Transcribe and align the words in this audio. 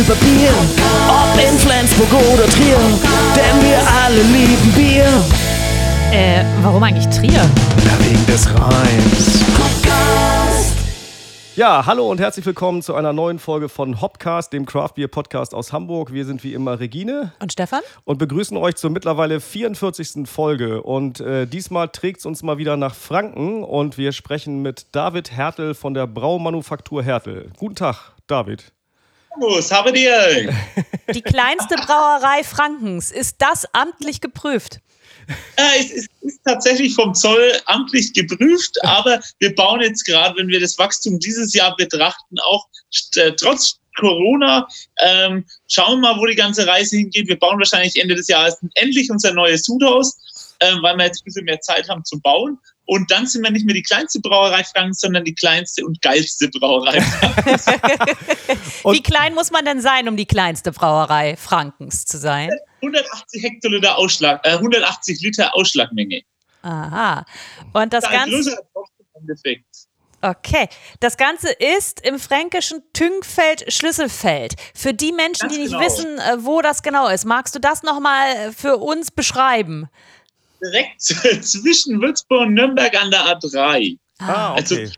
über 0.00 0.14
Bier. 0.14 0.50
Ob 1.08 1.38
in 1.38 1.58
Flensburg 1.58 2.08
oder 2.32 2.46
Trier, 2.46 2.78
denn 3.36 3.62
wir 3.62 3.78
alle 4.02 4.22
lieben 4.22 4.72
Bier. 4.74 5.04
Äh, 6.10 6.42
warum 6.62 6.82
eigentlich 6.82 7.06
Trier? 7.08 7.32
Ja, 7.32 7.98
wegen 8.00 8.26
des 8.26 8.48
Reims. 8.48 9.44
Ja, 11.54 11.84
hallo 11.84 12.10
und 12.10 12.18
herzlich 12.18 12.46
willkommen 12.46 12.80
zu 12.80 12.94
einer 12.94 13.12
neuen 13.12 13.38
Folge 13.38 13.68
von 13.68 14.00
Hopcast, 14.00 14.54
dem 14.54 14.64
Craft 14.64 14.92
Beer 14.94 15.08
Podcast 15.08 15.54
aus 15.54 15.74
Hamburg. 15.74 16.14
Wir 16.14 16.24
sind 16.24 16.42
wie 16.44 16.54
immer 16.54 16.80
Regine. 16.80 17.32
Und 17.38 17.52
Stefan? 17.52 17.80
Und 18.04 18.16
begrüßen 18.16 18.56
euch 18.56 18.76
zur 18.76 18.88
mittlerweile 18.88 19.38
44. 19.40 20.26
Folge. 20.26 20.82
Und 20.82 21.20
äh, 21.20 21.46
diesmal 21.46 21.88
trägt 21.88 22.20
es 22.20 22.26
uns 22.26 22.42
mal 22.42 22.56
wieder 22.56 22.78
nach 22.78 22.94
Franken 22.94 23.62
und 23.64 23.98
wir 23.98 24.12
sprechen 24.12 24.62
mit 24.62 24.86
David 24.92 25.32
Hertel 25.32 25.74
von 25.74 25.92
der 25.92 26.06
Braumanufaktur 26.06 27.02
Hertel. 27.02 27.50
Guten 27.58 27.74
Tag, 27.74 28.12
David. 28.26 28.72
Was 29.38 29.70
haben 29.70 29.94
ihr? 29.94 30.52
Die 31.14 31.22
kleinste 31.22 31.76
Brauerei 31.76 32.42
Frankens. 32.44 33.10
Ist 33.10 33.36
das 33.38 33.66
amtlich 33.72 34.20
geprüft? 34.20 34.80
Äh, 35.56 35.80
es 35.80 35.90
ist, 35.92 36.10
tatsächlich 36.44 36.94
vom 36.94 37.14
Zoll 37.14 37.52
amtlich 37.66 38.12
geprüft, 38.12 38.82
aber 38.84 39.20
wir 39.38 39.54
bauen 39.54 39.80
jetzt 39.80 40.04
gerade, 40.04 40.36
wenn 40.38 40.48
wir 40.48 40.58
das 40.58 40.78
Wachstum 40.78 41.18
dieses 41.20 41.54
Jahr 41.54 41.76
betrachten, 41.76 42.38
auch 42.40 42.66
äh, 43.16 43.32
trotz 43.32 43.78
Corona, 43.96 44.66
ähm, 45.00 45.44
schauen 45.68 46.00
wir 46.00 46.12
mal, 46.12 46.18
wo 46.18 46.26
die 46.26 46.34
ganze 46.34 46.66
Reise 46.66 46.96
hingeht. 46.96 47.28
Wir 47.28 47.38
bauen 47.38 47.58
wahrscheinlich 47.58 48.00
Ende 48.00 48.14
des 48.14 48.28
Jahres 48.28 48.56
endlich 48.74 49.10
unser 49.10 49.32
neues 49.32 49.64
Sudhaus, 49.64 50.56
äh, 50.60 50.74
weil 50.80 50.96
wir 50.96 51.04
jetzt 51.04 51.22
ein 51.22 51.24
bisschen 51.26 51.44
mehr 51.44 51.60
Zeit 51.60 51.88
haben 51.88 52.04
zum 52.04 52.20
Bauen. 52.22 52.58
Und 52.90 53.08
dann 53.12 53.24
sind 53.24 53.44
wir 53.44 53.52
nicht 53.52 53.64
mehr 53.64 53.76
die 53.76 53.84
kleinste 53.84 54.18
Brauerei 54.18 54.64
Frankens, 54.64 54.98
sondern 54.98 55.22
die 55.22 55.32
kleinste 55.32 55.86
und 55.86 56.02
geilste 56.02 56.48
Brauerei 56.48 57.00
Frankens. 57.00 57.66
Wie 58.84 59.00
klein 59.00 59.32
muss 59.32 59.52
man 59.52 59.64
denn 59.64 59.80
sein, 59.80 60.08
um 60.08 60.16
die 60.16 60.26
kleinste 60.26 60.72
Brauerei 60.72 61.36
Frankens 61.36 62.04
zu 62.04 62.18
sein? 62.18 62.50
180 62.82 63.44
Hektoliter 63.44 63.96
Ausschlag, 63.96 64.44
äh, 64.44 64.54
180 64.54 65.20
Liter 65.20 65.54
Ausschlagmenge. 65.54 66.22
Aha. 66.62 67.24
Und 67.72 67.92
das, 67.92 68.02
das 68.02 68.12
Ganze. 68.12 68.58
Okay, 70.22 70.68
das 70.98 71.16
Ganze 71.16 71.52
ist 71.52 72.04
im 72.04 72.18
fränkischen 72.18 72.82
Tüngfeld-Schlüsselfeld. 72.92 74.56
Für 74.74 74.92
die 74.92 75.12
Menschen, 75.12 75.42
Ganz 75.42 75.54
die 75.54 75.60
nicht 75.60 75.72
genau. 75.72 75.84
wissen, 75.84 76.18
äh, 76.18 76.44
wo 76.44 76.60
das 76.60 76.82
genau 76.82 77.06
ist, 77.06 77.24
magst 77.24 77.54
du 77.54 77.60
das 77.60 77.84
nochmal 77.84 78.52
für 78.52 78.78
uns 78.78 79.12
beschreiben? 79.12 79.88
Direkt 80.62 81.00
zwischen 81.00 82.00
Würzburg 82.00 82.42
und 82.42 82.54
Nürnberg 82.54 82.94
an 83.00 83.10
der 83.10 83.20
A3. 83.20 83.98
Ah, 84.18 84.54
also, 84.54 84.74
okay. 84.74 84.84
Also, 84.84 84.94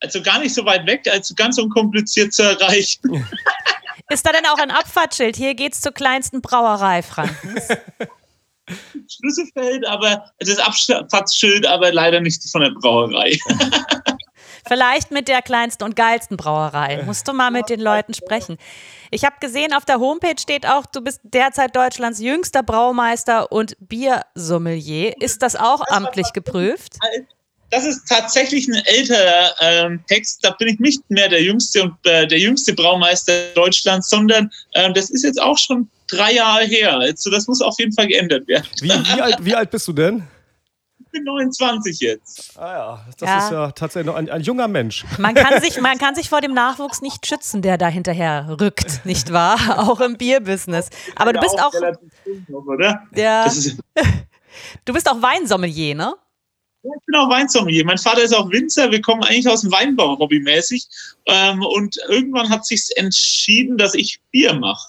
also 0.00 0.22
gar 0.22 0.38
nicht 0.38 0.54
so 0.54 0.64
weit 0.64 0.86
weg, 0.86 1.06
also 1.10 1.34
ganz 1.34 1.58
unkompliziert 1.58 2.32
zu 2.32 2.42
erreichen. 2.42 3.26
Ist 4.10 4.26
da 4.26 4.32
denn 4.32 4.44
auch 4.46 4.58
ein 4.58 4.70
Abfahrtsschild? 4.70 5.34
Hier 5.34 5.54
geht's 5.54 5.80
zur 5.80 5.92
kleinsten 5.92 6.42
Brauerei 6.42 7.02
Frankens. 7.02 7.68
Schlüsselfeld, 9.08 9.86
aber 9.86 10.30
das 10.38 10.58
Abfahrtsschild, 10.58 11.66
aber 11.66 11.92
leider 11.92 12.20
nicht 12.20 12.42
von 12.50 12.62
der 12.62 12.70
Brauerei. 12.70 13.38
Vielleicht 14.66 15.10
mit 15.10 15.28
der 15.28 15.42
kleinsten 15.42 15.84
und 15.84 15.96
geilsten 15.96 16.36
Brauerei. 16.36 17.02
Musst 17.04 17.28
du 17.28 17.32
mal 17.32 17.50
mit 17.50 17.68
den 17.68 17.80
Leuten 17.80 18.14
sprechen. 18.14 18.56
Ich 19.14 19.22
habe 19.22 19.36
gesehen, 19.38 19.72
auf 19.72 19.84
der 19.84 20.00
Homepage 20.00 20.34
steht 20.40 20.66
auch, 20.66 20.86
du 20.86 21.00
bist 21.00 21.20
derzeit 21.22 21.76
Deutschlands 21.76 22.18
jüngster 22.18 22.64
Braumeister 22.64 23.52
und 23.52 23.76
Biersommelier. 23.78 25.14
Ist 25.22 25.40
das 25.40 25.54
auch 25.54 25.82
amtlich 25.86 26.32
geprüft? 26.32 26.94
Das 27.70 27.86
ist 27.86 28.08
tatsächlich 28.08 28.66
ein 28.66 28.74
älterer 28.84 29.54
ähm, 29.60 30.04
Text. 30.08 30.40
Da 30.42 30.50
bin 30.50 30.66
ich 30.66 30.80
nicht 30.80 31.08
mehr 31.10 31.28
der 31.28 31.44
jüngste 31.44 31.84
und 31.84 31.94
äh, 32.02 32.26
der 32.26 32.40
jüngste 32.40 32.72
Braumeister 32.74 33.52
Deutschlands, 33.54 34.10
sondern 34.10 34.50
äh, 34.72 34.92
das 34.92 35.10
ist 35.10 35.22
jetzt 35.22 35.40
auch 35.40 35.58
schon 35.58 35.88
drei 36.08 36.32
Jahre 36.32 36.64
her. 36.64 36.98
Also 36.98 37.30
das 37.30 37.46
muss 37.46 37.62
auf 37.62 37.76
jeden 37.78 37.92
Fall 37.92 38.08
geändert 38.08 38.48
werden. 38.48 38.66
Wie, 38.80 38.88
wie, 38.88 39.20
alt, 39.20 39.36
wie 39.40 39.54
alt 39.54 39.70
bist 39.70 39.86
du 39.86 39.92
denn? 39.92 40.24
Bin 41.14 41.24
29 41.24 42.00
jetzt. 42.00 42.58
Ah 42.58 42.72
ja, 42.72 43.06
das 43.18 43.28
ja. 43.28 43.38
ist 43.38 43.50
ja 43.52 43.70
tatsächlich 43.70 44.06
noch 44.06 44.16
ein, 44.16 44.28
ein, 44.28 44.42
junger 44.42 44.68
Mensch. 44.68 45.04
Man 45.18 45.34
kann, 45.34 45.62
sich, 45.62 45.80
man 45.80 45.96
kann 45.96 46.14
sich 46.14 46.28
vor 46.28 46.40
dem 46.40 46.52
Nachwuchs 46.52 47.00
nicht 47.00 47.26
schützen, 47.26 47.62
der 47.62 47.78
da 47.78 47.86
hinterher 47.86 48.56
rückt, 48.60 49.06
nicht 49.06 49.32
wahr? 49.32 49.78
Auch 49.88 50.00
im 50.00 50.16
Bierbusiness. 50.16 50.90
Aber 51.16 51.32
du 51.32 51.40
bist 51.40 51.58
auch. 51.60 51.72
Oder? 52.66 53.02
Ja. 53.14 53.50
Du 54.84 54.92
bist 54.92 55.10
auch 55.10 55.20
Weinsommelier, 55.20 55.94
ne? 55.94 56.14
Ja, 56.82 56.90
ich 56.98 57.06
bin 57.06 57.14
auch 57.16 57.28
Weinsommelier. 57.28 57.84
Mein 57.84 57.98
Vater 57.98 58.22
ist 58.22 58.34
auch 58.34 58.50
Winzer. 58.50 58.90
Wir 58.90 59.00
kommen 59.00 59.22
eigentlich 59.24 59.48
aus 59.48 59.62
dem 59.62 59.72
Weinbau 59.72 60.18
hobbymäßig. 60.18 60.86
Ähm, 61.26 61.62
und 61.62 61.96
irgendwann 62.08 62.48
hat 62.48 62.66
sich 62.66 62.88
entschieden, 62.96 63.78
dass 63.78 63.94
ich 63.94 64.20
Bier 64.30 64.54
mache. 64.54 64.86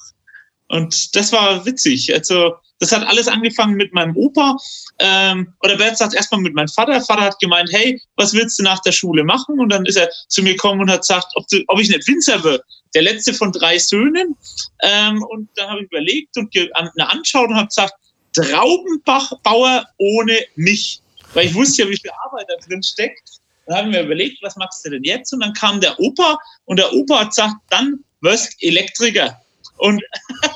Und 0.67 1.15
das 1.15 1.31
war 1.31 1.65
witzig. 1.65 2.13
Also 2.13 2.55
das 2.79 2.91
hat 2.91 3.07
alles 3.07 3.27
angefangen 3.27 3.75
mit 3.75 3.93
meinem 3.93 4.15
Opa. 4.15 4.57
Ähm, 4.99 5.53
oder 5.61 5.77
besser 5.77 5.91
gesagt, 5.91 6.13
erstmal 6.13 6.41
mit 6.41 6.53
meinem 6.53 6.67
Vater. 6.67 6.99
Vater 7.01 7.21
hat 7.21 7.39
gemeint, 7.39 7.69
hey, 7.71 8.01
was 8.17 8.33
willst 8.33 8.59
du 8.59 8.63
nach 8.63 8.81
der 8.81 8.91
Schule 8.91 9.23
machen? 9.23 9.59
Und 9.59 9.69
dann 9.69 9.85
ist 9.85 9.95
er 9.95 10.09
zu 10.27 10.43
mir 10.43 10.53
gekommen 10.53 10.81
und 10.81 10.91
hat 10.91 11.01
gesagt, 11.01 11.27
ob, 11.35 11.47
du, 11.47 11.63
ob 11.67 11.79
ich 11.79 11.89
nicht 11.89 12.07
Winzer 12.07 12.43
wird. 12.43 12.63
Der 12.93 13.03
letzte 13.03 13.33
von 13.33 13.51
drei 13.51 13.77
Söhnen. 13.77 14.35
Ähm, 14.83 15.23
und 15.23 15.49
dann 15.55 15.69
habe 15.69 15.81
ich 15.81 15.85
überlegt 15.87 16.37
und 16.37 16.53
eine 16.73 17.09
anschaut 17.09 17.49
und 17.49 17.55
habe 17.55 17.67
gesagt, 17.67 17.93
Traubenbauer 18.33 19.85
ohne 19.97 20.39
mich. 20.55 21.01
Weil 21.33 21.47
ich 21.47 21.55
wusste 21.55 21.83
ja, 21.83 21.89
wie 21.89 21.97
viel 21.97 22.11
Arbeit 22.25 22.47
da 22.49 22.55
drin 22.67 22.83
steckt. 22.83 23.39
Dann 23.67 23.77
haben 23.77 23.91
wir 23.91 24.03
überlegt, 24.03 24.43
was 24.43 24.55
machst 24.57 24.85
du 24.85 24.91
denn 24.91 25.03
jetzt? 25.03 25.33
Und 25.33 25.39
dann 25.39 25.53
kam 25.53 25.81
der 25.81 25.99
Opa 25.99 26.37
und 26.65 26.77
der 26.77 26.93
Opa 26.93 27.21
hat 27.21 27.29
gesagt, 27.29 27.55
dann 27.69 28.03
wirst 28.21 28.55
Elektriker. 28.61 29.41
Und 29.77 30.03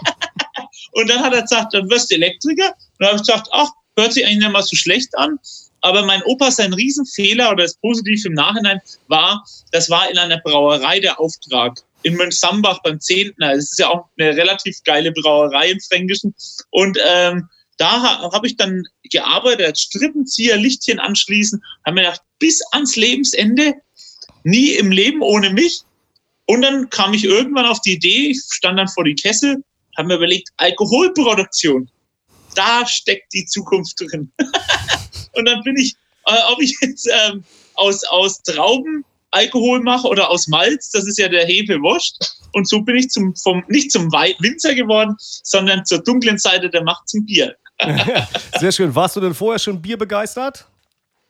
Und 0.91 1.09
dann 1.09 1.22
hat 1.22 1.33
er 1.33 1.44
gesagt, 1.44 1.73
dann 1.73 1.89
wirst 1.89 2.11
du 2.11 2.16
Elektriker. 2.16 2.67
Und 2.67 3.00
dann 3.00 3.07
habe 3.09 3.17
ich 3.17 3.27
gesagt, 3.27 3.50
ach, 3.51 3.69
hört 3.97 4.13
sich 4.13 4.25
eigentlich 4.25 4.39
nicht 4.39 4.51
mal 4.51 4.63
so 4.63 4.75
schlecht 4.75 5.17
an. 5.17 5.39
Aber 5.81 6.03
mein 6.03 6.22
Opa, 6.23 6.51
sein 6.51 6.73
Riesenfehler 6.73 7.51
oder 7.51 7.63
das 7.63 7.75
Positive 7.75 8.27
im 8.27 8.33
Nachhinein 8.33 8.81
war, 9.07 9.45
das 9.72 9.89
war 9.89 10.09
in 10.09 10.17
einer 10.17 10.39
Brauerei 10.39 11.00
der 11.00 11.19
Auftrag 11.19 11.81
in 12.03 12.16
Mönchsambach 12.16 12.81
beim 12.83 13.00
10. 13.00 13.33
Das 13.38 13.57
ist 13.57 13.79
ja 13.79 13.89
auch 13.89 14.05
eine 14.17 14.35
relativ 14.35 14.83
geile 14.83 15.11
Brauerei 15.11 15.72
im 15.72 15.79
Fränkischen. 15.79 16.35
Und 16.72 16.97
ähm, 17.06 17.47
da 17.77 18.31
habe 18.33 18.45
ich 18.45 18.57
dann 18.57 18.83
gearbeitet 19.03 19.79
Strippenzieher, 19.79 20.57
Lichtchen 20.57 21.00
anschließen, 21.00 21.63
habe 21.85 21.95
mir 21.95 22.01
gedacht, 22.01 22.21
bis 22.38 22.61
ans 22.71 22.95
Lebensende, 22.97 23.73
nie 24.44 24.71
im 24.71 24.91
Leben 24.91 25.21
ohne 25.21 25.50
mich. 25.50 25.81
Und 26.45 26.61
dann 26.61 26.89
kam 26.89 27.13
ich 27.13 27.23
irgendwann 27.23 27.66
auf 27.66 27.79
die 27.81 27.94
Idee, 27.94 28.31
ich 28.31 28.41
stand 28.50 28.79
dann 28.79 28.88
vor 28.88 29.03
die 29.03 29.16
Kessel 29.16 29.63
haben 30.00 30.10
wir 30.10 30.16
überlegt, 30.16 30.50
Alkoholproduktion. 30.58 31.90
Da 32.56 32.86
steckt 32.88 33.34
die 33.34 33.46
Zukunft 33.46 34.00
drin. 34.00 34.32
und 35.34 35.46
dann 35.46 35.62
bin 35.64 35.78
ich, 35.78 35.96
äh, 36.26 36.34
ob 36.52 36.62
ich 36.62 36.76
jetzt 36.82 37.08
ähm, 37.28 37.44
aus, 37.76 38.04
aus 38.06 38.42
Trauben 38.42 39.06
Alkohol 39.32 39.82
mache 39.82 40.08
oder 40.08 40.30
aus 40.30 40.48
Malz, 40.48 40.90
das 40.90 41.06
ist 41.06 41.20
ja 41.20 41.28
der 41.28 41.46
Hefe 41.46 41.80
wurscht. 41.82 42.16
Und 42.54 42.68
so 42.68 42.82
bin 42.82 42.96
ich 42.96 43.10
zum, 43.10 43.36
vom, 43.36 43.64
nicht 43.68 43.92
zum 43.92 44.12
Winzer 44.12 44.74
geworden, 44.74 45.16
sondern 45.20 45.86
zur 45.86 46.00
dunklen 46.00 46.40
Seite 46.40 46.70
der 46.70 46.84
Macht 46.84 47.08
zum 47.08 47.26
Bier. 47.26 47.56
Sehr 48.60 48.72
schön. 48.72 48.94
Warst 48.96 49.16
du 49.16 49.22
denn 49.22 49.36
vorher 49.36 49.60
schon 49.60 49.80
Bier 49.80 49.98
begeistert? 49.98 50.66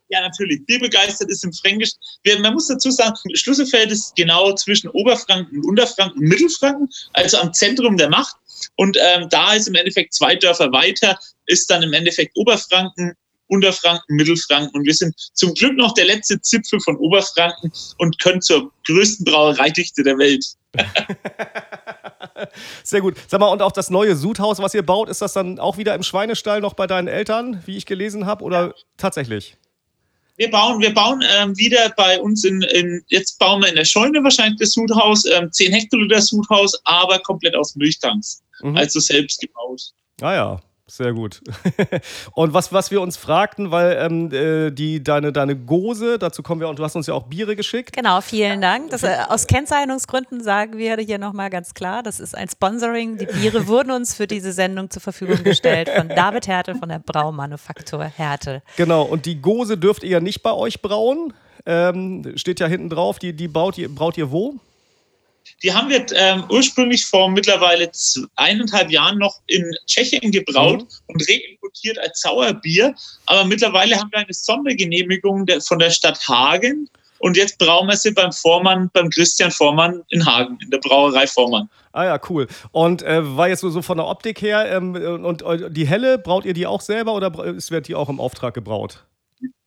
Ja, 0.09 0.21
natürlich. 0.21 0.65
Bierbegeistert 0.65 1.29
ist 1.29 1.43
im 1.43 1.53
Fränkisch. 1.53 1.91
Man 2.39 2.53
muss 2.53 2.67
dazu 2.67 2.89
sagen, 2.89 3.15
Schlüsselfeld 3.35 3.91
ist 3.91 4.15
genau 4.15 4.53
zwischen 4.55 4.89
Oberfranken 4.89 5.59
und 5.59 5.65
Unterfranken 5.65 6.19
und 6.19 6.27
Mittelfranken, 6.27 6.89
also 7.13 7.37
am 7.37 7.53
Zentrum 7.53 7.95
der 7.95 8.09
Macht. 8.09 8.35
Und 8.75 8.97
ähm, 8.99 9.29
da 9.29 9.53
ist 9.53 9.67
im 9.67 9.75
Endeffekt 9.75 10.13
zwei 10.13 10.35
Dörfer 10.35 10.71
weiter, 10.71 11.17
ist 11.45 11.69
dann 11.69 11.83
im 11.83 11.93
Endeffekt 11.93 12.35
Oberfranken, 12.35 13.13
Unterfranken, 13.47 14.15
Mittelfranken. 14.15 14.79
Und 14.79 14.85
wir 14.85 14.93
sind 14.93 15.13
zum 15.33 15.53
Glück 15.53 15.77
noch 15.77 15.93
der 15.93 16.05
letzte 16.05 16.41
Zipfel 16.41 16.79
von 16.79 16.97
Oberfranken 16.97 17.71
und 17.97 18.19
können 18.19 18.41
zur 18.41 18.71
größten 18.87 19.25
Brauereidichte 19.25 20.03
der 20.03 20.17
Welt. 20.17 20.45
Sehr 22.83 23.01
gut. 23.01 23.15
Sag 23.27 23.39
mal, 23.39 23.47
und 23.47 23.61
auch 23.61 23.71
das 23.71 23.89
neue 23.89 24.15
Sudhaus, 24.15 24.59
was 24.59 24.73
ihr 24.73 24.83
baut, 24.83 25.09
ist 25.09 25.21
das 25.21 25.33
dann 25.33 25.59
auch 25.59 25.77
wieder 25.77 25.93
im 25.95 26.03
Schweinestall 26.03 26.61
noch 26.61 26.73
bei 26.73 26.87
deinen 26.87 27.07
Eltern, 27.07 27.61
wie 27.65 27.77
ich 27.77 27.85
gelesen 27.85 28.25
habe, 28.25 28.43
oder 28.43 28.67
ja. 28.67 28.73
tatsächlich? 28.97 29.57
Wir 30.39 30.49
bauen, 30.49 30.79
wir 30.79 30.93
bauen 30.93 31.21
ähm, 31.37 31.57
wieder 31.57 31.89
bei 31.97 32.17
uns 32.17 32.45
in, 32.45 32.61
in, 32.61 33.03
jetzt 33.07 33.37
bauen 33.39 33.61
wir 33.61 33.67
in 33.67 33.75
der 33.75 33.83
Scheune 33.83 34.23
wahrscheinlich 34.23 34.57
das 34.57 34.71
Sudhaus, 34.71 35.25
ähm, 35.25 35.51
10 35.51 35.73
Hektoliter 35.73 36.21
Sudhaus, 36.21 36.79
aber 36.85 37.19
komplett 37.19 37.57
aus 37.57 37.75
Milchtanks. 37.75 38.41
Mhm. 38.61 38.77
Also 38.77 39.01
selbst 39.01 39.41
gebaut. 39.41 39.81
Ah 40.21 40.33
ja, 40.33 40.61
sehr 40.89 41.13
gut. 41.13 41.41
und 42.33 42.53
was, 42.53 42.73
was 42.73 42.91
wir 42.91 43.01
uns 43.01 43.17
fragten, 43.17 43.71
weil 43.71 43.97
ähm, 43.99 44.31
äh, 44.31 44.71
die, 44.71 45.03
deine, 45.03 45.31
deine 45.31 45.55
Gose, 45.55 46.17
dazu 46.17 46.43
kommen 46.43 46.61
wir 46.61 46.67
und 46.67 46.79
du 46.79 46.83
hast 46.83 46.95
uns 46.95 47.07
ja 47.07 47.13
auch 47.13 47.23
Biere 47.23 47.55
geschickt. 47.55 47.93
Genau, 47.95 48.21
vielen 48.21 48.61
Dank. 48.61 48.89
Das, 48.89 49.03
äh, 49.03 49.17
aus 49.27 49.47
Kennzeichnungsgründen 49.47 50.43
sagen 50.43 50.77
wir 50.77 50.97
hier 50.97 51.19
nochmal 51.19 51.49
ganz 51.49 51.73
klar, 51.73 52.03
das 52.03 52.19
ist 52.19 52.35
ein 52.35 52.49
Sponsoring. 52.49 53.17
Die 53.17 53.25
Biere 53.25 53.67
wurden 53.67 53.91
uns 53.91 54.13
für 54.13 54.27
diese 54.27 54.51
Sendung 54.51 54.89
zur 54.89 55.01
Verfügung 55.01 55.43
gestellt 55.43 55.89
von 55.89 56.09
David 56.15 56.47
Hertel 56.47 56.75
von 56.75 56.89
der 56.89 56.99
Braumanufaktur 56.99 58.03
Hertel. 58.03 58.61
Genau, 58.75 59.03
und 59.03 59.25
die 59.25 59.41
Gose 59.41 59.77
dürft 59.77 60.03
ihr 60.03 60.09
ja 60.09 60.19
nicht 60.19 60.41
bei 60.41 60.51
euch 60.51 60.81
brauen. 60.81 61.33
Ähm, 61.65 62.33
steht 62.35 62.59
ja 62.59 62.67
hinten 62.67 62.89
drauf, 62.89 63.19
die, 63.19 63.33
die 63.33 63.47
baut 63.47 63.77
ihr, 63.77 63.93
braut 63.93 64.17
ihr 64.17 64.31
wo? 64.31 64.55
Die 65.63 65.73
haben 65.73 65.89
wir 65.89 66.05
ähm, 66.13 66.43
ursprünglich 66.49 67.05
vor 67.05 67.29
mittlerweile 67.29 67.89
eineinhalb 68.35 68.91
Jahren 68.91 69.17
noch 69.17 69.39
in 69.47 69.65
Tschechien 69.85 70.31
gebraut 70.31 70.81
mhm. 70.81 70.87
und 71.07 71.29
reimportiert 71.29 71.99
als 71.99 72.21
Sauerbier. 72.21 72.95
Aber 73.25 73.45
mittlerweile 73.45 73.97
haben 73.97 74.11
wir 74.11 74.19
eine 74.19 74.33
Sondergenehmigung 74.33 75.45
der, 75.45 75.61
von 75.61 75.79
der 75.79 75.89
Stadt 75.89 76.19
Hagen. 76.27 76.89
Und 77.19 77.35
jetzt 77.35 77.57
brauen 77.57 77.87
wir 77.87 77.97
sie 77.97 78.11
beim 78.11 78.31
Vormann, 78.31 78.89
beim 78.93 79.09
Christian 79.09 79.51
Vormann 79.51 80.03
in 80.09 80.25
Hagen, 80.25 80.57
in 80.61 80.69
der 80.69 80.77
Brauerei 80.77 81.27
Vormann. 81.27 81.69
Ah 81.91 82.05
ja, 82.05 82.19
cool. 82.29 82.47
Und 82.71 83.01
äh, 83.01 83.35
war 83.35 83.49
jetzt 83.49 83.59
so, 83.59 83.69
so 83.69 83.81
von 83.81 83.97
der 83.97 84.07
Optik 84.07 84.41
her, 84.41 84.71
ähm, 84.71 84.95
und, 84.95 85.41
und 85.41 85.75
die 85.75 85.85
helle, 85.85 86.17
braut 86.17 86.45
ihr 86.45 86.53
die 86.53 86.65
auch 86.65 86.81
selber 86.81 87.13
oder 87.13 87.33
wird 87.33 87.87
die 87.87 87.95
auch 87.95 88.09
im 88.09 88.21
Auftrag 88.21 88.53
gebraut? 88.53 89.03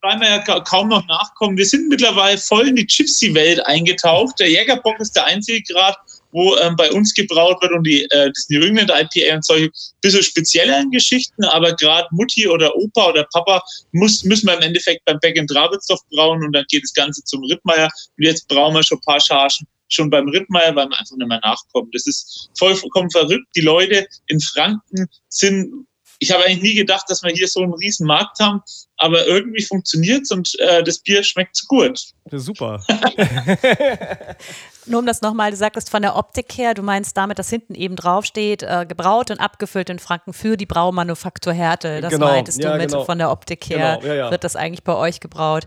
Weil 0.02 0.20
wir 0.20 0.28
ja 0.28 0.60
kaum 0.60 0.88
noch 0.88 1.06
nachkommen. 1.06 1.56
Wir 1.56 1.66
sind 1.66 1.88
mittlerweile 1.88 2.38
voll 2.38 2.68
in 2.68 2.76
die 2.76 2.86
Gypsy-Welt 2.86 3.64
eingetaucht. 3.66 4.38
Der 4.40 4.50
Jägerbock 4.50 4.98
ist 5.00 5.14
der 5.14 5.26
einzige 5.26 5.62
Grad, 5.72 5.96
wo 6.32 6.56
ähm, 6.56 6.76
bei 6.76 6.90
uns 6.90 7.14
gebraut 7.14 7.62
wird 7.62 7.72
und 7.72 7.86
die, 7.86 8.04
äh, 8.04 8.30
das 8.34 8.46
New 8.48 8.62
England 8.62 8.90
IPA 8.90 9.36
und 9.36 9.44
solche 9.44 9.70
bisschen 10.00 10.22
spezielleren 10.22 10.90
Geschichten, 10.90 11.44
aber 11.44 11.74
gerade 11.76 12.08
Mutti 12.10 12.48
oder 12.48 12.74
Opa 12.74 13.10
oder 13.10 13.26
Papa 13.32 13.62
muss, 13.92 14.24
müssen 14.24 14.46
wir 14.46 14.54
im 14.54 14.62
Endeffekt 14.62 15.04
beim 15.04 15.18
Beck 15.20 15.36
in 15.36 15.46
Drabitzdorf 15.46 16.00
brauen 16.10 16.42
und 16.42 16.52
dann 16.52 16.64
geht 16.68 16.82
das 16.82 16.94
Ganze 16.94 17.22
zum 17.24 17.44
Rittmeier 17.44 17.88
und 18.18 18.24
jetzt 18.24 18.48
brauen 18.48 18.74
wir 18.74 18.82
schon 18.82 18.98
ein 18.98 19.02
paar 19.02 19.20
Chargen 19.20 19.66
schon 19.88 20.08
beim 20.08 20.28
Rittmeier, 20.28 20.74
weil 20.74 20.88
wir 20.88 20.98
einfach 20.98 21.16
nicht 21.16 21.28
mehr 21.28 21.40
nachkommen. 21.42 21.90
Das 21.92 22.06
ist 22.06 22.50
vollkommen 22.58 23.10
verrückt. 23.10 23.46
Die 23.54 23.60
Leute 23.60 24.06
in 24.26 24.40
Franken 24.40 25.06
sind 25.28 25.86
ich 26.22 26.30
habe 26.30 26.44
eigentlich 26.44 26.62
nie 26.62 26.74
gedacht, 26.74 27.06
dass 27.08 27.24
wir 27.24 27.32
hier 27.32 27.48
so 27.48 27.62
einen 27.62 27.74
riesen 27.74 28.06
Markt 28.06 28.38
haben, 28.38 28.62
aber 28.96 29.26
irgendwie 29.26 29.64
funktioniert 29.64 30.22
es 30.22 30.30
und 30.30 30.56
äh, 30.60 30.84
das 30.84 31.00
Bier 31.00 31.24
schmeckt 31.24 31.60
gut. 31.66 31.98
Ja, 32.30 32.38
super. 32.38 32.80
Nur 34.86 35.00
um 35.00 35.06
das 35.06 35.20
nochmal, 35.20 35.50
du 35.50 35.56
sagtest 35.56 35.90
von 35.90 36.02
der 36.02 36.14
Optik 36.14 36.56
her, 36.56 36.74
du 36.74 36.82
meinst 36.82 37.16
damit, 37.16 37.40
dass 37.40 37.50
hinten 37.50 37.74
eben 37.74 37.96
draufsteht, 37.96 38.62
äh, 38.62 38.86
gebraut 38.88 39.32
und 39.32 39.40
abgefüllt 39.40 39.90
in 39.90 39.98
Franken 39.98 40.32
für 40.32 40.56
die 40.56 40.66
Braumanufaktur 40.66 41.52
Härte. 41.52 42.00
Das 42.00 42.12
genau. 42.12 42.26
meintest 42.26 42.62
du 42.62 42.68
ja, 42.68 42.76
mit 42.76 42.90
genau. 42.90 43.04
von 43.04 43.18
der 43.18 43.32
Optik 43.32 43.68
her, 43.68 43.98
genau. 44.00 44.14
ja, 44.14 44.30
wird 44.30 44.44
das 44.44 44.54
eigentlich 44.54 44.84
bei 44.84 44.94
euch 44.94 45.18
gebraut. 45.18 45.64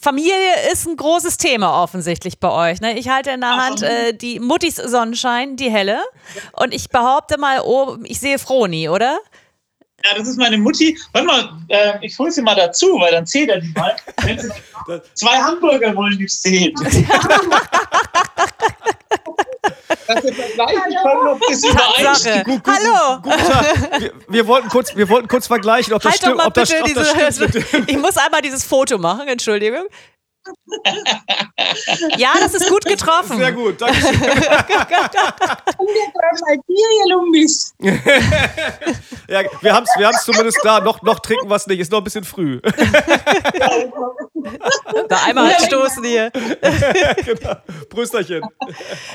Familie 0.00 0.32
ist 0.72 0.86
ein 0.86 0.96
großes 0.96 1.36
Thema 1.36 1.82
offensichtlich 1.82 2.40
bei 2.40 2.72
euch. 2.72 2.80
Ne? 2.80 2.98
Ich 2.98 3.10
halte 3.10 3.30
in 3.30 3.42
der 3.42 3.56
Hand 3.56 3.82
äh, 3.82 4.14
die 4.14 4.40
Muttis 4.40 4.76
Sonnenschein, 4.76 5.56
die 5.56 5.70
helle. 5.70 6.00
Und 6.52 6.72
ich 6.72 6.88
behaupte 6.88 7.38
mal, 7.38 7.60
oh, 7.62 7.98
ich 8.04 8.20
sehe 8.20 8.38
Froni, 8.38 8.88
oder? 8.88 9.18
Ja, 10.04 10.14
das 10.16 10.28
ist 10.28 10.38
meine 10.38 10.58
Mutti. 10.58 10.98
Warte 11.12 11.26
mal, 11.26 11.52
äh, 11.68 11.94
ich 12.02 12.18
hole 12.18 12.30
sie 12.30 12.42
mal 12.42 12.54
dazu, 12.54 12.98
weil 12.98 13.12
dann 13.12 13.26
zählt 13.26 13.50
er 13.50 13.60
die 13.60 13.72
mal. 13.74 13.96
Zwei 15.14 15.36
Hamburger 15.36 15.94
wollen 15.94 16.18
die 16.18 16.28
sehen. 16.28 16.74
dass 20.06 20.24
wir 20.24 20.34
vergleichen 20.34 20.96
können, 21.02 21.26
ob 21.28 21.40
das 21.48 21.64
übereinstimmt. 21.64 22.44
Gut, 22.44 22.64
gut, 22.64 22.74
Hallo! 22.74 23.20
Gut, 23.22 23.32
wir, 24.00 24.12
wir, 24.28 24.46
wollten 24.46 24.68
kurz, 24.68 24.96
wir 24.96 25.08
wollten 25.08 25.28
kurz 25.28 25.46
vergleichen, 25.46 25.94
ob 25.94 26.02
das 26.02 26.12
halt 26.12 26.22
stimmt. 26.22 26.40
Ob 26.44 26.54
das, 26.54 26.72
ob 26.72 26.94
das 26.94 27.12
diese, 27.12 27.48
stimmt. 27.48 27.88
Ich 27.90 27.96
muss 27.96 28.16
einmal 28.16 28.42
dieses 28.42 28.64
Foto 28.64 28.98
machen, 28.98 29.28
Entschuldigung 29.28 29.84
ja, 32.16 32.32
das 32.40 32.54
ist 32.54 32.68
gut 32.68 32.84
getroffen. 32.84 33.36
Sehr 33.38 33.52
gut, 33.52 33.80
danke 33.80 34.00
schön. 34.00 34.20
ja, 39.28 39.42
wir 39.60 39.74
haben 39.74 39.84
es 39.84 39.90
wir 39.98 40.10
zumindest 40.24 40.58
da. 40.62 40.80
Noch, 40.80 41.02
noch 41.02 41.20
trinken 41.20 41.48
wir 41.48 41.56
es 41.56 41.66
nicht. 41.66 41.80
Ist 41.80 41.92
noch 41.92 41.98
ein 41.98 42.04
bisschen 42.04 42.24
früh. 42.24 42.60
da 45.08 45.16
einmal 45.24 45.54
stoßen 45.60 46.04
hier. 46.04 46.30
genau. 46.30 47.56
Prösterchen. 47.88 48.42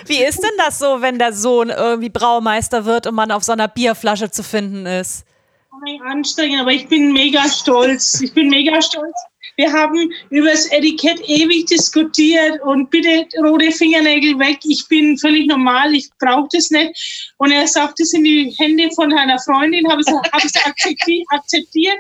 Wie 0.06 0.24
ist 0.24 0.41
denn 0.41 0.51
das 0.57 0.79
so, 0.79 1.01
wenn 1.01 1.19
der 1.19 1.33
Sohn 1.33 1.69
irgendwie 1.69 2.09
Braumeister 2.09 2.85
wird 2.85 3.07
und 3.07 3.15
man 3.15 3.31
auf 3.31 3.44
so 3.44 3.51
einer 3.51 3.68
Bierflasche 3.68 4.31
zu 4.31 4.44
finden 4.44 4.85
ist? 4.85 5.26
Anstrengend, 6.03 6.62
aber 6.62 6.71
ich 6.71 6.88
bin 6.88 7.13
mega 7.13 7.47
stolz. 7.47 8.21
Ich 8.21 8.33
bin 8.33 8.50
mega 8.50 8.81
stolz 8.81 9.15
wir 9.57 9.74
haben 9.74 10.12
über 10.29 10.51
das 10.51 10.71
Etikett 10.71 11.19
ewig 11.27 11.65
diskutiert 11.65 12.62
und 12.62 12.91
bitte 12.91 13.27
rote 13.39 13.71
Fingernägel 13.71 14.38
weg. 14.38 14.59
Ich 14.63 14.88
bin 14.88 15.18
völlig 15.18 15.47
normal, 15.47 15.94
ich 15.95 16.09
brauche 16.19 16.47
das 16.51 16.69
nicht. 16.69 17.33
Und 17.38 17.51
er 17.51 17.68
sagt, 17.68 18.00
das 18.00 18.09
sind 18.09 18.24
die 18.24 18.56
Hände 18.57 18.89
von 18.95 19.12
einer 19.12 19.39
Freundin, 19.39 19.89
habe 19.89 20.01
es 20.01 20.56
akzeptiert, 20.63 21.25
akzeptiert. 21.29 21.97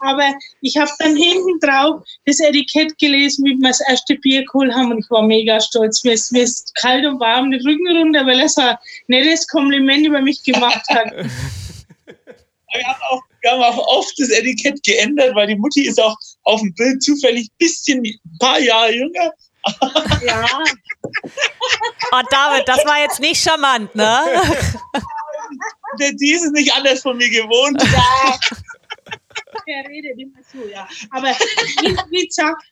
Aber 0.00 0.34
ich 0.62 0.76
habe 0.76 0.90
dann 0.98 1.16
hinten 1.16 1.60
drauf 1.60 2.02
das 2.24 2.40
Etikett 2.40 2.98
gelesen, 2.98 3.44
wie 3.44 3.56
wir 3.56 3.68
das 3.68 3.80
erste 3.86 4.16
Bier 4.16 4.44
geholt 4.44 4.72
haben 4.74 4.92
und 4.92 4.98
ich 4.98 5.10
war 5.10 5.22
mega 5.22 5.60
stolz. 5.60 6.04
Mir 6.04 6.12
ist, 6.12 6.32
mir 6.32 6.42
ist 6.42 6.74
kalt 6.74 7.06
und 7.06 7.20
warm 7.20 7.50
den 7.50 7.60
Rücken 7.66 7.96
runter, 7.96 8.26
weil 8.26 8.40
er 8.40 8.48
so 8.48 8.62
ein 8.62 8.76
nettes 9.08 9.46
Kompliment 9.46 10.06
über 10.06 10.20
mich 10.20 10.42
gemacht 10.42 10.84
hat. 10.88 11.12
wir 12.74 12.86
haben 12.86 13.00
auch, 13.08 13.22
wir 13.40 13.50
haben 13.52 13.62
auch 13.62 13.86
oft 13.86 14.12
das 14.18 14.30
Etikett 14.30 14.82
geändert, 14.82 15.34
weil 15.34 15.46
die 15.46 15.56
Mutti 15.56 15.86
ist 15.86 16.00
auch 16.00 16.16
auf 16.44 16.60
dem 16.60 16.74
Bild 16.74 17.02
zufällig 17.02 17.46
ein 17.46 17.56
bisschen, 17.58 18.04
ein 18.04 18.38
paar 18.38 18.58
Jahre 18.58 18.92
jünger. 18.92 19.32
Ja. 20.22 20.46
Oh, 22.12 22.20
David, 22.30 22.68
das 22.68 22.84
war 22.84 23.00
jetzt 23.00 23.20
nicht 23.20 23.42
charmant, 23.42 23.94
ne? 23.94 24.20
Die 26.20 26.32
ist 26.32 26.44
es 26.44 26.50
nicht 26.50 26.72
anders 26.74 27.00
von 27.02 27.16
mir 27.16 27.30
gewohnt. 27.30 27.80
Ja. 27.82 28.38
Der 29.66 29.88
redet 29.88 30.18
immer 30.18 30.40
so, 30.52 30.66
ja. 30.68 30.86
Aber 31.10 31.28
wie, 31.28 31.96
wie 32.10 32.26
gesagt, 32.26 32.62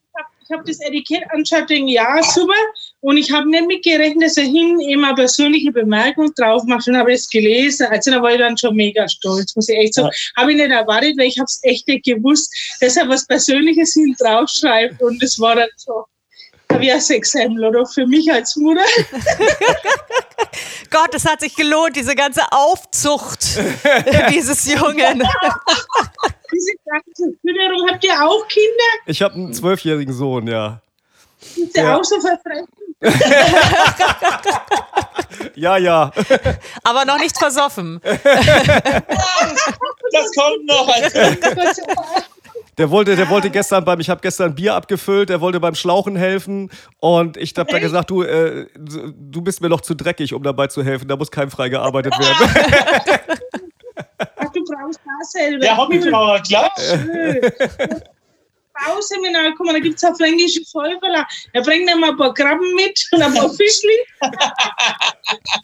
ich 0.45 0.51
habe 0.51 0.65
das 0.67 0.81
Etikett 0.81 1.23
angeschaut, 1.31 1.71
denke, 1.71 1.93
ja, 1.93 2.23
super. 2.23 2.53
Und 3.01 3.17
ich 3.17 3.31
habe 3.33 3.49
nicht 3.49 3.67
mitgerechnet, 3.67 4.23
dass 4.23 4.37
er 4.37 4.45
hin 4.45 4.81
immer 4.81 5.15
persönliche 5.15 5.73
Bemerkung 5.73 6.33
drauf 6.35 6.63
macht 6.65 6.87
und 6.89 6.97
habe 6.97 7.13
es 7.13 7.29
gelesen. 7.29 7.87
Also 7.91 8.11
da 8.11 8.23
war 8.23 8.33
ich 8.33 8.39
dann 8.39 8.57
schon 8.57 8.75
mega 8.75 9.09
stolz, 9.09 9.55
muss 9.57 9.69
ich 9.69 9.79
echt 9.79 9.95
sagen. 9.95 10.09
Ja. 10.09 10.43
Habe 10.43 10.53
ich 10.53 10.59
nicht 10.59 10.71
erwartet, 10.71 11.17
weil 11.19 11.27
ich 11.27 11.39
habe 11.39 11.47
es 11.47 11.61
echt 11.63 11.89
nicht 11.89 12.05
gewusst, 12.05 12.53
dass 12.81 12.97
er 12.97 13.09
was 13.09 13.27
Persönliches 13.27 13.93
hin 13.95 14.15
draufschreibt. 14.19 15.03
Und 15.03 15.23
das 15.23 15.39
war 15.39 15.57
dann 15.57 15.69
so 15.77 16.05
wie 16.79 16.91
ein 16.91 17.01
Sexhemmel 17.01 17.67
oder 17.67 17.87
für 17.87 18.07
mich 18.07 18.33
als 18.33 18.57
Mutter. 18.57 18.81
Gott, 20.91 21.15
es 21.15 21.25
hat 21.25 21.41
sich 21.41 21.55
gelohnt, 21.55 21.97
diese 21.97 22.15
ganze 22.15 22.43
Aufzucht 22.51 23.59
dieses 24.31 24.73
Jungen. 24.73 25.23
diese 26.53 26.73
ganze 26.85 27.37
Fütterung. 27.41 27.89
Habt 27.91 28.05
ihr 28.05 28.23
auch 28.23 28.47
Kinder? 28.49 28.93
Ich 29.07 29.23
habe 29.23 29.35
einen 29.35 29.53
zwölfjährigen 29.53 30.15
Sohn, 30.15 30.47
ja. 30.47 30.81
Ist 31.41 31.75
der 31.75 31.85
ja. 31.85 31.97
auch 31.97 32.05
so 32.05 32.21
verfressen? 32.21 32.69
ja, 35.57 35.77
ja. 35.77 36.13
Aber 36.85 37.05
noch 37.05 37.19
nicht 37.19 37.37
versoffen. 37.37 38.01
das 38.05 38.23
kommt 40.37 40.65
noch. 40.67 40.89
Der 42.79 42.91
wollte, 42.91 43.17
der 43.17 43.29
wollte 43.29 43.51
gestern 43.51 43.85
beim, 43.85 43.99
ich 44.01 44.09
habe 44.09 44.21
gestern 44.21 44.55
Bier 44.55 44.75
abgefüllt, 44.75 45.29
der 45.29 45.41
wollte 45.41 45.59
beim 45.61 45.75
Schlauchen 45.75 46.17
helfen 46.17 46.71
und 47.01 47.37
ich 47.37 47.55
habe 47.57 47.71
da 47.71 47.79
gesagt, 47.79 48.11
du, 48.11 48.23
äh, 48.23 48.67
du 48.79 49.43
bist 49.43 49.61
mir 49.61 49.69
noch 49.69 49.83
zu 49.83 49.95
dreckig, 49.95 50.33
um 50.33 50.43
dabei 50.43 50.69
zu 50.69 50.83
helfen, 50.83 51.09
da 51.09 51.17
muss 51.17 51.31
kein 51.31 51.51
frei 51.51 51.69
gearbeitet 51.69 52.15
werden. 52.19 53.61
Das 54.89 55.33
selber. 55.33 55.61
Der 55.61 55.77
Hobbybrauer, 55.77 56.41
klar. 56.41 56.73
Bauseminar, 58.87 59.53
guck 59.57 59.67
mal, 59.67 59.75
da 59.75 59.79
gibt 59.79 59.97
es 59.97 60.05
auch 60.05 60.17
fränkische 60.17 60.65
Völkerler. 60.65 61.27
Er 61.53 61.63
bringt 61.63 61.89
dann 61.89 62.01
mal 62.01 62.11
ein 62.11 62.17
paar 62.17 62.35
Krabben 62.35 62.75
mit 62.75 63.07
und 63.13 63.23
ein 63.23 63.35
paar 63.35 63.51
Fischli. 63.51 63.97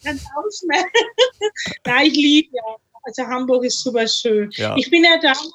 Dann 0.04 0.18
tauschen 0.18 0.68
wir. 0.68 0.84
Ja, 1.86 2.02
ich 2.02 2.14
liebe 2.14 2.54
ja. 2.54 2.76
Also 3.04 3.22
Hamburg 3.22 3.64
ist 3.64 3.82
super 3.82 4.06
schön. 4.06 4.50
Ja. 4.52 4.76
Ich 4.76 4.90
bin 4.90 5.04
ja 5.04 5.16
damals 5.16 5.52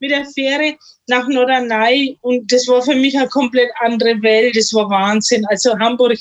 mit 0.00 0.10
der 0.10 0.24
Fähre 0.26 0.76
nach 1.06 1.26
Norderney 1.28 2.16
und 2.22 2.50
das 2.50 2.66
war 2.68 2.82
für 2.82 2.94
mich 2.94 3.16
eine 3.16 3.28
komplett 3.28 3.70
andere 3.80 4.20
Welt. 4.22 4.56
Das 4.56 4.72
war 4.72 4.88
Wahnsinn. 4.88 5.44
Also 5.46 5.78
Hamburg 5.78 6.18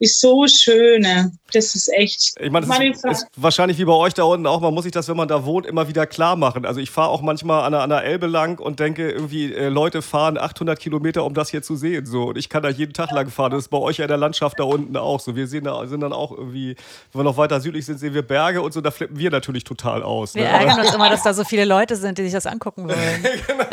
ist 0.00 0.20
so 0.20 0.46
schön. 0.46 1.02
Ne? 1.02 1.32
Das 1.52 1.74
ist 1.74 1.88
echt. 1.94 2.34
Ich 2.40 2.50
meine, 2.50 2.66
das 2.66 2.78
ist, 2.78 3.04
ist, 3.04 3.26
wahrscheinlich 3.36 3.78
wie 3.78 3.84
bei 3.84 3.92
euch 3.92 4.12
da 4.12 4.24
unten 4.24 4.46
auch. 4.46 4.60
Man 4.60 4.74
muss 4.74 4.84
sich 4.84 4.92
das, 4.92 5.08
wenn 5.08 5.16
man 5.16 5.28
da 5.28 5.44
wohnt, 5.44 5.66
immer 5.66 5.88
wieder 5.88 6.06
klar 6.06 6.36
machen. 6.36 6.66
Also 6.66 6.80
ich 6.80 6.90
fahre 6.90 7.10
auch 7.10 7.22
manchmal 7.22 7.64
an 7.64 7.72
der, 7.72 7.82
an 7.82 7.90
der 7.90 8.02
Elbe 8.02 8.26
lang 8.26 8.58
und 8.58 8.80
denke 8.80 9.10
irgendwie, 9.10 9.52
äh, 9.52 9.68
Leute 9.68 10.02
fahren 10.02 10.36
800 10.36 10.78
Kilometer, 10.78 11.24
um 11.24 11.34
das 11.34 11.50
hier 11.50 11.62
zu 11.62 11.76
sehen. 11.76 12.06
So. 12.06 12.24
Und 12.24 12.38
ich 12.38 12.48
kann 12.48 12.62
da 12.62 12.70
jeden 12.70 12.92
Tag 12.92 13.12
lang 13.12 13.30
fahren. 13.30 13.52
Das 13.52 13.60
ist 13.60 13.68
bei 13.68 13.78
euch 13.78 13.98
ja 13.98 14.04
in 14.04 14.08
der 14.08 14.18
Landschaft 14.18 14.58
da 14.58 14.64
unten 14.64 14.96
auch 14.96 15.20
so. 15.20 15.36
Wir 15.36 15.46
sehen 15.46 15.64
da, 15.64 15.86
sind 15.86 16.00
dann 16.00 16.12
auch 16.12 16.32
irgendwie, 16.32 16.76
wenn 17.12 17.20
wir 17.20 17.24
noch 17.24 17.36
weiter 17.36 17.60
südlich 17.60 17.86
sind, 17.86 17.98
sehen 17.98 18.14
wir 18.14 18.22
Berge 18.22 18.62
und 18.62 18.72
so. 18.72 18.80
Da 18.80 18.90
flippen 18.90 19.18
wir 19.18 19.30
natürlich 19.30 19.64
total 19.64 20.02
aus. 20.02 20.34
Wir 20.34 20.42
ne? 20.42 20.48
ärgern 20.48 20.80
uns 20.80 20.94
immer, 20.94 21.08
dass 21.08 21.22
da 21.22 21.32
so 21.32 21.44
viele 21.44 21.64
Leute 21.64 21.96
sind, 21.96 22.18
die 22.18 22.24
sich 22.24 22.32
das 22.32 22.46
angucken 22.46 22.88
wollen. 22.88 23.22
genau. 23.46 23.64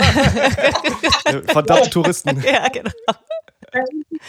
Verdammte 1.47 1.89
Touristen. 1.89 2.43
Ja, 2.51 2.67
genau. 2.67 2.91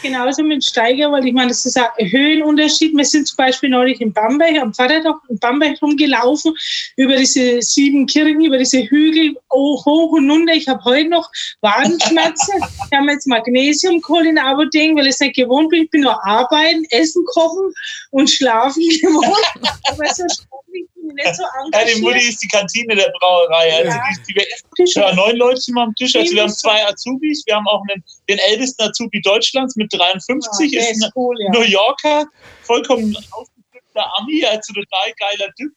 genauso 0.01 0.43
mit 0.43 0.63
Steiger, 0.63 1.11
weil 1.11 1.27
ich 1.27 1.33
meine, 1.33 1.49
das 1.49 1.65
ist 1.65 1.77
ein 1.77 1.89
Höhenunterschied. 1.99 2.95
Wir 2.95 3.03
sind 3.03 3.27
zum 3.27 3.35
Beispiel 3.35 3.69
neulich 3.69 3.99
in 3.99 4.13
Bamberg, 4.13 4.57
am 4.57 4.73
Vatertag 4.73 5.15
in 5.27 5.37
Bamberg 5.39 5.81
rumgelaufen, 5.81 6.53
über 6.95 7.17
diese 7.17 7.61
sieben 7.61 8.05
Kirchen, 8.05 8.45
über 8.45 8.57
diese 8.57 8.83
Hügel, 8.83 9.35
hoch 9.51 9.85
und 9.85 10.31
runter. 10.31 10.53
Ich 10.53 10.67
habe 10.69 10.81
heute 10.85 11.09
noch 11.09 11.29
Wadenschmerzen. 11.59 12.63
ich 12.89 12.97
habe 12.97 13.11
jetzt 13.11 13.27
Magnesium 13.27 13.99
geholt 13.99 14.27
in 14.27 14.37
Apotheke, 14.37 14.95
weil 14.95 15.07
ich 15.07 15.15
es 15.15 15.19
nicht 15.19 15.35
gewohnt 15.35 15.69
bin. 15.69 15.83
Ich 15.83 15.89
bin 15.89 16.01
nur 16.01 16.25
arbeiten, 16.25 16.85
essen, 16.91 17.25
kochen 17.25 17.73
und 18.11 18.29
schlafen 18.29 18.81
gewohnt. 19.01 19.73
Aber 19.89 20.05
so 20.13 20.23
sportlich 20.29 20.87
nicht 21.03 21.35
so 21.35 21.43
Ja, 21.73 21.85
die 21.85 22.01
Mutti 22.01 22.29
ist 22.29 22.41
die 22.41 22.47
Kantine 22.47 22.95
der 22.95 23.11
Brauerei. 23.19 23.77
Also 23.77 23.89
Ja. 23.89 24.03
die, 24.27 24.33
die, 24.33 24.99
ja, 24.99 25.13
neun 25.13 25.35
Leute 25.37 25.59
sind 25.59 25.75
wir 25.75 25.83
am 25.83 25.95
Tisch. 25.95 26.15
Also 26.15 26.33
wir 26.33 26.43
haben 26.43 26.53
zwei 26.53 26.85
Azubis. 26.87 27.43
Wir 27.45 27.55
haben 27.55 27.67
auch 27.67 27.81
einen, 27.89 28.03
den 28.29 28.39
ältesten 28.39 28.83
Azubi 28.83 29.21
Deutschlands 29.21 29.75
mit 29.75 29.93
53. 29.93 30.71
Ja, 30.71 30.81
ist 30.81 30.87
ein 30.87 30.93
ist 30.95 31.11
cool, 31.15 31.35
ja. 31.39 31.51
New 31.51 31.61
Yorker, 31.63 32.25
vollkommen 32.61 33.15
ausgedrückter 33.31 34.05
Ami, 34.17 34.45
also 34.45 34.73
total 34.73 35.13
geiler 35.19 35.51
Typ. 35.55 35.71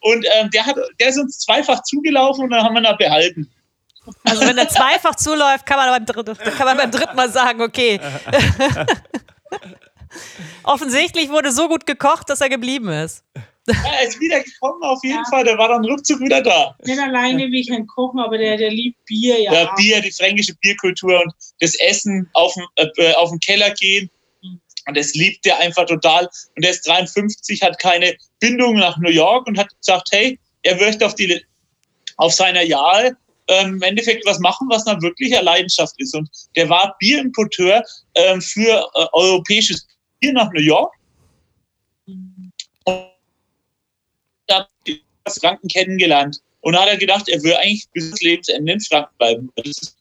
Und 0.00 0.26
ähm, 0.34 0.50
der, 0.50 0.66
hat, 0.66 0.76
der 0.98 1.08
ist 1.08 1.18
uns 1.18 1.38
zweifach 1.38 1.82
zugelaufen 1.82 2.44
und 2.44 2.50
dann 2.50 2.64
haben 2.64 2.74
wir 2.74 2.80
ihn 2.80 2.84
da 2.84 2.92
behalten. 2.94 3.50
Also 4.24 4.42
wenn 4.46 4.58
er 4.58 4.68
zweifach 4.68 5.14
zuläuft, 5.14 5.66
kann 5.66 5.76
man 5.76 5.90
beim 5.90 6.06
dritten, 6.06 6.34
kann 6.56 6.66
man 6.66 6.76
beim 6.76 6.90
dritten 6.90 7.14
Mal 7.14 7.30
sagen, 7.30 7.60
okay. 7.62 8.00
Offensichtlich 10.62 11.28
wurde 11.30 11.52
so 11.52 11.68
gut 11.68 11.86
gekocht, 11.86 12.28
dass 12.30 12.40
er 12.40 12.48
geblieben 12.48 12.88
ist. 12.88 13.24
Er 14.00 14.06
ist 14.08 14.20
wieder 14.20 14.40
gekommen 14.40 14.82
auf 14.82 14.98
jeden 15.02 15.16
Ja. 15.16 15.24
Fall. 15.30 15.44
Der 15.44 15.58
war 15.58 15.68
dann 15.68 15.84
ruckzuck 15.84 16.20
wieder 16.20 16.42
da. 16.42 16.76
Nicht 16.84 16.98
alleine 16.98 17.46
wie 17.50 17.60
ich 17.60 17.72
ein 17.72 17.86
Kochen, 17.86 18.20
aber 18.20 18.38
der, 18.38 18.56
der 18.56 18.70
liebt 18.70 19.04
Bier, 19.04 19.40
ja. 19.40 19.52
Ja. 19.52 19.74
Bier, 19.74 20.00
die 20.00 20.12
fränkische 20.12 20.54
Bierkultur 20.56 21.20
und 21.20 21.32
das 21.60 21.74
Essen 21.80 22.28
auf 22.34 22.54
den, 22.54 22.90
äh, 22.96 23.12
auf 23.14 23.30
den 23.30 23.40
Keller 23.40 23.70
gehen. 23.74 24.10
Und 24.86 24.96
das 24.96 25.14
liebt 25.14 25.46
er 25.46 25.58
einfach 25.58 25.86
total. 25.86 26.28
Und 26.56 26.64
er 26.64 26.70
ist 26.70 26.86
53, 26.86 27.62
hat 27.62 27.78
keine 27.78 28.16
Bindung 28.40 28.74
nach 28.74 28.96
New 28.98 29.10
York 29.10 29.46
und 29.46 29.58
hat 29.58 29.68
gesagt, 29.78 30.08
hey, 30.10 30.38
er 30.62 30.76
möchte 30.76 31.06
auf, 31.06 31.14
die, 31.14 31.44
auf 32.16 32.32
seiner 32.32 32.62
Jahre 32.62 33.16
ähm, 33.48 33.74
im 33.74 33.82
Endeffekt 33.82 34.24
was 34.26 34.38
machen, 34.38 34.68
was 34.70 34.84
dann 34.84 35.02
wirklich 35.02 35.34
eine 35.34 35.44
Leidenschaft 35.44 35.94
ist. 35.98 36.14
Und 36.14 36.28
der 36.56 36.68
war 36.68 36.96
Bierimporteur 36.98 37.82
ähm, 38.14 38.40
für 38.40 38.86
äh, 38.94 39.06
europäisches 39.12 39.86
Bier 40.20 40.32
nach 40.32 40.50
New 40.52 40.60
York. 40.60 40.92
Und 42.06 42.52
hat 42.88 43.19
Franken 45.28 45.68
kennengelernt. 45.68 46.38
Und 46.62 46.78
hat 46.78 46.88
er 46.88 46.96
gedacht, 46.98 47.28
er 47.28 47.42
will 47.42 47.54
eigentlich 47.54 47.88
bis 47.92 48.10
zum 48.10 48.18
Lebensende 48.20 48.72
in 48.72 48.80
Franken 48.80 49.14
bleiben. 49.18 49.50
Das 49.56 49.94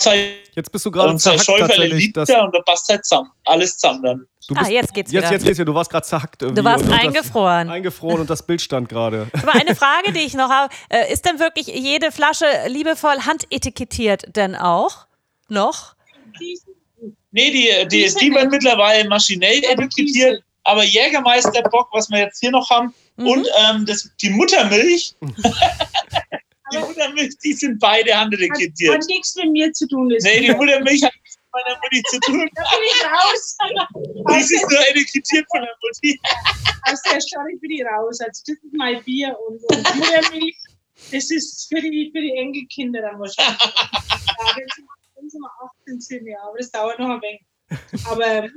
sein, 0.00 0.20
Jetzt 0.54 0.72
bist 0.72 0.86
du 0.86 0.90
gerade 0.90 1.10
und 1.10 1.18
zerhackt 1.18 1.44
Schäuferle 1.44 1.68
tatsächlich. 1.68 2.04
liebt 2.04 2.16
Das, 2.16 2.28
er 2.30 2.42
und 2.42 2.54
da 2.54 2.62
passt 2.62 2.88
halt 2.88 3.04
zusammen. 3.04 3.30
Alles 3.44 3.76
zusammen 3.76 4.02
dann. 4.02 4.26
du 4.48 4.54
Ah, 4.54 4.60
bist, 4.60 4.70
jetzt 4.70 4.94
geht's 4.94 5.12
jetzt, 5.12 5.22
wieder. 5.24 5.32
jetzt 5.34 5.44
geht's 5.44 5.58
wieder. 5.58 5.66
Du 5.66 5.74
warst 5.74 5.90
gerade 5.90 6.06
zerhackt 6.06 6.40
irgendwie. 6.40 6.62
Du 6.62 6.64
warst 6.64 6.84
und- 6.84 6.90
und 6.90 6.96
das- 6.96 7.06
eingefroren. 7.06 7.68
Eingefroren 7.68 8.20
und 8.22 8.30
das 8.30 8.46
Bild 8.46 8.62
stand 8.62 8.88
gerade. 8.88 9.26
Aber 9.42 9.52
eine 9.54 9.74
Frage, 9.76 10.12
die 10.12 10.20
ich 10.20 10.32
noch 10.32 10.48
habe, 10.48 10.72
äh, 10.88 11.12
ist 11.12 11.26
denn 11.26 11.38
wirklich 11.38 11.66
jede 11.66 12.10
Flasche 12.10 12.46
liebevoll 12.68 13.18
handetikettiert 13.26 14.34
denn 14.34 14.56
auch? 14.56 15.06
Noch? 15.50 15.94
Nee, 17.30 17.50
die, 17.50 17.52
die, 17.52 17.88
die, 17.88 18.02
Diese 18.04 18.34
werden 18.34 18.48
mittlerweile 18.50 19.06
maschinell 19.08 19.62
etikettiert. 19.64 20.42
Aber 20.64 20.82
Jägermeister 20.82 21.62
Bock, 21.70 21.88
was 21.92 22.08
wir 22.10 22.20
jetzt 22.20 22.40
hier 22.40 22.50
noch 22.50 22.68
haben, 22.70 22.94
Mhm. 23.18 23.26
und 23.26 23.48
ähm, 23.58 23.84
das, 23.86 24.10
die 24.22 24.30
Muttermilch, 24.30 25.14
die 26.72 26.78
Muttermilch, 26.78 27.36
die 27.42 27.52
sind 27.52 27.78
beide 27.80 28.14
Hat, 28.14 28.22
handetikettiert. 28.24 28.94
hat 28.94 29.04
nichts 29.08 29.34
mit 29.36 29.50
mir 29.50 29.72
zu 29.72 29.88
tun. 29.88 30.08
Das 30.08 30.22
Nee, 30.22 30.40
die 30.40 30.52
Muttermilch 30.52 31.02
hat 31.02 31.12
nichts 31.22 31.36
mit 31.36 31.52
meiner 31.52 31.78
Mutti 31.82 32.02
zu 32.10 32.20
tun. 32.20 32.48
da 32.54 32.62
bin 32.62 32.84
ich 32.84 33.04
raus. 33.04 33.56
Die 34.48 34.54
ist 34.54 34.70
nur 34.70 34.88
etikettiert 34.90 35.46
von 35.50 35.62
der 35.62 35.74
Mutti. 35.82 36.20
Aus 36.90 37.02
der 37.02 37.20
Story 37.20 37.56
bin 37.60 37.70
ich 37.72 37.84
raus. 37.84 38.20
Also 38.20 38.42
das 38.46 38.56
ist 38.62 38.72
mein 38.72 39.02
Bier 39.02 39.36
und, 39.48 39.62
und 39.64 39.96
Muttermilch. 39.96 40.56
Das 41.10 41.30
ist 41.30 41.68
für 41.68 41.80
die, 41.80 42.10
für 42.12 42.20
die 42.20 42.32
Enkelkinder 42.36 43.00
dann 43.00 43.18
wahrscheinlich. 43.18 43.60
ja, 43.62 44.56
wenn, 44.56 44.66
sie 44.76 44.82
mal, 44.82 44.94
wenn 45.16 45.30
sie 45.30 45.38
mal 45.38 45.50
18 45.80 46.00
sind, 46.00 46.26
ja. 46.26 46.38
Aber 46.42 46.58
das 46.58 46.70
dauert 46.70 46.98
noch 46.98 47.08
ein 47.08 47.22
wenig. 47.22 47.42
Aber 48.04 48.48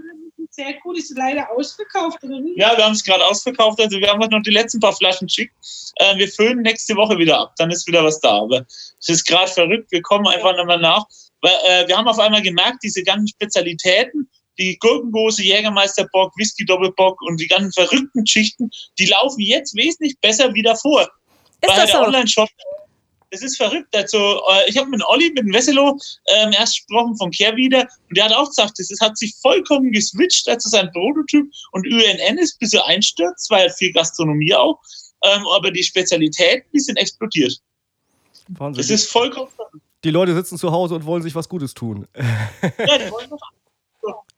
sehr 0.51 0.73
gut. 0.83 0.97
Ist 0.97 1.15
leider 1.17 1.49
ausverkauft, 1.51 2.23
oder 2.23 2.39
nicht? 2.39 2.57
Ja, 2.57 2.75
wir 2.75 2.85
haben 2.85 2.93
es 2.93 3.03
gerade 3.03 3.25
ausverkauft. 3.25 3.79
Also 3.79 3.99
wir 3.99 4.09
haben 4.09 4.19
noch 4.19 4.41
die 4.43 4.51
letzten 4.51 4.79
paar 4.79 4.93
Flaschen 4.93 5.27
geschickt. 5.27 5.53
Äh, 5.95 6.17
wir 6.17 6.27
füllen 6.27 6.61
nächste 6.61 6.95
Woche 6.95 7.17
wieder 7.17 7.39
ab. 7.39 7.53
Dann 7.57 7.71
ist 7.71 7.87
wieder 7.87 8.03
was 8.03 8.19
da. 8.19 8.41
Aber 8.41 8.65
es 8.67 9.09
ist 9.09 9.25
gerade 9.25 9.51
verrückt. 9.51 9.91
Wir 9.91 10.01
kommen 10.01 10.27
einfach 10.27 10.55
nochmal 10.55 10.79
nach. 10.79 11.05
Weil, 11.41 11.53
äh, 11.65 11.87
wir 11.87 11.97
haben 11.97 12.07
auf 12.07 12.19
einmal 12.19 12.41
gemerkt, 12.41 12.83
diese 12.83 13.03
ganzen 13.03 13.27
Spezialitäten, 13.27 14.29
die 14.59 14.77
Gurkengose, 14.77 15.43
Jägermeisterbock, 15.43 16.37
Whisky-Doppelbock 16.37 17.21
und 17.23 17.39
die 17.39 17.47
ganzen 17.47 17.71
verrückten 17.71 18.23
Geschichten, 18.23 18.69
die 18.99 19.05
laufen 19.05 19.39
jetzt 19.39 19.75
wesentlich 19.75 20.19
besser 20.19 20.53
wie 20.53 20.61
davor. 20.61 21.01
Ist 21.61 21.69
weil 21.69 21.77
das 21.77 21.91
der 21.91 21.99
so? 21.99 22.05
Online-Shop, 22.05 22.49
das 23.31 23.41
ist 23.41 23.57
verrückt. 23.57 23.95
Also, 23.95 24.17
äh, 24.17 24.69
ich 24.69 24.77
habe 24.77 24.89
mit 24.89 25.01
Olli, 25.07 25.29
mit 25.29 25.39
dem 25.39 25.53
Wesselo 25.53 25.97
ähm, 26.35 26.51
erst 26.53 26.75
gesprochen 26.87 27.15
von 27.17 27.31
Kehrwieder 27.31 27.87
und 28.09 28.17
der 28.17 28.25
hat 28.25 28.33
auch 28.33 28.47
gesagt, 28.47 28.77
ist, 28.79 29.01
hat 29.01 29.17
sich 29.17 29.33
vollkommen 29.41 29.91
geswitcht, 29.91 30.47
also 30.47 30.69
sein 30.69 30.91
Prototyp 30.91 31.45
und 31.71 31.85
ÜNN 31.87 32.37
ist 32.37 32.55
ein 32.55 32.59
bisschen 32.59 32.81
einstürzt, 32.85 33.49
weil 33.49 33.69
viel 33.71 33.91
Gastronomie 33.93 34.53
auch. 34.53 34.79
Ähm, 35.23 35.45
aber 35.55 35.71
die 35.71 35.83
Spezialitäten, 35.83 36.67
die 36.73 36.79
sind 36.79 36.97
explodiert. 36.97 37.57
Wahnsinn. 38.49 38.81
Das 38.81 38.89
ist 38.89 39.09
vollkommen 39.11 39.49
verrückt. 39.55 39.83
die 40.03 40.09
Leute 40.11 40.33
sitzen 40.33 40.57
zu 40.57 40.71
Hause 40.71 40.95
und 40.95 41.05
wollen 41.05 41.23
sich 41.23 41.33
was 41.35 41.47
Gutes 41.47 41.73
tun. 41.73 42.07
Ja, 42.15 42.97
die 42.97 43.11
wollen 43.11 43.29
doch- 43.29 43.39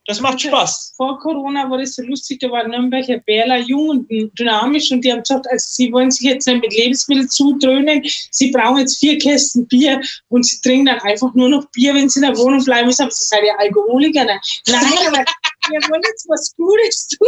das 0.06 0.20
macht 0.20 0.42
Spaß. 0.42 0.94
Vor 0.98 1.18
Corona 1.20 1.70
war 1.70 1.78
das 1.78 1.96
so 1.96 2.04
lustig, 2.04 2.40
da 2.40 2.52
war 2.52 2.68
Nürnberger 2.68 3.20
Bärler 3.20 3.60
jung 3.60 3.90
und 3.90 4.08
dynamisch 4.38 4.92
und 4.92 5.02
die 5.02 5.12
haben 5.12 5.22
gesagt, 5.22 5.48
also 5.50 5.66
sie 5.70 5.92
wollen 5.92 6.12
sich 6.12 6.30
jetzt 6.30 6.46
nicht 6.46 6.62
mit 6.62 6.74
Lebensmitteln 6.74 7.30
zudröhnen, 7.30 8.04
sie 8.32 8.52
brauchen 8.52 8.80
jetzt 8.80 9.00
vier 9.00 9.18
Kästen 9.18 9.66
Bier 9.68 10.02
und 10.28 10.46
sie 10.46 10.60
trinken 10.62 10.88
dann 10.88 11.00
einfach 11.00 11.34
nur 11.34 11.50
noch 11.50 11.66
Bier, 11.72 11.94
wenn 11.94 12.10
sie 12.10 12.20
in 12.20 12.26
der 12.26 12.38
Wohnung 12.38 12.64
bleiben. 12.64 12.90
Ich 12.90 12.98
sage, 12.98 13.10
das 13.10 13.30
seid 13.30 13.44
ihr 13.44 13.58
Alkoholiker? 13.58 14.26
Ne? 14.26 14.40
Nein, 14.68 14.84
aber 15.08 15.24
wir 15.70 15.90
wollen 15.90 16.02
jetzt 16.06 16.28
was 16.28 16.54
Gutes 16.58 17.08
tun. 17.08 17.28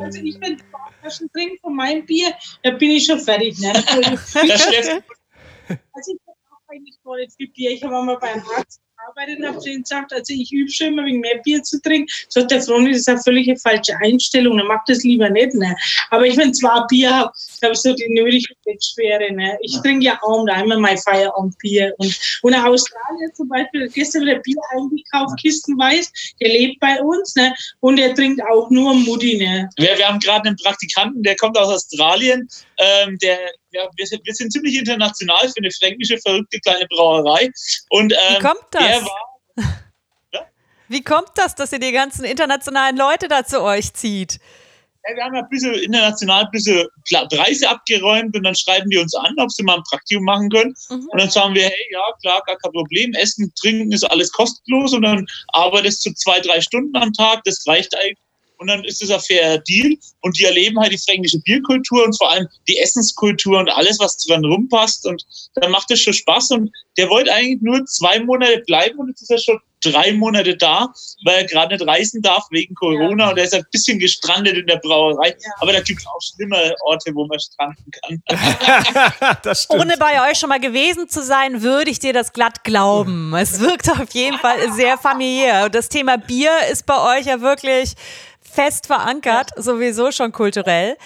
Also 0.00 0.20
ich 0.22 0.38
bin 0.38 0.56
Flaschen 1.00 1.28
trinken 1.32 1.58
von 1.60 1.74
meinem 1.74 2.06
Bier, 2.06 2.32
da 2.62 2.70
bin 2.70 2.92
ich 2.92 3.06
schon 3.06 3.18
fertig. 3.18 3.58
Ne? 3.58 3.72
Das 3.72 4.62
schläft 4.62 5.02
Also 5.68 6.12
ich 6.12 6.20
habe 6.26 6.38
auch 6.50 6.70
eigentlich 6.70 6.96
gar 7.02 7.16
nicht 7.16 7.32
viel 7.36 7.48
Bier. 7.48 7.70
Ich 7.72 7.82
habe 7.82 7.98
einmal 7.98 8.18
beim 8.18 8.40
Arzt 8.56 8.80
gearbeitet 9.06 9.38
und 9.38 9.46
habe 9.46 9.58
zu 9.58 9.70
ihm 9.70 9.82
gesagt, 9.82 10.12
also 10.12 10.32
ich 10.32 10.52
übe 10.52 10.70
schon 10.70 10.88
immer 10.88 11.04
wegen 11.04 11.20
mehr 11.20 11.38
Bier 11.44 11.62
zu 11.62 11.80
trinken. 11.80 12.08
Sagt 12.28 12.50
der 12.50 12.60
Freund, 12.60 12.88
das 12.88 12.98
ist 12.98 13.08
eine 13.08 13.20
völlig 13.22 13.60
falsche 13.60 13.96
Einstellung, 14.02 14.58
er 14.58 14.64
macht 14.64 14.88
das 14.88 15.02
lieber 15.02 15.30
nicht. 15.30 15.54
Ne? 15.54 15.74
Aber 16.10 16.26
ich, 16.26 16.36
wenn 16.36 16.52
zwar 16.54 16.86
Bier 16.86 17.14
habe, 17.14 17.32
habe 17.62 17.72
ich 17.72 17.78
so 17.78 17.94
die 17.94 18.08
nötige 18.08 18.54
Bettschwere. 18.64 19.32
Ne? 19.32 19.58
Ich 19.62 19.78
trinke 19.80 20.06
ja 20.06 20.18
auch 20.22 20.46
einmal 20.46 20.78
mein 20.78 20.98
Feierabendbier. 20.98 21.94
Und, 21.98 22.18
und 22.42 22.52
in 22.52 22.60
Australien 22.60 23.34
zum 23.34 23.48
Beispiel, 23.48 23.86
hat 23.86 23.94
gestern 23.94 24.22
wieder 24.22 24.38
Bier 24.40 24.56
eingekauft, 24.72 25.40
kistenweiß, 25.40 26.34
der 26.40 26.48
lebt 26.48 26.80
bei 26.80 27.00
uns 27.02 27.34
ne? 27.36 27.54
und 27.80 27.98
er 27.98 28.14
trinkt 28.14 28.42
auch 28.42 28.70
nur 28.70 28.94
Mutti. 28.94 29.36
Ne? 29.38 29.68
Wir, 29.76 29.96
wir 29.96 30.08
haben 30.08 30.20
gerade 30.20 30.48
einen 30.48 30.56
Praktikanten, 30.56 31.22
der 31.22 31.36
kommt 31.36 31.58
aus 31.58 31.68
Australien. 31.68 32.48
Ähm, 32.78 33.18
der, 33.22 33.38
ja, 33.76 33.88
wir, 33.96 34.06
sind, 34.06 34.24
wir 34.24 34.34
sind 34.34 34.52
ziemlich 34.52 34.76
international 34.76 35.48
für 35.48 35.58
eine 35.58 35.70
fränkische, 35.70 36.18
verrückte 36.18 36.58
kleine 36.60 36.86
Brauerei. 36.88 37.50
Und 37.90 38.12
Wie 38.12 38.34
ähm, 38.34 38.42
kommt 38.42 38.64
der 38.72 38.80
das? 38.80 39.02
war, 39.02 39.80
Wie 40.88 41.02
kommt 41.02 41.30
das, 41.34 41.54
dass 41.54 41.72
ihr 41.72 41.80
die 41.80 41.92
ganzen 41.92 42.24
internationalen 42.24 42.96
Leute 42.96 43.28
da 43.28 43.44
zu 43.44 43.62
euch 43.62 43.92
zieht? 43.92 44.38
ja, 45.08 45.16
wir 45.16 45.24
haben 45.24 45.34
ja 45.34 45.42
ein 45.42 45.48
bisschen 45.48 45.74
international 45.74 46.44
ein 46.44 46.50
bisschen 46.50 46.86
Preise 47.30 47.68
abgeräumt 47.68 48.36
und 48.36 48.42
dann 48.42 48.54
schreiben 48.54 48.90
die 48.90 48.98
uns 48.98 49.14
an, 49.14 49.34
ob 49.38 49.50
sie 49.50 49.62
mal 49.62 49.76
ein 49.76 49.82
Praktikum 49.88 50.24
machen 50.24 50.48
können. 50.50 50.74
Mhm. 50.90 51.08
Und 51.10 51.20
dann 51.20 51.30
sagen 51.30 51.54
wir, 51.54 51.64
hey, 51.64 51.86
ja, 51.90 52.02
klar, 52.22 52.42
gar 52.46 52.56
kein 52.56 52.72
Problem. 52.72 53.12
Essen, 53.14 53.52
trinken 53.60 53.92
ist 53.92 54.04
alles 54.04 54.32
kostenlos 54.32 54.92
und 54.92 55.02
dann 55.02 55.26
arbeitest 55.48 56.04
du 56.06 56.12
zwei, 56.14 56.40
drei 56.40 56.60
Stunden 56.60 56.96
am 56.96 57.12
Tag. 57.12 57.42
Das 57.44 57.64
reicht 57.66 57.94
eigentlich. 57.96 58.18
Und 58.58 58.68
dann 58.68 58.84
ist 58.84 59.02
es 59.02 59.10
ein 59.10 59.20
fairer 59.20 59.58
Deal. 59.58 59.96
Und 60.20 60.38
die 60.38 60.44
erleben 60.44 60.78
halt 60.80 60.92
die 60.92 60.98
fränkische 60.98 61.40
Bierkultur 61.40 62.04
und 62.04 62.16
vor 62.16 62.30
allem 62.30 62.46
die 62.68 62.78
Essenskultur 62.78 63.58
und 63.58 63.68
alles, 63.70 63.98
was 63.98 64.16
dran 64.18 64.44
rumpasst. 64.44 65.06
Und 65.06 65.24
dann 65.54 65.70
macht 65.70 65.90
es 65.90 66.00
schon 66.00 66.14
Spaß. 66.14 66.50
Und 66.52 66.70
der 66.96 67.08
wollte 67.08 67.32
eigentlich 67.32 67.60
nur 67.62 67.84
zwei 67.86 68.20
Monate 68.20 68.62
bleiben 68.66 68.98
und 68.98 69.08
jetzt 69.08 69.22
ist 69.22 69.30
er 69.30 69.38
schon 69.38 69.60
drei 69.82 70.12
Monate 70.12 70.56
da, 70.56 70.92
weil 71.24 71.36
er 71.36 71.44
gerade 71.44 71.76
nicht 71.76 71.86
reisen 71.86 72.22
darf 72.22 72.44
wegen 72.50 72.74
Corona. 72.74 73.30
Und 73.30 73.38
er 73.38 73.44
ist 73.44 73.54
ein 73.54 73.64
bisschen 73.70 73.98
gestrandet 73.98 74.56
in 74.56 74.66
der 74.66 74.76
Brauerei. 74.76 75.28
Ja. 75.28 75.50
Aber 75.60 75.72
da 75.72 75.80
gibt 75.80 76.00
es 76.00 76.06
auch 76.06 76.20
schlimmere 76.20 76.74
Orte, 76.86 77.14
wo 77.14 77.26
man 77.26 77.38
stranden 77.38 77.84
kann. 77.90 78.22
Ohne 79.68 79.96
bei 79.98 80.30
euch 80.30 80.38
schon 80.38 80.48
mal 80.48 80.60
gewesen 80.60 81.08
zu 81.08 81.22
sein, 81.22 81.62
würde 81.62 81.90
ich 81.90 81.98
dir 81.98 82.12
das 82.12 82.32
glatt 82.32 82.64
glauben. 82.64 83.34
Es 83.34 83.60
wirkt 83.60 83.90
auf 83.90 84.12
jeden 84.12 84.38
Fall 84.38 84.72
sehr 84.72 84.98
familiär. 84.98 85.66
Und 85.66 85.74
das 85.74 85.88
Thema 85.88 86.16
Bier 86.16 86.52
ist 86.70 86.86
bei 86.86 87.18
euch 87.18 87.26
ja 87.26 87.40
wirklich 87.40 87.94
fest 88.56 88.86
verankert, 88.88 89.50
sowieso 89.56 90.10
schon 90.10 90.32
kulturell. 90.32 90.96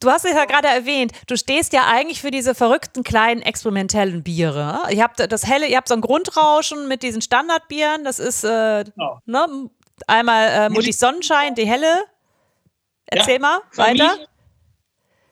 Du 0.00 0.10
hast 0.10 0.24
es 0.26 0.32
ja 0.34 0.44
gerade 0.44 0.68
erwähnt, 0.68 1.12
du 1.28 1.36
stehst 1.36 1.72
ja 1.72 1.86
eigentlich 1.86 2.20
für 2.20 2.30
diese 2.30 2.54
verrückten 2.54 3.02
kleinen 3.04 3.40
experimentellen 3.42 4.22
Biere. 4.22 4.82
Ihr 4.90 5.02
habt 5.02 5.18
das 5.32 5.46
helle, 5.46 5.66
ihr 5.66 5.76
habt 5.78 5.88
so 5.88 5.94
ein 5.94 6.02
Grundrauschen 6.02 6.88
mit 6.88 7.02
diesen 7.02 7.22
Standardbieren. 7.22 8.04
Das 8.04 8.18
ist 8.18 8.44
äh, 8.44 8.84
Genau. 8.84 9.20
ne, 9.24 9.46
einmal 10.06 10.48
äh, 10.48 10.68
Mutti 10.68 10.92
Sonnenschein, 10.92 11.54
die 11.54 11.66
helle. 11.66 12.04
Erzähl 13.06 13.34
Ja, 13.34 13.40
mal 13.40 13.60
Familie. 13.70 14.28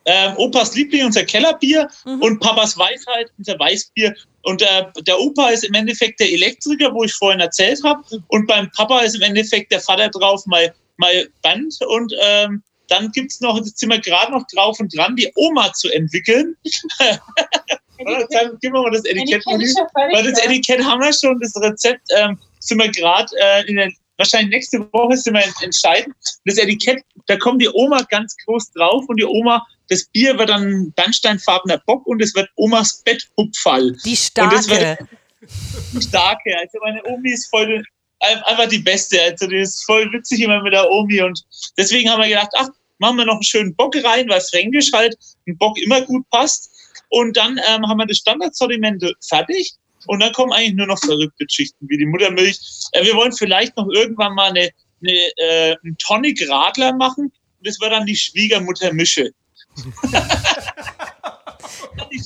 Ähm, 0.06 0.34
Opas 0.36 0.74
Liebling, 0.74 1.06
unser 1.06 1.24
Kellerbier 1.24 1.88
Mhm. 2.04 2.20
und 2.22 2.40
Papas 2.40 2.76
Weisheit, 2.78 3.30
unser 3.38 3.58
Weißbier. 3.58 4.14
Und 4.42 4.60
äh, 4.62 4.84
der 5.06 5.20
Opa 5.20 5.50
ist 5.50 5.64
im 5.64 5.74
Endeffekt 5.74 6.18
der 6.20 6.32
Elektriker, 6.32 6.92
wo 6.94 7.04
ich 7.04 7.12
vorhin 7.14 7.40
erzählt 7.40 7.80
habe. 7.84 8.02
Und 8.28 8.46
beim 8.48 8.70
Papa 8.72 9.00
ist 9.00 9.14
im 9.14 9.22
Endeffekt 9.22 9.70
der 9.70 9.80
Vater 9.80 10.08
drauf, 10.08 10.42
mein, 10.46 10.70
mein 10.96 11.26
Band. 11.42 11.74
Und 11.86 12.12
ähm, 12.20 12.62
dann 12.88 13.10
gibt's 13.12 13.40
noch, 13.40 13.56
jetzt 13.56 13.78
sind 13.78 13.90
wir 13.90 14.00
gerade 14.00 14.32
noch 14.32 14.44
drauf 14.52 14.80
und 14.80 14.94
dran, 14.96 15.14
die 15.16 15.30
Oma 15.36 15.72
zu 15.72 15.88
entwickeln. 15.90 16.56
Dann 18.32 18.58
geben 18.60 18.74
wir 18.74 18.82
mal 18.82 18.90
das 18.90 19.04
Etikett. 19.04 19.42
Etikett 19.46 19.76
Weil 19.94 20.24
das. 20.30 20.38
Etikett 20.44 20.82
haben 20.84 21.00
wir 21.00 21.12
schon, 21.12 21.38
das 21.40 21.54
Rezept 21.56 22.02
ähm, 22.16 22.38
sind 22.58 22.78
wir 22.78 22.90
gerade 22.90 23.28
äh, 23.40 23.64
in 23.68 23.76
der, 23.76 23.92
wahrscheinlich 24.16 24.50
nächste 24.50 24.80
Woche 24.92 25.16
sind 25.16 25.34
wir 25.34 25.44
ent- 25.44 25.62
entscheiden. 25.62 26.12
Das 26.44 26.58
Etikett, 26.58 27.04
da 27.26 27.36
kommt 27.36 27.62
die 27.62 27.68
Oma 27.72 28.02
ganz 28.10 28.36
groß 28.44 28.72
drauf 28.72 29.04
und 29.06 29.18
die 29.20 29.24
Oma, 29.24 29.64
das 29.88 30.04
Bier 30.04 30.38
wird 30.38 30.48
dann 30.48 30.92
bernsteinfarbener 30.92 31.78
Bock 31.86 32.06
und 32.06 32.22
es 32.22 32.34
wird 32.34 32.48
Omas 32.56 33.02
Betthupfall. 33.04 33.92
Die 34.04 34.10
Und 34.10 34.52
das 34.52 34.64
starke. 34.66 35.08
Die 35.92 36.02
starke. 36.02 36.58
Also 36.58 36.78
meine 36.82 37.02
Omi 37.04 37.32
ist 37.32 37.50
voll 37.50 37.82
ein- 38.20 38.42
einfach 38.44 38.68
die 38.68 38.78
beste. 38.78 39.20
Also 39.22 39.46
die 39.46 39.58
ist 39.58 39.84
voll 39.84 40.10
witzig 40.12 40.40
immer 40.40 40.62
mit 40.62 40.72
der 40.72 40.90
Omi 40.90 41.20
und 41.20 41.42
deswegen 41.76 42.08
haben 42.08 42.22
wir 42.22 42.28
gedacht, 42.28 42.50
ach, 42.54 42.68
machen 42.98 43.18
wir 43.18 43.24
noch 43.24 43.34
einen 43.34 43.42
schönen 43.42 43.74
Bock 43.74 43.94
rein, 44.04 44.28
weil 44.28 44.40
Fränkisch 44.40 44.92
halt 44.92 45.16
ein 45.46 45.58
Bock 45.58 45.76
immer 45.78 46.00
gut 46.02 46.28
passt. 46.30 46.70
Und 47.08 47.36
dann 47.36 47.60
ähm, 47.68 47.86
haben 47.86 47.98
wir 47.98 48.06
das 48.06 48.18
Standardsortiment 48.18 49.04
fertig. 49.28 49.74
Und 50.06 50.20
dann 50.20 50.32
kommen 50.32 50.52
eigentlich 50.52 50.74
nur 50.74 50.86
noch 50.86 50.98
verrückte 50.98 51.44
Geschichten 51.44 51.88
wie 51.88 51.98
die 51.98 52.06
Muttermilch. 52.06 52.58
Äh, 52.92 53.04
wir 53.04 53.14
wollen 53.14 53.32
vielleicht 53.32 53.76
noch 53.76 53.88
irgendwann 53.92 54.34
mal 54.34 54.50
eine, 54.50 54.70
eine, 55.02 55.12
äh, 55.36 55.76
einen 55.84 55.98
Tonic 55.98 56.48
Radler 56.48 56.94
machen. 56.94 57.24
Und 57.24 57.66
das 57.66 57.78
wird 57.80 57.92
dann 57.92 58.06
die 58.06 58.16
Schwiegermuttermische. 58.16 59.32
Die 62.10 62.22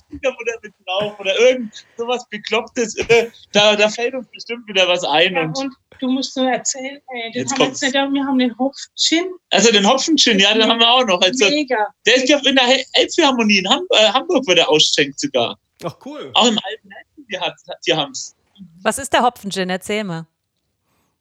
mit 0.62 0.75
drauf 0.85 1.19
oder 1.21 1.38
irgend 1.38 1.87
sowas 1.97 2.26
Beklopptes. 2.29 2.97
Äh, 2.97 3.31
da, 3.53 3.76
da 3.76 3.88
fällt 3.88 4.15
uns 4.15 4.26
bestimmt 4.33 4.67
wieder 4.69 4.88
was 4.88 5.05
ein. 5.05 5.35
Ja, 5.35 5.43
Und 5.43 5.57
und 5.59 5.75
du 6.00 6.09
musst 6.11 6.37
nur 6.37 6.50
erzählen, 6.50 6.97
äh, 6.97 7.33
den 7.33 7.43
Jetzt 7.43 7.53
haben 7.53 7.62
jetzt 7.62 7.83
nicht, 7.83 7.95
wir 7.95 8.25
haben 8.25 8.38
den 8.38 8.57
Hopf-Gin. 8.59 9.33
also 9.50 9.73
den 9.73 9.87
Hopfengin, 9.88 10.38
ja, 10.38 10.53
den 10.55 10.69
haben 10.69 10.81
wir 10.81 10.91
auch 10.91 11.05
noch. 11.07 11.21
Also, 11.21 11.47
Mega. 11.49 11.87
der 12.07 12.17
ist 12.17 12.29
ja 12.29 12.38
in 12.45 12.57
der 12.57 12.85
Elbphilharmonie 12.93 13.59
in 13.59 13.69
Ham 13.69 13.87
äh, 13.91 14.09
Hamburg, 14.09 14.47
wird 14.47 14.59
er 14.59 14.69
ausschenkt 14.69 15.19
sogar. 15.21 15.59
Ach, 15.85 15.97
cool. 16.05 16.31
Auch 16.35 16.47
im 16.49 16.59
alten 16.59 16.91
Elben, 16.91 17.26
die, 17.31 17.38
hat, 17.38 17.55
die 17.87 17.95
haben's. 17.95 18.35
Was 18.83 18.99
ist 18.99 19.12
der 19.12 19.23
Hopfengin? 19.23 19.69
Erzähl 19.71 20.05
mal. 20.05 20.26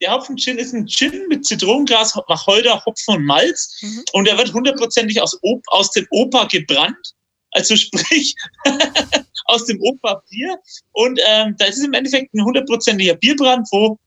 Der 0.02 0.12
Hopfen-Gin 0.12 0.58
ist 0.58 0.74
ein 0.74 0.88
Gin 0.88 1.28
mit 1.30 1.46
Zitronengras, 1.46 2.16
Wacholder, 2.28 2.84
Hopfen 2.86 3.16
und 3.16 3.26
Malz. 3.26 3.78
Mhm. 3.82 4.04
Und 4.14 4.28
der 4.28 4.38
wird 4.38 4.54
hundertprozentig 4.54 5.22
aus, 5.22 5.40
aus 5.68 5.92
dem 5.92 6.06
Opa 6.12 6.46
gebrannt. 6.46 7.14
Also 7.52 7.76
sprich, 7.78 8.36
aus 9.46 9.66
dem 9.66 9.80
Opa-Bier. 9.82 10.58
Und 10.92 11.20
ähm, 11.26 11.56
da 11.58 11.66
ist 11.66 11.78
es 11.78 11.86
im 11.86 11.94
Endeffekt 11.94 12.34
ein 12.34 12.44
hundertprozentiger 12.44 13.16
Bierbrand, 13.16 13.68
wo 13.72 13.98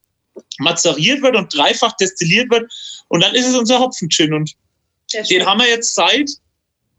mazeriert 0.59 1.23
wird 1.23 1.37
und 1.37 1.55
dreifach 1.57 1.97
destilliert 1.97 2.51
wird. 2.51 2.71
Und 3.09 3.23
dann 3.23 3.35
ist 3.35 3.47
es 3.47 3.57
unser 3.57 3.81
Hopfen-Gin. 3.81 4.35
Und 4.35 4.53
den 5.31 5.47
haben 5.47 5.61
wir 5.61 5.69
jetzt 5.69 5.95
seit 5.95 6.31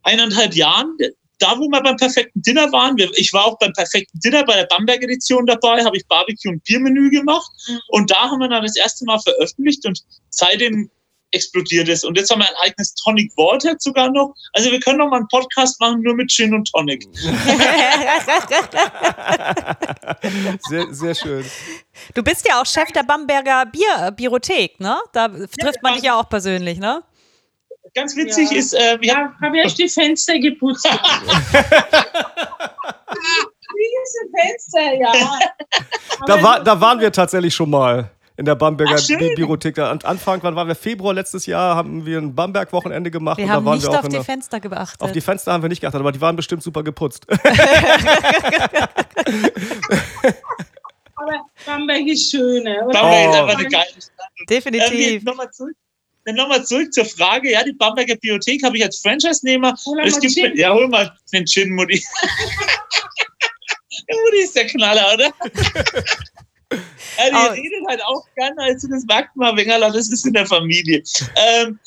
eineinhalb 0.04 0.56
Jahren. 0.56 0.98
Da, 1.40 1.58
wo 1.58 1.68
wir 1.70 1.82
beim 1.82 1.98
perfekten 1.98 2.42
Dinner 2.42 2.72
waren, 2.72 2.98
ich 3.16 3.34
war 3.34 3.46
auch 3.46 3.58
beim 3.60 3.74
perfekten 3.74 4.20
Dinner 4.20 4.44
bei 4.46 4.56
der 4.56 4.66
Bamberg-Edition 4.66 5.46
dabei, 5.46 5.84
habe 5.84 5.98
ich 5.98 6.06
Barbecue 6.08 6.52
und 6.52 6.64
Biermenü 6.64 7.10
gemacht. 7.10 7.52
Mhm. 7.68 7.80
Und 7.88 8.12
da 8.12 8.30
haben 8.30 8.40
wir 8.40 8.50
dann 8.50 8.64
das 8.64 8.76
erste 8.76 9.06
Mal 9.06 9.20
veröffentlicht 9.20 9.86
und 9.86 10.02
seitdem 10.30 10.90
explodiert 11.32 11.88
es. 11.90 12.04
Und 12.04 12.18
jetzt 12.18 12.32
haben 12.32 12.40
wir 12.40 12.48
ein 12.48 12.56
eigenes 12.62 12.96
Tonic 12.96 13.32
Water 13.38 13.76
sogar 13.78 14.10
noch. 14.12 14.34
Also 14.54 14.72
wir 14.72 14.80
können 14.80 14.98
noch 14.98 15.10
mal 15.10 15.18
einen 15.18 15.28
Podcast 15.28 15.80
machen, 15.80 16.02
nur 16.02 16.16
mit 16.16 16.32
Gin 16.32 16.54
und 16.54 16.70
Tonic. 16.72 17.06
Sehr, 20.70 20.94
sehr 20.94 21.16
schön. 21.16 21.46
Du 22.14 22.24
bist 22.24 22.48
ja 22.48 22.62
auch 22.62 22.66
Chef 22.66 22.92
der 22.92 23.04
Bamberger 23.04 23.66
Bier 23.66 24.12
Biothek, 24.12 24.80
ne? 24.80 24.98
Da 25.14 25.28
trifft 25.28 25.82
man 25.82 25.96
dich 25.96 26.04
ja 26.04 26.20
auch 26.20 26.30
persönlich, 26.30 26.80
ne? 26.80 27.04
Ganz 27.96 28.16
witzig 28.16 28.52
Ja. 28.52 28.58
ist, 28.58 28.74
äh, 28.74 28.98
wir 29.02 29.16
haben 29.16 29.34
Ja, 29.42 29.48
habe 29.48 29.58
erst 29.60 29.78
die 29.80 29.90
Fenster 29.90 30.38
geputzt. 30.40 30.86
Riesen 33.76 34.34
Fenster, 34.36 34.94
ja. 35.00 35.14
Da, 36.28 36.44
war, 36.44 36.62
da 36.64 36.82
waren 36.82 37.00
wir 37.00 37.12
tatsächlich 37.14 37.56
schon 37.56 37.70
mal 37.70 38.10
in 38.36 38.44
der 38.46 38.56
Bamberger 38.56 38.96
Ach, 38.96 39.00
schön. 39.00 39.18
Bi- 39.20 39.36
Biothek. 39.36 39.76
Da 39.76 39.90
An- 39.92 40.02
Anfang, 40.04 40.40
wann 40.44 40.54
waren 40.56 40.68
wir? 40.68 40.76
Februar 40.76 41.14
letztes 41.14 41.46
Jahr 41.46 41.76
haben 41.76 42.06
wir 42.06 42.18
ein 42.18 42.36
Bamberg-Wochenende 42.36 43.10
gemacht. 43.12 43.38
Wir 43.38 43.46
und 43.46 43.52
haben 43.52 43.64
da 43.66 43.70
waren 43.72 43.78
nicht 43.78 43.86
wir 43.88 43.92
auch 43.92 43.96
auf 44.00 44.08
die 44.10 44.16
der, 44.16 44.24
Fenster 44.24 44.60
geachtet. 44.60 45.02
Auf 45.02 45.12
die 45.14 45.22
Fenster 45.22 45.54
haben 45.54 45.62
wir 45.62 45.70
nicht 45.70 45.80
geachtet, 45.82 46.00
aber 46.02 46.12
die 46.12 46.20
waren 46.22 46.36
bestimmt 46.36 46.62
super 46.64 46.84
geputzt. 46.84 47.26
Aber 51.16 51.34
Bamberg 51.66 52.08
ist 52.08 52.32
schöner. 52.32 52.86
oder? 52.88 52.94
Bamberg 53.02 53.30
ist 53.30 53.36
Oh. 53.36 53.42
einfach 53.44 53.60
eine 53.60 53.68
geile 53.70 53.86
Stadt. 53.92 54.50
Definitiv. 54.50 55.18
Ähm, 55.18 55.24
Nochmal 55.26 55.52
zurück, 55.52 55.76
dann 56.30 56.36
nochmal 56.36 56.66
zurück 56.66 56.94
zur 56.94 57.06
Frage. 57.06 57.52
Ja, 57.52 57.64
die 57.64 57.74
Bamberger 57.74 58.16
Biothek 58.16 58.64
habe 58.64 58.78
ich 58.78 58.84
als 58.84 59.00
Franchise-Nehmer. 59.00 59.76
Hol 59.86 59.96
mal 59.98 60.08
Es 60.08 60.20
gibt, 60.20 60.34
Gin. 60.34 60.56
ja, 60.56 60.74
hol 60.74 60.88
mal 60.88 61.12
den 61.34 61.46
Gin, 61.46 61.74
Mutti. 61.76 62.04
Der 64.08 64.16
Mutti 64.18 64.44
ist 64.44 64.56
der 64.56 64.66
Knaller, 64.68 65.14
oder? 65.14 65.32
Ja, 66.72 67.30
die 67.30 67.36
Oh. 67.36 67.52
redet 67.52 67.88
halt 67.88 68.02
auch 68.06 68.26
gerne, 68.36 68.56
also 68.62 68.88
das 68.88 69.04
merkt 69.06 69.36
man, 69.36 69.58
Wengerler, 69.58 69.92
das 69.92 70.10
ist 70.10 70.26
in 70.26 70.34
der 70.34 70.46
Familie. 70.46 71.04
Ähm, 71.36 71.80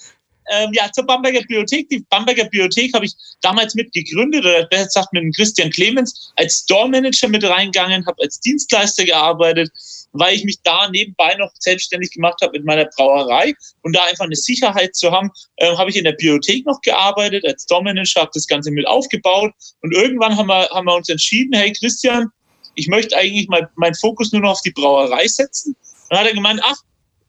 ähm, 0.50 0.70
ja, 0.72 0.90
zur 0.92 1.06
Bamberger 1.06 1.40
Bibliothek. 1.40 1.88
Die 1.88 2.00
Bamberger 2.10 2.44
Bibliothek 2.44 2.92
habe 2.94 3.06
ich 3.06 3.12
damals 3.40 3.74
mit 3.74 3.92
gegründet, 3.92 4.44
oder 4.44 4.66
besser 4.66 4.84
gesagt 4.86 5.12
mit 5.12 5.22
dem 5.22 5.32
Christian 5.32 5.70
Clemens, 5.70 6.32
als 6.36 6.58
Store 6.64 6.88
Manager 6.88 7.28
mit 7.28 7.44
reingegangen, 7.44 8.04
habe 8.06 8.22
als 8.22 8.40
Dienstleister 8.40 9.04
gearbeitet, 9.04 9.70
weil 10.12 10.34
ich 10.34 10.44
mich 10.44 10.58
da 10.62 10.88
nebenbei 10.90 11.34
noch 11.34 11.50
selbstständig 11.58 12.10
gemacht 12.12 12.40
habe 12.42 12.52
mit 12.52 12.64
meiner 12.64 12.84
Brauerei 12.96 13.54
und 13.82 13.94
da 13.96 14.04
einfach 14.04 14.24
eine 14.24 14.36
Sicherheit 14.36 14.94
zu 14.94 15.10
haben, 15.10 15.30
ähm, 15.58 15.76
habe 15.78 15.90
ich 15.90 15.96
in 15.96 16.04
der 16.04 16.12
Bibliothek 16.12 16.66
noch 16.66 16.80
gearbeitet 16.82 17.44
als 17.46 17.66
Manager, 17.70 18.22
habe 18.22 18.30
das 18.34 18.46
Ganze 18.46 18.70
mit 18.70 18.86
aufgebaut 18.86 19.52
und 19.80 19.92
irgendwann 19.94 20.36
haben 20.36 20.48
wir, 20.48 20.68
haben 20.70 20.86
wir 20.86 20.94
uns 20.94 21.08
entschieden, 21.08 21.54
hey 21.54 21.72
Christian, 21.72 22.28
ich 22.74 22.88
möchte 22.88 23.16
eigentlich 23.16 23.48
mal 23.48 23.68
meinen 23.76 23.94
Fokus 23.94 24.32
nur 24.32 24.42
noch 24.42 24.52
auf 24.52 24.62
die 24.62 24.70
Brauerei 24.70 25.26
setzen. 25.26 25.76
Dann 26.08 26.20
hat 26.20 26.26
er 26.26 26.34
gemeint, 26.34 26.60
ach, 26.62 26.76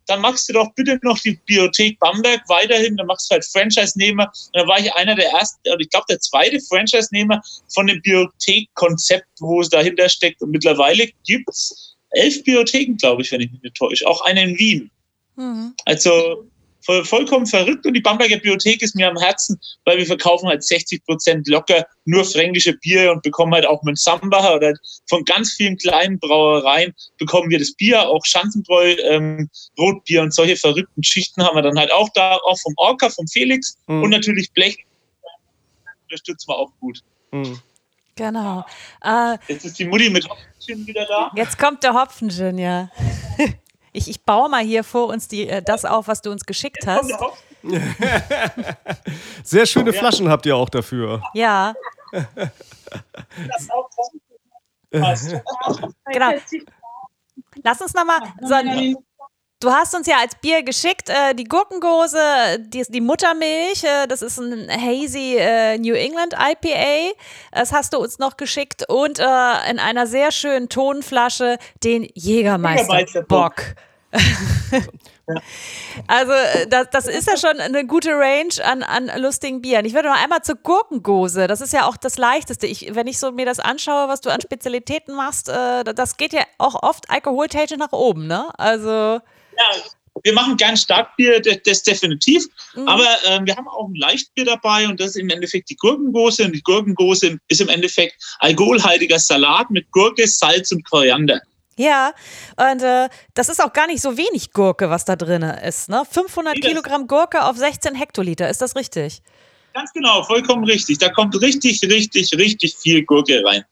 dann 0.08 0.22
machst 0.22 0.50
du 0.50 0.54
doch 0.54 0.74
bitte 0.76 1.00
noch 1.02 1.20
die 1.20 1.32
Bibliothek 1.32 2.00
Bamberg 2.00 2.42
weiterhin, 2.48 2.98
dann 2.98 3.08
machst 3.08 3.30
du 3.30 3.34
halt 3.36 3.46
Franchise-Nehmer. 3.46 4.26
Und 4.26 4.56
dann 4.56 4.68
war 4.68 4.80
ich 4.80 4.94
einer 4.94 5.16
der 5.16 5.30
ersten, 5.32 5.60
oder 5.70 5.80
ich 5.80 5.90
glaube 5.90 6.06
der 6.10 6.20
zweite 6.20 6.60
Franchise-Nehmer 6.60 7.42
von 7.74 7.88
dem 7.88 8.02
Bibliothek-Konzept, 8.02 9.28
wo 9.40 9.62
es 9.62 9.70
dahinter 9.70 10.10
steckt. 10.10 10.42
Und 10.42 10.52
mittlerweile 10.52 11.10
gibt's 11.26 11.93
elf 12.14 12.44
Bibliotheken, 12.44 12.96
glaube 12.98 13.22
ich, 13.22 13.32
wenn 13.32 13.42
ich 13.42 13.52
mich 13.52 13.62
nicht 13.62 13.76
täusche. 13.76 14.08
Auch 14.08 14.22
eine 14.22 14.44
in 14.44 14.58
Wien. 14.58 14.92
Mhm. 15.36 15.74
Also 15.86 16.46
voll, 16.86 17.04
vollkommen 17.06 17.46
verrückt 17.46 17.86
und 17.86 17.94
die 17.94 18.02
Bamberger 18.02 18.36
Bibliothek 18.36 18.82
ist 18.82 18.96
mir 18.96 19.08
am 19.08 19.18
Herzen, 19.18 19.60
weil 19.86 19.98
wir 19.98 20.06
verkaufen 20.06 20.48
halt 20.48 20.64
60 20.64 21.04
Prozent 21.06 21.48
locker 21.48 21.86
nur 22.06 22.26
fränkische 22.26 22.74
Bier 22.74 23.12
und 23.12 23.24
bekommen 23.24 23.54
halt 23.54 23.66
auch 23.66 23.82
mit 23.84 23.98
Sambacher 23.98 24.56
oder 24.56 24.74
von 25.08 25.24
ganz 25.26 25.54
vielen 25.54 25.78
kleinen 25.78 26.20
Brauereien 26.20 26.94
bekommen 27.18 27.50
wir 27.50 27.60
das 27.60 27.74
Bier, 27.74 28.08
auch 28.08 28.26
Schanzenbräu, 28.26 28.96
ähm, 29.10 29.50
Rotbier 29.80 30.22
und 30.22 30.34
solche 30.34 30.56
verrückten 30.56 31.04
Schichten 31.04 31.44
haben 31.44 31.56
wir 31.56 31.62
dann 31.62 31.80
halt 31.80 31.92
auch 31.92 32.10
da, 32.14 32.38
auch 32.46 32.60
vom 32.60 32.74
Orca, 32.78 33.10
vom 33.10 33.28
Felix 33.28 33.78
Mhm. 33.88 34.04
und 34.04 34.10
natürlich 34.10 34.52
Blech 34.52 34.78
unterstützen 36.04 36.48
wir 36.50 36.58
auch 36.58 36.72
gut. 36.80 37.00
Mhm. 37.32 37.60
Genau. 38.16 38.64
Äh, 39.04 39.38
Jetzt 39.48 39.66
ist 39.66 39.80
die 39.80 39.86
Mutti 39.86 40.10
mit 40.10 40.28
Hopfchen 40.30 40.86
wieder 40.86 41.06
da. 41.06 41.32
jetzt 41.36 41.58
kommt 41.58 41.84
der 41.84 41.94
Hopfengin, 41.94 42.58
ja. 42.58 42.90
Ich, 43.96 44.08
ich 44.10 44.24
baue 44.24 44.50
mal 44.50 44.64
hier 44.64 44.84
vor 44.84 45.06
uns 45.06 45.28
die, 45.28 45.48
äh, 45.48 45.62
das 45.62 45.86
auf, 45.86 46.08
was 46.08 46.20
du 46.24 46.32
uns 46.32 46.46
geschickt 46.48 46.88
hast. 46.88 47.08
Der 47.12 47.20
Hopfen? 47.20 47.44
Sehr 49.44 49.68
schöne 49.68 49.92
Ja. 49.94 50.00
Flaschen 50.00 50.30
habt 50.30 50.48
ihr 50.48 50.56
auch 50.56 50.70
dafür. 50.70 51.22
Ja, 51.36 51.74
Das 52.12 53.70
auch 53.70 53.88
passt. 54.92 55.36
Genau. 56.12 56.32
lass 57.64 57.82
uns 57.82 57.94
nochmal. 57.94 58.20
So, 58.42 58.56
du 59.64 59.72
hast 59.72 59.96
uns 59.96 60.08
ja 60.08 60.18
als 60.20 60.36
Bier 60.36 60.64
geschickt 60.64 61.10
äh, 61.10 61.34
die 61.34 61.46
Gurkengose, 61.46 62.20
die, 62.60 62.84
die 62.90 63.02
Muttermilch, 63.02 63.84
äh, 63.84 64.08
das 64.08 64.22
ist 64.22 64.40
ein 64.40 64.70
Hazy 64.70 65.38
äh, 65.38 65.78
New 65.78 65.94
England 65.94 66.34
IPA. 66.34 67.14
Das 67.52 67.72
hast 67.72 67.94
du 67.94 67.98
uns 67.98 68.20
noch 68.20 68.38
geschickt 68.38 68.88
und 68.90 69.20
äh, 69.20 69.24
in 69.70 69.80
einer 69.80 70.06
sehr 70.08 70.32
schönen 70.32 70.70
Tonflasche 70.70 71.58
den 71.84 72.08
Jägermeister. 72.14 73.24
Bock. 73.28 73.56
Also 76.08 76.34
äh, 76.34 76.68
das, 76.68 76.90
das 76.92 77.08
ist 77.08 77.28
ja 77.28 77.38
schon 77.38 77.58
eine 77.60 77.88
gute 77.88 78.10
Range 78.12 78.54
an, 78.64 78.84
an 78.84 79.10
lustigen 79.22 79.62
Bieren. 79.62 79.86
Ich 79.86 79.94
würde 79.94 80.10
noch 80.10 80.22
einmal 80.22 80.42
zur 80.42 80.56
Gurkengose. 80.56 81.48
Das 81.48 81.62
ist 81.62 81.72
ja 81.72 81.88
auch 81.88 81.96
das 81.96 82.18
Leichteste. 82.18 82.68
Ich, 82.68 82.94
wenn 82.94 83.08
ich 83.08 83.20
so 83.20 83.32
mir 83.32 83.46
das 83.46 83.60
anschaue, 83.60 84.10
was 84.10 84.20
du 84.20 84.30
an 84.30 84.42
Spezialitäten 84.42 85.16
machst, 85.16 85.48
äh, 85.48 85.86
das 85.86 86.18
geht 86.18 86.34
ja 86.34 86.42
auch 86.58 86.84
oft 86.84 87.10
alkoholtechnisch 87.10 87.80
nach 87.80 87.94
oben, 87.94 88.28
ne? 88.28 88.50
Also 88.58 89.22
ja, 89.58 89.84
wir 90.24 90.34
machen 90.34 90.58
gern 90.58 90.78
Starkbier, 90.78 91.42
das, 91.42 91.84
definitiv. 91.84 92.46
Mhm. 92.76 92.88
Aber 92.88 93.08
äh, 93.26 93.40
wir 93.44 93.56
haben 93.56 93.68
auch 93.68 93.88
ein 93.88 93.96
Leichtbier 93.96 94.46
dabei 94.46 94.88
und 94.88 95.00
das 95.00 95.12
ist 95.12 95.18
im 95.18 95.30
Endeffekt 95.30 95.70
die 95.70 95.76
Gurkengose. 95.76 96.46
Und 96.46 96.54
die 96.54 96.62
Gurkengose 96.62 97.40
ist 97.48 97.62
im 97.62 97.70
Endeffekt 97.70 98.16
alkoholhaltiger 98.40 99.20
Salat 99.20 99.70
mit 99.70 99.92
Gurke, 99.92 100.28
Salz 100.28 100.72
und 100.72 100.88
Koriander. 100.90 101.42
Ja, 101.76 102.14
und 102.56 102.84
äh, 102.84 103.10
das 103.34 103.50
ist 103.50 103.62
auch 103.62 103.74
gar 103.74 103.88
nicht 103.88 104.02
so 104.02 104.16
wenig 104.16 104.52
Gurke, 104.54 104.92
was 104.92 105.06
da 105.06 105.16
drin 105.16 105.42
ist. 105.42 105.90
Ne? 105.90 106.04
500 106.10 106.62
Kilogramm 106.62 107.08
Gurke 107.08 107.44
auf 107.44 107.58
16 107.58 107.96
Hektoliter, 107.96 108.48
ist 108.48 108.62
das 108.62 108.76
richtig? 108.76 109.24
Ganz 109.74 109.92
genau, 109.92 110.22
vollkommen 110.22 110.66
richtig. 110.66 111.00
Da 111.00 111.10
kommt 111.10 111.40
richtig, 111.42 111.82
richtig, 111.82 112.32
richtig 112.38 112.76
viel 112.76 113.04
Gurke 113.04 113.44
rein. 113.44 113.66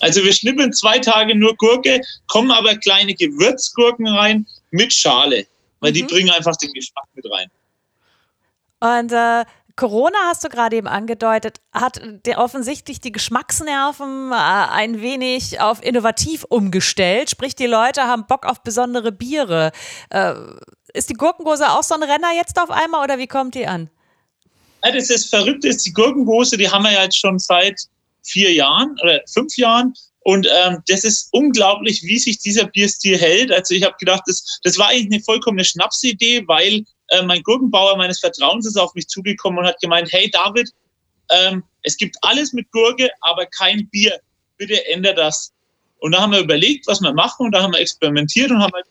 Also 0.00 0.24
wir 0.24 0.32
schnippeln 0.32 0.72
zwei 0.72 0.98
Tage 0.98 1.36
nur 1.36 1.54
Gurke, 1.56 2.00
kommen 2.26 2.50
aber 2.50 2.74
kleine 2.74 3.14
Gewürzgurken 3.14 4.08
rein 4.08 4.46
mit 4.70 4.92
Schale, 4.92 5.46
weil 5.80 5.90
mhm. 5.90 5.94
die 5.94 6.02
bringen 6.04 6.30
einfach 6.30 6.56
den 6.56 6.72
Geschmack 6.72 7.06
mit 7.14 7.26
rein. 7.30 7.50
Und 8.80 9.12
äh, 9.12 9.44
Corona 9.78 10.18
hast 10.26 10.42
du 10.42 10.48
gerade 10.48 10.76
eben 10.76 10.88
angedeutet, 10.88 11.60
hat 11.72 12.00
offensichtlich 12.36 13.00
die 13.00 13.12
Geschmacksnerven 13.12 14.32
äh, 14.32 14.34
ein 14.34 15.00
wenig 15.00 15.60
auf 15.60 15.82
innovativ 15.84 16.44
umgestellt. 16.44 17.30
Sprich, 17.30 17.54
die 17.54 17.66
Leute 17.66 18.02
haben 18.02 18.26
Bock 18.26 18.44
auf 18.44 18.62
besondere 18.64 19.12
Biere. 19.12 19.70
Äh, 20.10 20.34
ist 20.94 21.10
die 21.10 21.14
Gurkengose 21.14 21.70
auch 21.70 21.84
so 21.84 21.94
ein 21.94 22.02
Renner 22.02 22.32
jetzt 22.36 22.60
auf 22.60 22.70
einmal 22.70 23.04
oder 23.04 23.18
wie 23.18 23.28
kommt 23.28 23.54
die 23.54 23.66
an? 23.66 23.88
Ja, 24.84 24.92
das 24.92 25.10
ist 25.10 25.30
verrückt, 25.30 25.64
ist 25.64 25.86
die 25.86 25.92
Gurkengose, 25.92 26.56
die 26.56 26.68
haben 26.68 26.82
wir 26.82 26.92
ja 26.92 27.02
jetzt 27.02 27.18
schon 27.18 27.38
seit 27.38 27.80
vier 28.24 28.52
Jahren 28.52 28.96
oder 29.02 29.20
fünf 29.32 29.56
Jahren. 29.56 29.94
Und 30.28 30.46
ähm, 30.52 30.82
das 30.88 31.04
ist 31.04 31.30
unglaublich, 31.32 32.02
wie 32.02 32.18
sich 32.18 32.38
dieser 32.38 32.66
Bierstil 32.66 33.16
hält. 33.16 33.50
Also 33.50 33.72
ich 33.72 33.82
habe 33.82 33.96
gedacht, 33.98 34.24
das, 34.26 34.60
das 34.62 34.76
war 34.76 34.88
eigentlich 34.88 35.10
eine 35.10 35.22
vollkommene 35.22 35.64
Schnapsidee, 35.64 36.46
weil 36.46 36.84
äh, 37.08 37.22
mein 37.22 37.42
Gurkenbauer 37.42 37.96
meines 37.96 38.20
Vertrauens 38.20 38.66
ist 38.66 38.76
auf 38.76 38.92
mich 38.92 39.08
zugekommen 39.08 39.60
und 39.60 39.66
hat 39.66 39.80
gemeint, 39.80 40.12
hey 40.12 40.30
David, 40.30 40.70
ähm, 41.30 41.64
es 41.82 41.96
gibt 41.96 42.14
alles 42.20 42.52
mit 42.52 42.70
Gurke, 42.72 43.08
aber 43.22 43.46
kein 43.46 43.88
Bier. 43.88 44.20
Bitte 44.58 44.86
ändere 44.88 45.14
das. 45.14 45.54
Und 46.00 46.12
da 46.12 46.20
haben 46.20 46.32
wir 46.32 46.40
überlegt, 46.40 46.86
was 46.88 47.00
wir 47.00 47.14
machen 47.14 47.46
und 47.46 47.52
da 47.52 47.62
haben 47.62 47.72
wir 47.72 47.80
experimentiert 47.80 48.50
und 48.50 48.58
haben 48.58 48.74
eine 48.74 48.84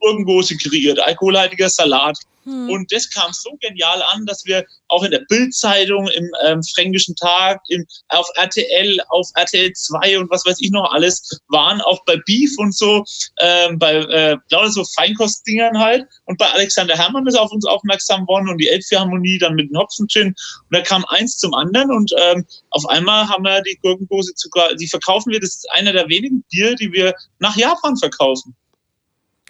Gurkengose 0.00 0.56
kreiert, 0.56 0.98
alkoholhaltiger 0.98 1.68
Salat. 1.68 2.16
Hm. 2.44 2.70
Und 2.70 2.90
das 2.92 3.10
kam 3.10 3.32
so 3.32 3.50
genial 3.60 4.02
an, 4.14 4.24
dass 4.24 4.44
wir 4.46 4.64
auch 4.88 5.02
in 5.04 5.10
der 5.10 5.22
Bildzeitung, 5.28 6.08
im 6.08 6.30
ähm, 6.44 6.62
Fränkischen 6.74 7.14
Tag, 7.16 7.60
im, 7.68 7.86
auf 8.08 8.26
RTL, 8.36 8.98
auf 9.08 9.28
RTL 9.34 9.72
2 9.72 10.18
und 10.18 10.30
was 10.30 10.44
weiß 10.46 10.60
ich 10.60 10.70
noch 10.70 10.90
alles 10.90 11.38
waren, 11.48 11.80
auch 11.82 12.02
bei 12.06 12.16
Beef 12.26 12.52
und 12.58 12.74
so, 12.74 13.04
ähm, 13.40 13.78
bei 13.78 13.96
äh, 13.96 14.36
lauter 14.50 14.70
so 14.70 14.84
Feinkostdingern 14.84 15.78
halt. 15.78 16.06
Und 16.24 16.38
bei 16.38 16.46
Alexander 16.46 16.96
Herrmann 16.96 17.26
ist 17.26 17.38
auf 17.38 17.52
uns 17.52 17.66
aufmerksam 17.66 18.26
worden 18.26 18.48
und 18.48 18.58
die 18.58 18.68
Elbphilharmonie 18.68 19.38
dann 19.38 19.54
mit 19.54 19.70
dem 19.70 19.76
Hopfengin. 19.76 20.28
Und 20.28 20.36
da 20.70 20.80
kam 20.80 21.04
eins 21.06 21.36
zum 21.36 21.52
anderen 21.54 21.90
und 21.90 22.12
ähm, 22.16 22.46
auf 22.70 22.86
einmal 22.88 23.28
haben 23.28 23.44
wir 23.44 23.62
die 23.62 23.78
Gurkengose 23.82 24.32
sogar, 24.34 24.74
die 24.74 24.88
verkaufen 24.88 25.30
wir, 25.30 25.40
das 25.40 25.56
ist 25.56 25.70
einer 25.72 25.92
der 25.92 26.08
wenigen 26.08 26.42
Bier, 26.50 26.74
die 26.74 26.90
wir 26.92 27.14
nach 27.38 27.56
Japan 27.56 27.96
verkaufen. 27.96 28.56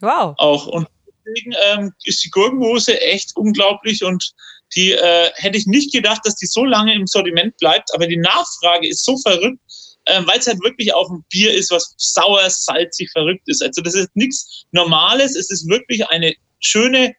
Wow. 0.00 0.34
Auch. 0.38 0.66
Und 0.66 0.88
deswegen 1.24 1.54
ähm, 1.70 1.92
ist 2.04 2.24
die 2.24 2.30
Gurkenhose 2.30 3.00
echt 3.00 3.36
unglaublich 3.36 4.02
und 4.04 4.32
die 4.74 4.92
äh, 4.92 5.30
hätte 5.34 5.58
ich 5.58 5.66
nicht 5.66 5.92
gedacht, 5.92 6.20
dass 6.24 6.36
die 6.36 6.46
so 6.46 6.64
lange 6.64 6.94
im 6.94 7.06
Sortiment 7.06 7.56
bleibt. 7.58 7.92
Aber 7.94 8.06
die 8.06 8.16
Nachfrage 8.16 8.88
ist 8.88 9.04
so 9.04 9.16
verrückt, 9.18 9.58
äh, 10.04 10.22
weil 10.26 10.38
es 10.38 10.46
halt 10.46 10.62
wirklich 10.62 10.94
auch 10.94 11.10
ein 11.10 11.24
Bier 11.30 11.52
ist, 11.52 11.70
was 11.70 11.94
sauer, 11.96 12.48
salzig, 12.48 13.10
verrückt 13.10 13.42
ist. 13.46 13.62
Also 13.62 13.82
das 13.82 13.94
ist 13.94 14.10
nichts 14.14 14.64
Normales. 14.70 15.34
Es 15.36 15.50
ist 15.50 15.68
wirklich 15.68 16.06
eine 16.08 16.34
schöne, 16.60 17.14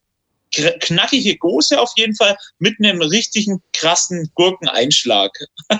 knackige 0.52 1.38
Gose 1.38 1.80
auf 1.80 1.92
jeden 1.96 2.16
Fall 2.16 2.38
mit 2.60 2.76
einem 2.80 3.02
richtigen 3.02 3.62
krassen 3.74 4.30
Gurkeneinschlag. 4.36 5.32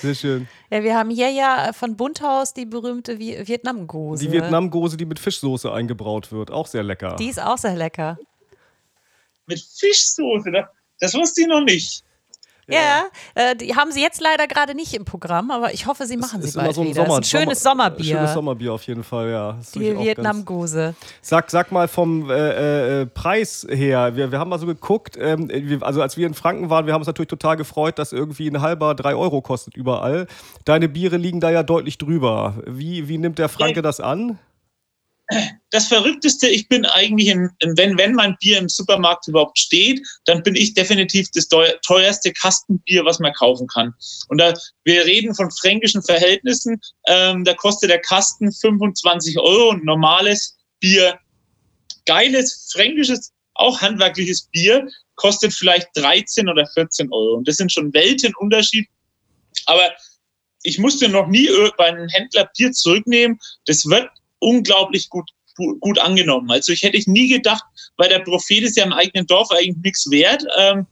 Sehr 0.00 0.14
schön. 0.14 0.48
Ja, 0.70 0.82
wir 0.82 0.96
haben 0.96 1.10
hier 1.10 1.30
ja 1.30 1.72
von 1.72 1.96
Bunthaus 1.96 2.54
die 2.54 2.66
berühmte 2.66 3.18
Vietnam-Gose. 3.18 4.26
Die 4.26 4.32
Vietnam-Gose, 4.32 4.96
die 4.96 5.06
mit 5.06 5.18
Fischsoße 5.18 5.72
eingebraut 5.72 6.32
wird. 6.32 6.50
Auch 6.50 6.66
sehr 6.66 6.82
lecker. 6.82 7.16
Die 7.18 7.28
ist 7.28 7.40
auch 7.40 7.58
sehr 7.58 7.76
lecker. 7.76 8.18
Mit 9.46 9.60
Fischsoße? 9.60 10.50
Das 11.00 11.14
wusste 11.14 11.42
ich 11.42 11.46
noch 11.46 11.62
nicht. 11.62 12.04
Ja, 12.68 13.04
äh, 13.34 13.56
die 13.56 13.74
haben 13.74 13.92
sie 13.92 14.02
jetzt 14.02 14.20
leider 14.20 14.46
gerade 14.46 14.74
nicht 14.74 14.94
im 14.94 15.04
Programm, 15.04 15.50
aber 15.50 15.72
ich 15.72 15.86
hoffe, 15.86 16.06
sie 16.06 16.16
machen 16.16 16.42
sie 16.42 16.56
bald 16.56 16.74
so 16.74 16.82
ein 16.82 16.88
wieder. 16.88 17.06
Sommer, 17.06 17.20
ist 17.20 17.34
ein 17.34 17.40
schönes 17.40 17.62
Sommer, 17.62 17.84
Sommerbier. 17.84 18.16
Schönes 18.16 18.32
Sommerbier 18.34 18.72
auf 18.74 18.82
jeden 18.82 19.04
Fall, 19.04 19.30
ja. 19.30 19.52
Das 19.52 19.72
die 19.72 19.98
Vietnam-Gose. 19.98 20.94
Sag, 21.22 21.50
sag 21.50 21.72
mal 21.72 21.88
vom 21.88 22.30
äh, 22.30 23.02
äh, 23.02 23.06
Preis 23.06 23.66
her, 23.70 24.16
wir, 24.16 24.30
wir 24.30 24.38
haben 24.38 24.50
mal 24.50 24.58
so 24.58 24.66
geguckt, 24.66 25.16
ähm, 25.18 25.48
wir, 25.48 25.82
also 25.82 26.02
als 26.02 26.16
wir 26.16 26.26
in 26.26 26.34
Franken 26.34 26.68
waren, 26.68 26.86
wir 26.86 26.92
haben 26.92 27.00
uns 27.00 27.06
natürlich 27.06 27.28
total 27.28 27.56
gefreut, 27.56 27.98
dass 27.98 28.12
irgendwie 28.12 28.48
ein 28.48 28.60
halber 28.60 28.94
drei 28.94 29.14
Euro 29.14 29.40
kostet 29.40 29.74
überall. 29.76 30.26
Deine 30.64 30.88
Biere 30.88 31.16
liegen 31.16 31.40
da 31.40 31.50
ja 31.50 31.62
deutlich 31.62 31.96
drüber. 31.96 32.54
Wie, 32.66 33.08
wie 33.08 33.18
nimmt 33.18 33.38
der 33.38 33.48
Franke 33.48 33.80
das 33.80 34.00
an? 34.00 34.38
Das 35.70 35.88
Verrückteste, 35.88 36.48
ich 36.48 36.68
bin 36.68 36.86
eigentlich, 36.86 37.28
im, 37.28 37.50
wenn, 37.76 37.98
wenn 37.98 38.14
mein 38.14 38.36
Bier 38.40 38.58
im 38.58 38.68
Supermarkt 38.68 39.28
überhaupt 39.28 39.58
steht, 39.58 40.06
dann 40.24 40.42
bin 40.42 40.54
ich 40.54 40.72
definitiv 40.72 41.28
das 41.34 41.48
teuerste 41.48 42.32
Kastenbier, 42.32 43.04
was 43.04 43.18
man 43.18 43.32
kaufen 43.34 43.66
kann. 43.66 43.94
Und 44.28 44.38
da, 44.38 44.54
wir 44.84 45.04
reden 45.04 45.34
von 45.34 45.50
fränkischen 45.50 46.02
Verhältnissen, 46.02 46.80
ähm, 47.06 47.44
da 47.44 47.52
kostet 47.54 47.90
der 47.90 48.00
Kasten 48.00 48.50
25 48.50 49.38
Euro 49.38 49.70
und 49.70 49.84
normales 49.84 50.56
Bier, 50.80 51.18
geiles, 52.06 52.70
fränkisches, 52.72 53.32
auch 53.54 53.80
handwerkliches 53.82 54.48
Bier, 54.50 54.88
kostet 55.16 55.52
vielleicht 55.52 55.88
13 55.96 56.48
oder 56.48 56.66
14 56.72 57.12
Euro. 57.12 57.34
Und 57.34 57.48
das 57.48 57.56
sind 57.56 57.70
schon 57.70 57.92
Weltenunterschied. 57.92 58.88
Aber 59.66 59.90
ich 60.62 60.78
musste 60.78 61.08
noch 61.08 61.26
nie 61.26 61.50
bei 61.76 61.86
einem 61.86 62.08
Händler 62.08 62.48
Bier 62.56 62.72
zurücknehmen. 62.72 63.38
Das 63.66 63.84
wird 63.84 64.08
unglaublich 64.40 65.08
gut, 65.08 65.30
gut 65.80 65.98
angenommen. 65.98 66.50
Also 66.50 66.72
ich 66.72 66.82
hätte 66.82 66.96
ich 66.96 67.06
nie 67.06 67.28
gedacht, 67.28 67.64
weil 67.96 68.08
der 68.08 68.20
Prophet 68.20 68.62
ist 68.62 68.76
ja 68.76 68.84
im 68.84 68.92
eigenen 68.92 69.26
Dorf 69.26 69.50
eigentlich 69.50 69.76
nichts 69.82 70.10
wert. 70.10 70.44
Ähm, 70.56 70.86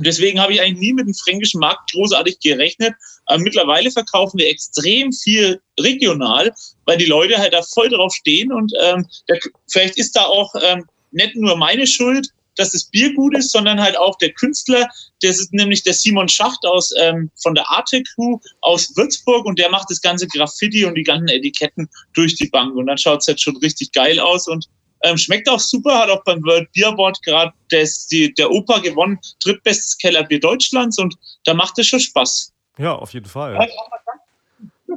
deswegen 0.00 0.40
habe 0.40 0.52
ich 0.52 0.60
eigentlich 0.60 0.80
nie 0.80 0.92
mit 0.92 1.06
dem 1.06 1.14
fränkischen 1.14 1.60
Markt 1.60 1.92
großartig 1.92 2.38
gerechnet. 2.40 2.94
Aber 3.26 3.38
mittlerweile 3.38 3.90
verkaufen 3.90 4.38
wir 4.38 4.48
extrem 4.48 5.12
viel 5.12 5.60
regional, 5.80 6.52
weil 6.84 6.98
die 6.98 7.06
Leute 7.06 7.38
halt 7.38 7.54
da 7.54 7.62
voll 7.62 7.88
drauf 7.88 8.14
stehen. 8.14 8.52
Und 8.52 8.72
ähm, 8.82 9.06
der, 9.28 9.38
vielleicht 9.70 9.96
ist 9.96 10.14
da 10.14 10.24
auch 10.24 10.54
ähm, 10.62 10.84
nicht 11.10 11.36
nur 11.36 11.56
meine 11.56 11.86
Schuld, 11.86 12.28
dass 12.56 12.72
das 12.72 12.84
Bier 12.84 13.14
gut 13.14 13.36
ist, 13.36 13.52
sondern 13.52 13.80
halt 13.80 13.96
auch 13.96 14.16
der 14.18 14.32
Künstler. 14.32 14.88
Das 15.22 15.38
ist 15.38 15.52
nämlich 15.52 15.82
der 15.82 15.94
Simon 15.94 16.28
Schacht 16.28 16.64
aus, 16.66 16.92
ähm, 16.98 17.30
von 17.42 17.54
der 17.54 17.68
Arte 17.70 18.02
Crew 18.02 18.38
aus 18.62 18.96
Würzburg 18.96 19.44
und 19.46 19.58
der 19.58 19.70
macht 19.70 19.90
das 19.90 20.00
ganze 20.00 20.26
Graffiti 20.26 20.84
und 20.84 20.94
die 20.94 21.02
ganzen 21.02 21.28
Etiketten 21.28 21.88
durch 22.14 22.34
die 22.34 22.48
Bank. 22.48 22.74
Und 22.74 22.86
dann 22.86 22.98
schaut 22.98 23.20
es 23.20 23.26
jetzt 23.26 23.42
schon 23.42 23.56
richtig 23.58 23.92
geil 23.92 24.18
aus 24.18 24.48
und 24.48 24.68
ähm, 25.02 25.16
schmeckt 25.16 25.48
auch 25.48 25.60
super, 25.60 25.98
hat 25.98 26.10
auch 26.10 26.24
beim 26.24 26.42
World 26.42 26.70
Beer 26.72 26.88
Award 26.88 27.22
gerade 27.22 27.52
der 27.70 28.50
Opa 28.50 28.78
gewonnen, 28.78 29.18
drittbestes 29.42 29.98
Kellerbier 29.98 30.40
Deutschlands 30.40 30.98
und 30.98 31.14
da 31.44 31.54
macht 31.54 31.78
es 31.78 31.86
schon 31.86 32.00
Spaß. 32.00 32.52
Ja, 32.78 32.94
auf 32.94 33.12
jeden 33.12 33.26
Fall. 33.26 33.54
Ja, 33.54 33.66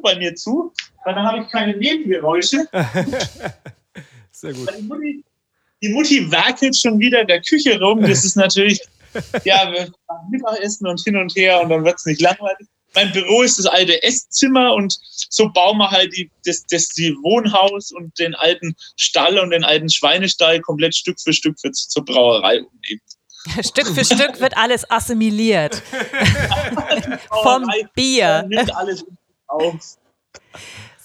bei 0.02 0.16
mir 0.16 0.34
zu, 0.36 0.72
weil 1.04 1.16
dann 1.16 1.26
habe 1.26 1.40
ich 1.40 1.50
keine 1.50 1.76
Nebengeräusche. 1.76 2.68
Sehr 4.32 4.54
gut. 4.54 4.70
Die 4.78 4.84
Mutti, 4.84 5.24
die 5.82 5.90
Mutti 5.90 6.32
werkelt 6.32 6.78
schon 6.78 7.00
wieder 7.00 7.22
in 7.22 7.28
der 7.28 7.42
Küche 7.42 7.80
rum. 7.80 8.02
Das 8.02 8.26
ist 8.26 8.36
natürlich, 8.36 8.82
ja, 9.44 9.72
wir 9.72 9.92
machen 10.08 10.30
Mittagessen 10.32 10.88
und 10.88 11.02
hin 11.02 11.18
und 11.18 11.36
her 11.36 11.62
und 11.62 11.70
dann 11.70 11.84
wird 11.84 11.96
es 11.96 12.06
nicht 12.06 12.22
langweilig. 12.22 12.68
Mein 12.96 13.12
Büro 13.12 13.44
ist 13.44 13.60
das 13.60 13.68
alte 13.68 14.02
Esszimmer 14.02 14.74
und 14.74 14.98
so 15.30 15.50
bauen 15.50 15.78
wir 15.78 15.92
halt 15.92 16.16
die, 16.18 16.30
das, 16.46 16.66
das 16.72 16.88
die 16.90 17.16
Wohnhaus 17.22 17.92
und 17.92 18.18
den 18.18 18.34
alten 18.34 18.76
Stall 18.98 19.38
und 19.38 19.52
den 19.52 19.64
alten 19.64 19.90
Schweinestall 19.90 20.60
komplett 20.62 20.96
Stück 20.96 21.20
für 21.22 21.32
Stück 21.32 21.60
für, 21.60 21.72
zur 21.72 22.04
Brauerei 22.04 22.62
umnehmen. 22.62 23.02
Stück 23.64 23.88
für 23.88 24.04
Stück 24.04 24.40
wird 24.40 24.58
alles 24.58 24.90
assimiliert. 24.90 25.82
Vom 27.44 27.70
Bier. 27.94 28.44
Nimmt 28.48 28.76
alles 28.76 29.06
auf. 29.48 29.98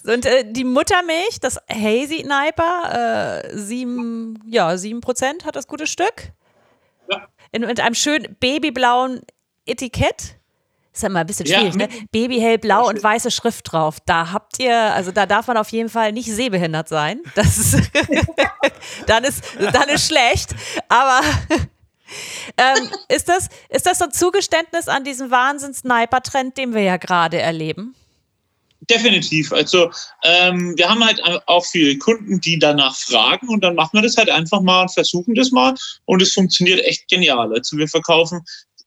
Und 0.07 0.27
äh, 0.27 0.45
die 0.47 0.65
Muttermilch, 0.65 1.41
das 1.41 1.59
Hazy 1.71 2.25
Sniper, 2.27 3.43
äh, 3.45 3.57
sieben, 3.59 4.39
ja, 4.47 4.77
sieben 4.77 5.01
Prozent 5.01 5.45
hat 5.45 5.57
das 5.57 5.67
gute 5.67 5.87
Stück. 5.87 6.33
Ja. 7.11 7.27
In, 7.53 7.63
mit 7.63 7.81
einem 7.81 7.95
schönen 7.95 8.37
babyblauen 8.39 9.23
Etikett. 9.67 10.37
ist 10.93 11.03
ja 11.03 11.09
immer 11.09 11.21
ein 11.21 11.27
bisschen 11.27 11.47
Ja, 11.47 11.59
schwierig, 11.61 11.75
ne? 11.77 11.89
mit- 11.89 12.11
Baby 12.13 12.39
hellblau 12.39 12.87
und 12.89 13.03
weiße 13.03 13.31
Schrift 13.31 13.73
drauf. 13.73 13.97
Da 14.05 14.31
habt 14.33 14.59
ihr, 14.61 14.77
also 14.77 15.11
da 15.11 15.25
darf 15.27 15.47
man 15.47 15.57
auf 15.57 15.71
jeden 15.71 15.89
Fall 15.89 16.13
nicht 16.13 16.31
sehbehindert 16.31 16.89
sein. 16.89 17.21
Das 17.35 17.57
ist, 17.57 17.91
dann 19.07 19.25
ist, 19.25 19.43
dann 19.73 19.89
ist 19.89 20.07
schlecht. 20.07 20.55
Aber 20.89 21.21
ähm, 22.59 22.89
ist 23.09 23.29
das, 23.29 23.49
ist 23.71 23.87
das 23.87 23.99
so 23.99 24.05
ein 24.05 24.13
Zugeständnis 24.13 24.89
an 24.89 25.03
diesen 25.05 25.31
Wahnsinn-Sniper-Trend, 25.31 26.59
den 26.59 26.75
wir 26.75 26.83
ja 26.83 26.97
gerade 26.99 27.39
erleben? 27.41 27.95
Definitiv. 28.91 29.53
Also 29.53 29.91
ähm, 30.25 30.75
wir 30.77 30.89
haben 30.89 31.05
halt 31.05 31.21
auch 31.47 31.65
viele 31.65 31.97
Kunden, 31.99 32.41
die 32.41 32.59
danach 32.59 32.97
fragen 32.97 33.49
und 33.49 33.63
dann 33.63 33.75
machen 33.75 33.93
wir 33.95 34.03
das 34.03 34.17
halt 34.17 34.29
einfach 34.29 34.61
mal 34.61 34.83
und 34.83 34.93
versuchen 34.93 35.35
das 35.35 35.51
mal 35.53 35.75
und 36.05 36.21
es 36.21 36.33
funktioniert 36.33 36.85
echt 36.85 37.09
genial. 37.09 37.53
Also 37.55 37.77
wir 37.79 37.89
verkaufen 37.89 38.41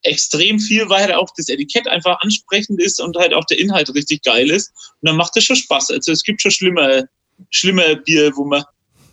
extrem 0.04 0.60
viel, 0.60 0.88
weil 0.90 1.04
halt 1.04 1.16
auch 1.16 1.30
das 1.36 1.50
Etikett 1.50 1.88
einfach 1.88 2.20
ansprechend 2.22 2.82
ist 2.82 3.02
und 3.02 3.18
halt 3.18 3.34
auch 3.34 3.46
der 3.46 3.60
Inhalt 3.60 3.94
richtig 3.94 4.24
geil 4.24 4.52
ist 4.52 4.72
und 5.02 5.10
dann 5.10 5.16
macht 5.16 5.36
es 5.36 5.46
schon 5.46 5.56
Spaß. 5.56 5.92
Also 5.92 6.12
es 6.12 6.24
gibt 6.24 6.42
schon 6.42 6.52
schlimme, 6.52 7.10
schlimme 7.50 7.98
Bier, 7.98 8.32
wo 8.36 8.46
man 8.46 8.64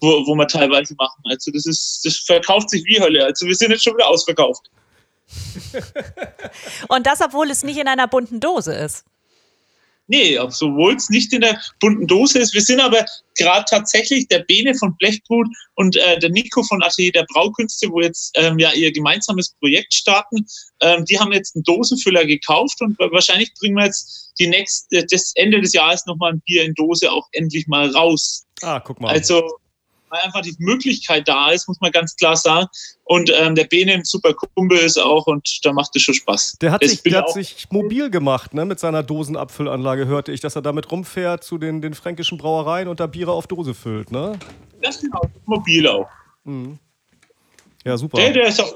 wo, 0.01 0.27
wo 0.27 0.35
man 0.35 0.49
teilweise 0.49 0.95
machen. 0.97 1.23
Also 1.31 1.51
das 1.51 1.65
ist, 1.65 2.03
das 2.05 2.19
verkauft 2.19 2.69
sich 2.69 2.85
wie 2.85 3.01
Hölle. 3.01 3.25
Also 3.25 3.47
wir 3.47 3.55
sind 3.55 3.71
jetzt 3.71 3.85
schon 3.85 3.95
wieder 3.95 4.09
ausverkauft. 4.09 4.71
Und 6.89 7.07
das, 7.07 7.23
obwohl 7.23 7.51
es 7.51 7.65
nicht 7.65 7.79
in 7.79 7.89
einer 7.89 8.07
bunten 8.07 8.39
Dose 8.39 8.75
ist. 8.75 9.05
Nee, 10.07 10.39
obwohl 10.39 10.95
es 10.95 11.09
nicht 11.09 11.33
in 11.33 11.41
der 11.41 11.59
bunten 11.81 12.07
Dose 12.07 12.39
ist. 12.39 12.53
Wir 12.53 12.61
sind 12.61 12.81
aber 12.81 13.07
gerade 13.39 13.65
tatsächlich 13.69 14.29
der 14.29 14.41
Bene 14.41 14.75
von 14.75 14.95
Blechbrut 14.99 15.47
und 15.77 15.97
äh, 15.97 16.19
der 16.19 16.29
Nico 16.31 16.63
von 16.63 16.83
Atelier 16.83 17.13
der 17.13 17.27
Braukünste, 17.33 17.91
wo 17.91 18.01
jetzt 18.03 18.33
ähm, 18.37 18.59
ja 18.59 18.73
ihr 18.73 18.93
gemeinsames 18.93 19.55
Projekt 19.61 19.95
starten. 19.95 20.47
Ähm, 20.81 21.07
die 21.07 21.19
haben 21.19 21.33
jetzt 21.33 21.57
einen 21.57 21.65
Dosenfüller 21.65 22.27
gekauft 22.27 22.83
und 22.83 22.99
wa- 22.99 23.11
wahrscheinlich 23.13 23.53
bringen 23.55 23.77
wir 23.77 23.87
jetzt 23.87 24.33
die 24.39 24.47
nächste, 24.47 25.07
das 25.07 25.33
Ende 25.37 25.61
des 25.61 25.73
Jahres 25.73 26.05
nochmal 26.07 26.33
ein 26.33 26.43
Bier 26.43 26.65
in 26.65 26.75
Dose 26.75 27.11
auch 27.11 27.27
endlich 27.33 27.67
mal 27.67 27.89
raus. 27.91 28.45
Ah, 28.63 28.81
guck 28.81 29.01
mal. 29.01 29.09
Also 29.11 29.43
weil 30.15 30.23
einfach 30.23 30.43
die 30.43 30.55
Möglichkeit 30.59 31.27
da 31.27 31.51
ist, 31.51 31.67
muss 31.67 31.81
man 31.81 31.91
ganz 31.91 32.15
klar 32.15 32.37
sagen. 32.37 32.69
Und 33.03 33.33
ähm, 33.37 33.55
der 33.55 33.65
Bene 33.65 33.95
ein 33.95 34.05
super 34.05 34.33
Kumpel 34.33 34.79
ist 34.79 34.97
auch 34.97 35.27
und 35.27 35.59
da 35.65 35.73
macht 35.73 35.95
es 35.97 36.03
schon 36.03 36.15
Spaß. 36.15 36.59
Der 36.61 36.71
hat, 36.71 36.83
Ich 36.83 36.91
sich, 36.91 37.03
der 37.03 37.19
hat 37.19 37.33
sich 37.33 37.67
mobil 37.71 38.11
gemacht, 38.11 38.55
ne, 38.55 38.65
mit 38.65 38.79
seiner 38.79 39.03
Dosenabfüllanlage, 39.03 40.07
hörte 40.07 40.33
ich, 40.33 40.41
dass 40.41 40.55
er 40.55 40.63
damit 40.63 40.91
rumfährt 40.91 41.43
zu 41.43 41.59
den, 41.59 41.83
den 41.83 41.95
fränkischen 41.95 42.39
Brauereien 42.39 42.89
und 42.89 43.01
da 43.01 43.07
Biere 43.07 43.33
auf 43.33 43.47
Dose 43.47 43.75
füllt, 43.75 44.13
ne? 44.13 44.39
Das 44.81 45.01
genau, 45.01 45.23
mobil 45.47 45.87
auch. 45.89 46.09
Ja, 47.85 47.97
super. 47.97 48.19
Der, 48.19 48.33
der 48.33 48.47
ist 48.47 48.61
auch, 48.61 48.73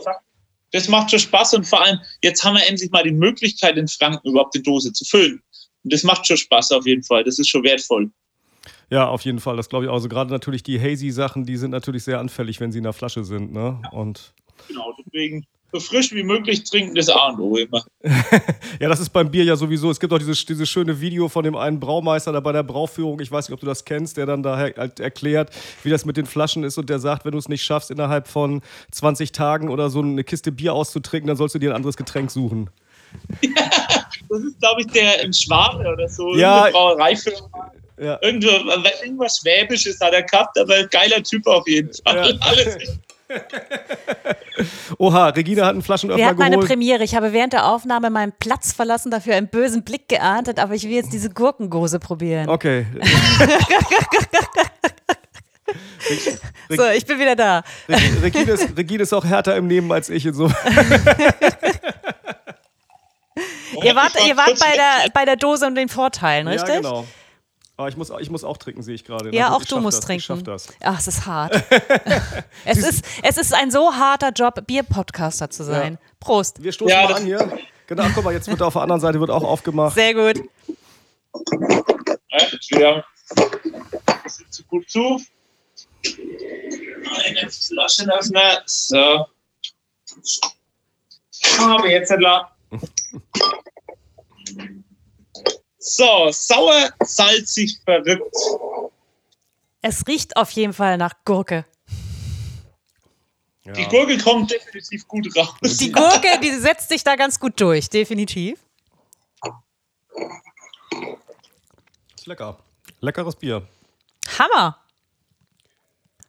das 0.73 0.89
macht 0.89 1.11
schon 1.11 1.21
Spaß 1.21 1.55
und 1.55 1.67
vor 1.67 1.83
allem, 1.83 1.99
jetzt 2.23 2.45
haben 2.45 2.57
wir 2.57 2.67
endlich 2.67 2.91
mal 2.91 3.05
die 3.05 3.13
Möglichkeit, 3.13 3.77
in 3.77 3.87
Franken 3.87 4.29
überhaupt 4.29 4.55
die 4.55 4.63
Dose 4.63 4.93
zu 4.93 5.05
füllen. 5.05 5.41
Und 5.85 5.93
das 5.93 6.03
macht 6.03 6.27
schon 6.27 6.37
Spaß 6.37 6.73
auf 6.73 6.87
jeden 6.87 7.03
Fall. 7.03 7.25
Das 7.25 7.39
ist 7.39 7.49
schon 7.49 7.63
wertvoll. 7.63 8.11
Ja, 8.91 9.09
auf 9.09 9.23
jeden 9.23 9.39
Fall, 9.41 9.57
das 9.57 9.69
glaube 9.69 9.85
ich 9.85 9.91
auch. 9.91 9.95
Also 9.95 10.09
gerade 10.09 10.31
natürlich 10.31 10.63
die 10.63 10.81
Hazy-Sachen, 10.81 11.45
die 11.45 11.57
sind 11.57 11.71
natürlich 11.71 12.05
sehr 12.05 12.21
anfällig, 12.21 12.61
wenn 12.61 12.73
sie 12.73 12.79
in 12.79 12.85
der 12.85 12.93
Flasche 12.93 13.25
sind, 13.25 13.53
ne? 13.53 13.81
Und 13.93 14.33
Genau, 14.67 14.95
deswegen 14.99 15.47
so 15.73 15.81
frisch 15.81 16.13
wie 16.13 16.23
möglich 16.23 16.65
trinken, 16.65 16.95
das 16.95 17.11
A 17.11 17.29
und 17.29 17.41
O 17.41 17.57
immer. 17.57 17.85
ja, 18.81 18.89
das 18.89 19.01
ist 19.01 19.11
beim 19.11 19.31
Bier 19.31 19.45
ja 19.45 19.55
sowieso. 19.55 19.91
Es 19.91 20.01
gibt 20.01 20.13
auch 20.13 20.19
dieses, 20.19 20.45
dieses 20.47 20.69
schöne 20.69 20.99
Video 21.01 21.29
von 21.29 21.45
dem 21.45 21.57
einen 21.57 21.79
Braumeister 21.79 22.33
da 22.33 22.41
bei 22.41 22.53
der 22.53 22.63
Brauführung, 22.63 23.21
ich 23.21 23.31
weiß 23.31 23.49
nicht, 23.49 23.55
ob 23.55 23.61
du 23.61 23.67
das 23.67 23.85
kennst, 23.85 24.17
der 24.17 24.25
dann 24.25 24.43
da 24.43 24.57
halt 24.57 24.99
erklärt, 24.99 25.51
wie 25.83 25.91
das 25.91 26.07
mit 26.07 26.17
den 26.17 26.25
Flaschen 26.25 26.65
ist 26.65 26.79
und 26.79 26.89
der 26.89 26.99
sagt, 26.99 27.27
wenn 27.27 27.33
du 27.33 27.39
es 27.39 27.49
nicht 27.49 27.63
schaffst, 27.63 27.91
innerhalb 27.91 28.29
von 28.29 28.63
20 28.93 29.33
Tagen 29.33 29.69
oder 29.69 29.91
so 29.91 30.01
eine 30.01 30.25
Kiste 30.25 30.53
Bier 30.53 30.73
auszutrinken, 30.73 31.29
dann 31.29 31.37
sollst 31.37 31.55
du 31.55 31.59
dir 31.59 31.71
ein 31.71 31.77
anderes 31.77 31.97
Getränk 31.97 32.31
suchen. 32.31 32.71
Das 34.31 34.43
ist, 34.43 34.61
glaube 34.61 34.83
ich, 34.83 34.89
der 34.89 35.23
in 35.25 35.33
Schwabe 35.33 35.79
oder 35.91 36.07
so. 36.07 36.37
Ja. 36.37 36.69
Brauereifirma. 36.71 37.73
Ja. 38.01 38.19
Irgendwo, 38.23 38.49
irgendwas 39.03 39.39
Schwäbisches 39.39 39.99
hat 40.01 40.13
er 40.13 40.23
gehabt, 40.23 40.59
aber 40.59 40.85
geiler 40.87 41.23
Typ 41.23 41.47
auf 41.47 41.67
jeden 41.67 41.91
Fall. 42.05 42.31
Ja. 42.31 42.37
Alles 42.49 42.77
Oha, 44.99 45.29
Regina 45.29 45.67
hat 45.67 45.73
einen 45.73 45.83
Flaschenöffner 45.83 46.19
Wir 46.23 46.27
hatten 46.31 46.41
eine 46.41 46.57
geholt. 46.57 46.69
Premiere. 46.69 47.05
Ich 47.05 47.15
habe 47.15 47.35
während 47.35 47.53
der 47.53 47.67
Aufnahme 47.67 48.09
meinen 48.09 48.33
Platz 48.33 48.73
verlassen, 48.73 49.11
dafür 49.11 49.35
einen 49.35 49.49
bösen 49.49 49.85
Blick 49.85 50.09
geahndet, 50.09 50.59
aber 50.59 50.73
ich 50.75 50.85
will 50.85 50.93
jetzt 50.93 51.13
diese 51.13 51.29
Gurkengose 51.31 51.99
probieren. 51.99 52.49
Okay. 52.49 52.87
So, 56.71 56.87
ich 56.89 57.05
bin 57.07 57.19
wieder 57.19 57.35
da. 57.37 57.63
Regi- 57.89 58.23
Regine 58.23 58.53
ist, 58.53 58.77
Regine 58.77 59.03
ist 59.03 59.13
auch 59.13 59.25
härter 59.25 59.57
im 59.57 59.67
Nehmen 59.67 59.91
als 59.93 60.09
ich. 60.11 60.23
So. 60.33 60.47
Ihr 63.83 63.95
wart, 63.95 64.13
ihr 64.27 64.37
wart 64.37 64.59
bei, 64.59 64.73
der, 64.75 65.11
bei 65.13 65.25
der 65.25 65.37
Dose 65.37 65.67
und 65.67 65.75
den 65.75 65.89
Vorteilen, 65.89 66.49
richtig? 66.49 66.69
Ja, 66.69 66.77
genau. 66.81 67.07
Aber 67.79 67.89
ich 67.89 67.97
muss, 67.97 68.11
ich 68.19 68.29
muss 68.29 68.43
auch 68.43 68.57
trinken, 68.57 68.83
sehe 68.83 68.97
ich 68.97 69.05
gerade. 69.05 69.33
Ja, 69.33 69.51
Na 69.51 69.57
gut, 69.57 69.63
auch 69.63 69.69
du 69.69 69.81
musst 69.81 69.99
das, 69.99 70.05
trinken. 70.05 70.19
Ich 70.19 70.25
schaff 70.25 70.43
das. 70.43 70.67
Ach, 70.83 70.99
es 70.99 71.07
ist 71.07 71.27
hart. 71.27 71.55
es, 72.65 72.79
ist, 72.79 73.05
es 73.23 73.39
ist 73.39 73.55
ein 73.55 73.71
so 73.71 73.95
harter 73.95 74.33
Job, 74.33 74.67
Bier-Podcaster 74.67 75.49
zu 75.49 75.63
sein. 75.63 75.93
Ja. 75.93 75.99
Prost. 76.19 76.61
Wir 76.61 76.73
stoßen 76.73 76.91
Ja, 76.91 77.05
mal 77.05 77.15
an 77.15 77.25
hier. 77.25 77.59
Genau, 77.87 78.05
guck 78.17 78.25
mal, 78.25 78.35
jetzt 78.35 78.49
wird 78.49 78.61
auf 78.63 78.73
der 78.73 78.83
anderen 78.83 79.01
Seite 79.01 79.21
wird 79.21 79.31
auch 79.31 79.45
aufgemacht. 79.45 79.95
Sehr 79.95 80.13
gut. 80.13 80.43
Ja, 82.71 83.05
zu 84.51 84.65
gut 84.65 84.91
zu. 84.91 85.21
Eine 86.05 87.49
Flaschenöffner. 87.49 88.63
So. 88.67 89.25
Aber 91.61 91.89
jetzt 91.89 92.13
la. 92.19 92.51
So, 95.89 96.31
sauer, 96.31 96.91
salzig, 97.03 97.79
verrückt. 97.85 98.37
Es 99.81 100.07
riecht 100.07 100.37
auf 100.37 100.51
jeden 100.51 100.75
Fall 100.75 100.99
nach 100.99 101.15
Gurke. 101.25 101.65
Ja. 103.65 103.73
Die 103.73 103.85
Gurke 103.87 104.19
kommt 104.19 104.51
definitiv 104.51 105.09
gut 105.09 105.35
raus. 105.35 105.55
Die 105.79 105.91
Gurke, 105.91 106.39
die 106.43 106.51
setzt 106.53 106.91
sich 106.91 107.03
da 107.03 107.17
ganz 107.17 107.41
gut 107.41 107.59
durch, 107.61 107.89
definitiv. 107.89 108.59
Ist 112.17 112.27
lecker. 112.27 112.59
Leckeres 113.01 113.37
Bier. 113.37 113.67
Hammer. 114.39 114.77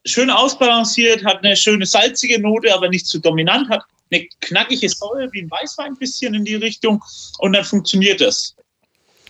Schön 0.06 0.30
ausbalanciert, 0.30 1.26
hat 1.26 1.44
eine 1.44 1.58
schöne 1.58 1.86
salzige 1.86 2.40
Note, 2.40 2.74
aber 2.74 2.88
nicht 2.88 3.08
zu 3.08 3.20
dominant, 3.20 3.70
hat 3.70 3.84
eine 4.12 4.26
knackige 4.40 4.88
Säure 4.88 5.30
wie 5.34 5.42
ein 5.42 5.52
Weißwein 5.52 5.94
ein 5.94 5.98
bisschen 5.98 6.34
in 6.34 6.46
die 6.46 6.56
Richtung 6.56 7.04
und 7.40 7.54
dann 7.54 7.66
funktioniert 7.66 8.22
das. 8.22 8.56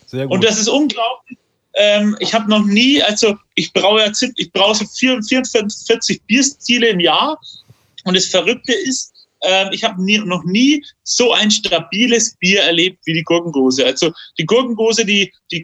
Sehr 0.09 0.25
gut. 0.25 0.35
Und 0.35 0.43
das 0.43 0.59
ist 0.59 0.67
unglaublich. 0.67 1.37
Ähm, 1.75 2.17
ich 2.19 2.33
habe 2.33 2.49
noch 2.49 2.65
nie, 2.65 3.01
also 3.03 3.37
ich 3.53 3.71
braue 3.73 4.01
ja 4.01 4.11
ich 4.35 4.51
brauche 4.51 4.75
so 4.75 4.85
44 4.85 6.21
Bierstile 6.23 6.89
im 6.89 6.99
Jahr. 6.99 7.39
Und 8.05 8.15
das 8.15 8.25
Verrückte 8.25 8.73
ist, 8.73 9.13
ähm, 9.43 9.69
ich 9.71 9.83
habe 9.83 10.01
noch 10.25 10.43
nie 10.45 10.83
so 11.03 11.31
ein 11.31 11.51
stabiles 11.51 12.35
Bier 12.37 12.61
erlebt 12.61 12.99
wie 13.05 13.13
die 13.13 13.23
Gurkengose. 13.23 13.85
Also 13.85 14.11
die 14.39 14.45
Gurkengose, 14.45 15.05
die, 15.05 15.31
die 15.51 15.61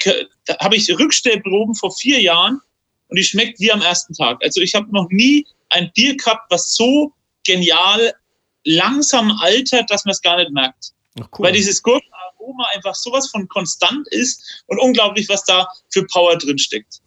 habe 0.61 0.75
ich 0.75 0.89
Rückstellproben 0.89 1.73
vor 1.73 1.91
vier 1.91 2.21
Jahren 2.21 2.61
und 3.07 3.17
die 3.17 3.23
schmeckt 3.23 3.59
wie 3.59 3.71
am 3.71 3.81
ersten 3.81 4.13
Tag. 4.13 4.37
Also 4.43 4.61
ich 4.61 4.75
habe 4.75 4.87
noch 4.91 5.09
nie 5.09 5.45
ein 5.69 5.91
Bier 5.95 6.15
gehabt, 6.15 6.51
was 6.51 6.75
so 6.75 7.13
genial 7.45 8.13
langsam 8.63 9.31
altert, 9.41 9.89
dass 9.89 10.05
man 10.05 10.11
es 10.11 10.21
gar 10.21 10.37
nicht 10.37 10.51
merkt. 10.51 10.93
Ach, 11.19 11.27
cool. 11.37 11.47
Weil 11.47 11.53
dieses 11.53 11.81
Gurkenaroma 12.55 12.65
einfach 12.73 12.95
sowas 12.95 13.29
von 13.29 13.47
konstant 13.47 14.07
ist 14.09 14.63
und 14.67 14.79
unglaublich, 14.79 15.27
was 15.29 15.43
da 15.43 15.67
für 15.89 16.05
Power 16.05 16.37
drin 16.37 16.57
steckt. 16.57 17.01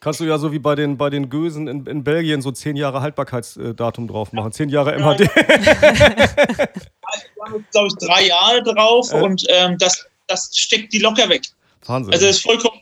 Kannst 0.00 0.20
du 0.20 0.24
ja 0.24 0.38
so 0.38 0.52
wie 0.52 0.58
bei 0.58 0.74
den, 0.74 0.96
bei 0.98 1.10
den 1.10 1.30
Gösen 1.30 1.68
in, 1.68 1.86
in 1.86 2.04
Belgien 2.04 2.42
so 2.42 2.50
zehn 2.52 2.76
Jahre 2.76 3.00
Haltbarkeitsdatum 3.00 4.08
drauf 4.08 4.32
machen. 4.32 4.52
Zehn 4.52 4.68
Jahre 4.68 4.96
MHD. 4.98 5.20
Jetzt, 5.20 5.34
glaube 7.72 7.88
ich, 7.88 7.94
drei 8.06 8.26
Jahre 8.26 8.62
drauf 8.62 9.08
Ja. 9.10 9.22
und 9.22 9.44
ähm, 9.48 9.78
das, 9.78 10.04
das 10.26 10.50
steckt 10.54 10.92
die 10.92 10.98
locker 10.98 11.28
weg. 11.28 11.42
Wahnsinn. 11.86 12.12
Also 12.12 12.26
das 12.26 12.36
ist 12.36 12.42
vollkommen. 12.42 12.80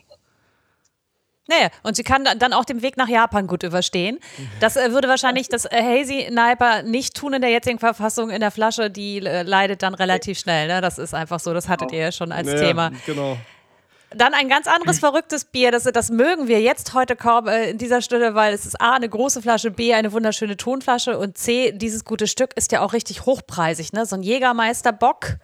Naja, 1.47 1.69
und 1.83 1.95
sie 1.95 2.03
kann 2.03 2.27
dann 2.37 2.53
auch 2.53 2.65
den 2.65 2.81
Weg 2.81 2.97
nach 2.97 3.07
Japan 3.07 3.45
gut 3.45 3.61
überstehen. 3.61 4.19
Das 4.59 4.77
äh, 4.77 4.91
würde 4.91 5.07
wahrscheinlich 5.07 5.47
das 5.47 5.65
äh, 5.65 5.81
Hazy 5.81 6.27
Sniper 6.27 6.81
nicht 6.81 7.15
tun 7.15 7.33
in 7.33 7.41
der 7.41 7.51
jetzigen 7.51 7.77
Verfassung 7.77 8.31
in 8.31 8.39
der 8.39 8.49
Flasche. 8.49 8.89
Die 8.89 9.17
äh, 9.17 9.43
leidet 9.43 9.83
dann 9.83 9.93
relativ 9.93 10.39
schnell. 10.39 10.67
Ne? 10.67 10.81
Das 10.81 10.97
ist 10.97 11.13
einfach 11.13 11.39
so. 11.39 11.53
Das 11.53 11.69
hattet 11.69 11.91
ihr 11.91 11.99
ja 11.99 12.11
schon 12.11 12.31
als 12.31 12.47
ja, 12.47 12.55
Thema. 12.55 12.91
Genau. 13.05 13.37
Dann 14.09 14.33
ein 14.33 14.49
ganz 14.49 14.65
anderes 14.65 14.97
verrücktes 15.01 15.45
Bier. 15.45 15.71
Das, 15.71 15.83
das 15.83 16.09
mögen 16.09 16.47
wir 16.47 16.61
jetzt 16.61 16.95
heute 16.95 17.15
kaum 17.15 17.47
äh, 17.47 17.69
in 17.69 17.77
dieser 17.77 18.01
Stunde, 18.01 18.33
weil 18.33 18.53
es 18.53 18.65
ist 18.65 18.81
A, 18.81 18.93
eine 18.93 19.07
große 19.07 19.43
Flasche, 19.43 19.69
B, 19.69 19.93
eine 19.93 20.13
wunderschöne 20.13 20.57
Tonflasche 20.57 21.17
und 21.17 21.37
C, 21.37 21.71
dieses 21.73 22.05
gute 22.05 22.25
Stück 22.25 22.51
ist 22.55 22.71
ja 22.71 22.81
auch 22.81 22.93
richtig 22.93 23.27
hochpreisig. 23.27 23.93
Ne? 23.93 24.07
So 24.07 24.15
ein 24.15 24.23
Jägermeister 24.23 24.91
Bock 24.93 25.37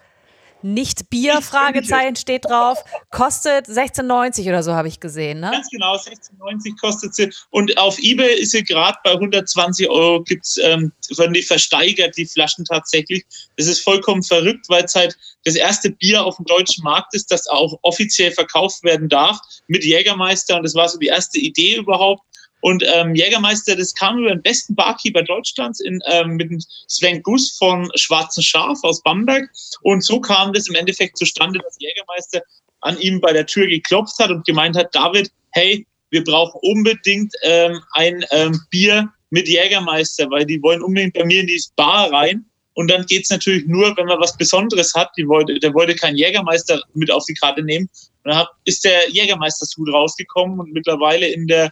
nicht 0.63 1.09
Bier, 1.09 1.41
Fragezeichen 1.41 2.15
steht 2.15 2.45
drauf, 2.45 2.83
kostet 3.09 3.67
16,90 3.67 4.47
oder 4.47 4.63
so 4.63 4.73
habe 4.73 4.87
ich 4.87 4.99
gesehen, 4.99 5.39
ne? 5.39 5.51
Ganz 5.51 5.69
genau, 5.69 5.95
16,90 5.95 6.79
kostet 6.79 7.15
sie. 7.15 7.31
Und 7.49 7.77
auf 7.77 7.99
Ebay 7.99 8.39
ist 8.39 8.51
sie 8.51 8.63
gerade 8.63 8.97
bei 9.03 9.11
120 9.11 9.89
Euro, 9.89 10.23
gibt's, 10.23 10.57
ähm, 10.57 10.91
werden 11.17 11.33
die 11.33 11.43
versteigert, 11.43 12.17
die 12.17 12.25
Flaschen 12.25 12.65
tatsächlich. 12.65 13.25
Das 13.57 13.67
ist 13.67 13.83
vollkommen 13.83 14.23
verrückt, 14.23 14.67
weil 14.69 14.83
es 14.83 14.95
halt 14.95 15.17
das 15.43 15.55
erste 15.55 15.91
Bier 15.91 16.23
auf 16.23 16.37
dem 16.37 16.45
deutschen 16.45 16.83
Markt 16.83 17.13
ist, 17.13 17.31
das 17.31 17.47
auch 17.47 17.77
offiziell 17.81 18.31
verkauft 18.31 18.83
werden 18.83 19.09
darf 19.09 19.39
mit 19.67 19.83
Jägermeister. 19.83 20.57
Und 20.57 20.63
das 20.63 20.75
war 20.75 20.87
so 20.87 20.99
die 20.99 21.07
erste 21.07 21.39
Idee 21.39 21.77
überhaupt. 21.77 22.23
Und 22.61 22.83
ähm, 22.93 23.15
Jägermeister, 23.15 23.75
das 23.75 23.93
kam 23.93 24.19
über 24.19 24.29
den 24.29 24.41
besten 24.41 24.75
Barkeeper 24.75 25.23
Deutschlands 25.23 25.79
in, 25.79 25.99
ähm, 26.07 26.37
mit 26.37 26.63
Sven 26.87 27.21
Guss 27.23 27.57
von 27.57 27.89
Schwarzen 27.95 28.43
Schaf 28.43 28.79
aus 28.83 29.01
Bamberg. 29.03 29.49
Und 29.81 30.03
so 30.03 30.19
kam 30.21 30.53
das 30.53 30.67
im 30.67 30.75
Endeffekt 30.75 31.17
zustande, 31.17 31.59
dass 31.59 31.77
Jägermeister 31.79 32.41
an 32.81 32.99
ihm 32.99 33.19
bei 33.19 33.33
der 33.33 33.45
Tür 33.45 33.67
geklopft 33.67 34.17
hat 34.19 34.31
und 34.31 34.45
gemeint 34.45 34.75
hat, 34.75 34.93
David, 34.93 35.31
hey, 35.51 35.85
wir 36.11 36.23
brauchen 36.23 36.59
unbedingt 36.61 37.33
ähm, 37.43 37.79
ein 37.93 38.23
ähm, 38.31 38.59
Bier 38.69 39.09
mit 39.29 39.47
Jägermeister, 39.47 40.29
weil 40.29 40.45
die 40.45 40.61
wollen 40.61 40.83
unbedingt 40.83 41.13
bei 41.13 41.23
mir 41.23 41.41
in 41.41 41.47
die 41.47 41.61
Bar 41.75 42.11
rein. 42.11 42.45
Und 42.73 42.89
dann 42.89 43.05
geht's 43.05 43.29
natürlich 43.29 43.65
nur, 43.65 43.95
wenn 43.97 44.05
man 44.05 44.19
was 44.19 44.37
Besonderes 44.37 44.93
hat. 44.93 45.11
Die 45.17 45.27
wollte, 45.27 45.59
der 45.59 45.73
wollte 45.73 45.95
keinen 45.95 46.17
Jägermeister 46.17 46.81
mit 46.93 47.11
auf 47.11 47.25
die 47.25 47.33
Karte 47.33 47.63
nehmen. 47.63 47.89
Und 48.23 48.33
dann 48.33 48.45
ist 48.65 48.83
der 48.83 49.09
Jägermeister-Sud 49.09 49.91
rausgekommen 49.91 50.59
und 50.59 50.71
mittlerweile 50.71 51.27
in 51.27 51.47
der 51.47 51.71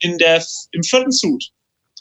in 0.00 0.18
der, 0.18 0.44
im 0.72 0.82
vierten 0.82 1.12
Suit. 1.12 1.50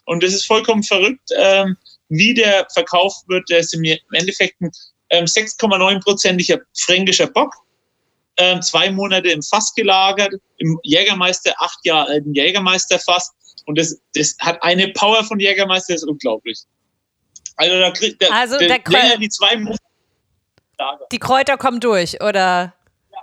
Und 0.06 0.24
das 0.24 0.34
ist 0.34 0.46
vollkommen 0.46 0.84
verrückt, 0.84 1.30
ähm, 1.38 1.78
wie 2.10 2.34
der 2.34 2.68
verkauft 2.74 3.28
wird. 3.28 3.48
Der 3.50 3.60
ist 3.60 3.74
im 3.74 3.84
Endeffekt 4.12 4.60
ein 4.60 4.72
ähm, 5.12 5.26
6,9-prozentiger 5.26 6.60
fränkischer 6.78 7.28
Bock, 7.28 7.54
ähm, 8.38 8.62
zwei 8.62 8.92
Monate 8.92 9.30
im 9.30 9.44
Fass 9.44 9.74
gelagert, 9.76 10.34
im 10.58 10.80
Jägermeister, 10.84 11.54
acht 11.60 11.80
Jahre 11.84 12.10
alten 12.10 12.34
Jägermeisterfass. 12.34 13.32
Und 13.66 13.78
das, 13.78 14.00
das 14.16 14.36
hat 14.40 14.62
eine 14.64 14.88
Power 14.90 15.24
von 15.24 15.40
Jägermeister, 15.40 15.94
das 15.94 16.04
ist 16.04 16.10
unglaublich. 16.10 16.60
Also, 17.58 17.78
da 17.78 17.92
kriegt 17.92 18.22
der, 18.22 18.34
also 18.34 18.58
der, 18.58 18.80
der 18.80 19.18
die 19.18 19.30
zwei 19.30 19.58
Monate. 19.58 19.78
Die 21.12 21.20
Kräuter 21.20 21.58
kommen 21.58 21.82
durch, 21.82 22.22
oder? 22.22 22.74
Ja, 23.12 23.20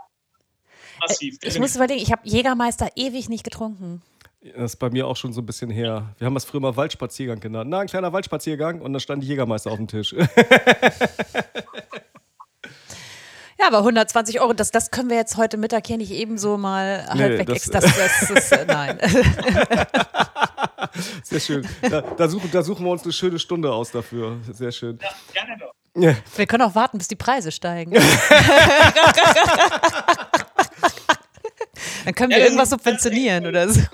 massiv. 1.01 1.39
Ich 1.43 1.59
muss 1.59 1.75
überlegen, 1.75 2.03
ich 2.03 2.13
habe 2.13 2.21
Jägermeister 2.29 2.91
ewig 2.97 3.31
nicht 3.31 3.45
getrunken. 3.45 4.03
Das 4.41 4.73
ist 4.73 4.77
bei 4.77 4.91
mir 4.91 5.07
auch 5.07 5.17
schon 5.17 5.33
so 5.33 5.41
ein 5.41 5.47
bisschen 5.47 5.71
her. 5.71 6.15
Wir 6.19 6.27
haben 6.27 6.35
das 6.35 6.45
früher 6.45 6.61
mal 6.61 6.77
Waldspaziergang 6.77 7.41
genannt. 7.41 7.71
Na, 7.71 7.81
ein 7.81 7.89
kleiner 7.89 8.13
Waldspaziergang 8.13 8.81
und 8.81 8.93
dann 8.93 9.01
stand 9.01 9.23
die 9.23 9.27
Jägermeister 9.27 9.71
auf 9.71 9.77
dem 9.77 9.89
Tisch. 9.89 10.15
Ja, 13.59 13.69
aber 13.69 13.79
120 13.79 14.41
Euro, 14.41 14.53
das, 14.53 14.71
das 14.71 14.91
können 14.91 15.09
wir 15.09 15.17
jetzt 15.17 15.39
heute 15.39 15.57
Mittag 15.57 15.87
hier 15.87 15.97
nicht 15.97 16.11
ebenso 16.11 16.59
mal 16.59 17.09
nee, 17.15 17.23
halb 17.23 17.39
weg. 17.39 17.47
Das, 17.49 17.65
das, 17.65 17.85
das, 17.85 18.29
das, 18.35 18.53
äh, 18.53 18.67
nein. 18.67 18.99
Sehr 21.23 21.41
schön. 21.41 21.67
Da, 21.81 22.03
da, 22.03 22.29
suchen, 22.29 22.51
da 22.53 22.63
suchen 22.63 22.85
wir 22.85 22.93
uns 22.93 23.05
eine 23.05 23.13
schöne 23.13 23.39
Stunde 23.39 23.73
aus 23.73 23.91
dafür. 23.91 24.37
Sehr 24.53 24.73
schön. 24.73 24.99
Ja, 25.01 25.09
gerne 25.33 25.57
doch. 25.59 25.73
Wir 25.95 26.47
können 26.47 26.65
auch 26.65 26.75
warten, 26.75 26.99
bis 26.99 27.09
die 27.09 27.17
Preise 27.17 27.51
steigen. 27.51 27.95
Dann 32.07 32.15
können 32.15 32.31
wir 32.31 32.39
ja, 32.39 32.45
irgendwas 32.45 32.71
subventionieren 32.71 33.47
oder 33.47 33.69
so. 33.69 33.81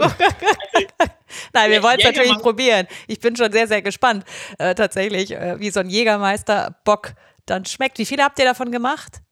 Nein, 1.55 1.71
wir 1.71 1.83
wollen 1.83 1.97
es 1.99 2.05
natürlich 2.05 2.37
probieren. 2.41 2.87
Ich 3.07 3.19
bin 3.21 3.35
schon 3.35 3.51
sehr, 3.51 3.67
sehr 3.67 3.81
gespannt, 3.81 4.27
äh, 4.59 4.75
tatsächlich, 4.75 5.31
äh, 5.31 5.59
wie 5.59 5.71
so 5.71 5.81
ein 5.81 5.89
Jägermeister-Bock 5.89 7.15
dann 7.47 7.65
schmeckt. 7.65 7.99
Wie 7.99 8.05
viele 8.05 8.23
habt 8.23 8.39
ihr 8.39 8.45
davon 8.45 8.71
gemacht? 8.71 9.23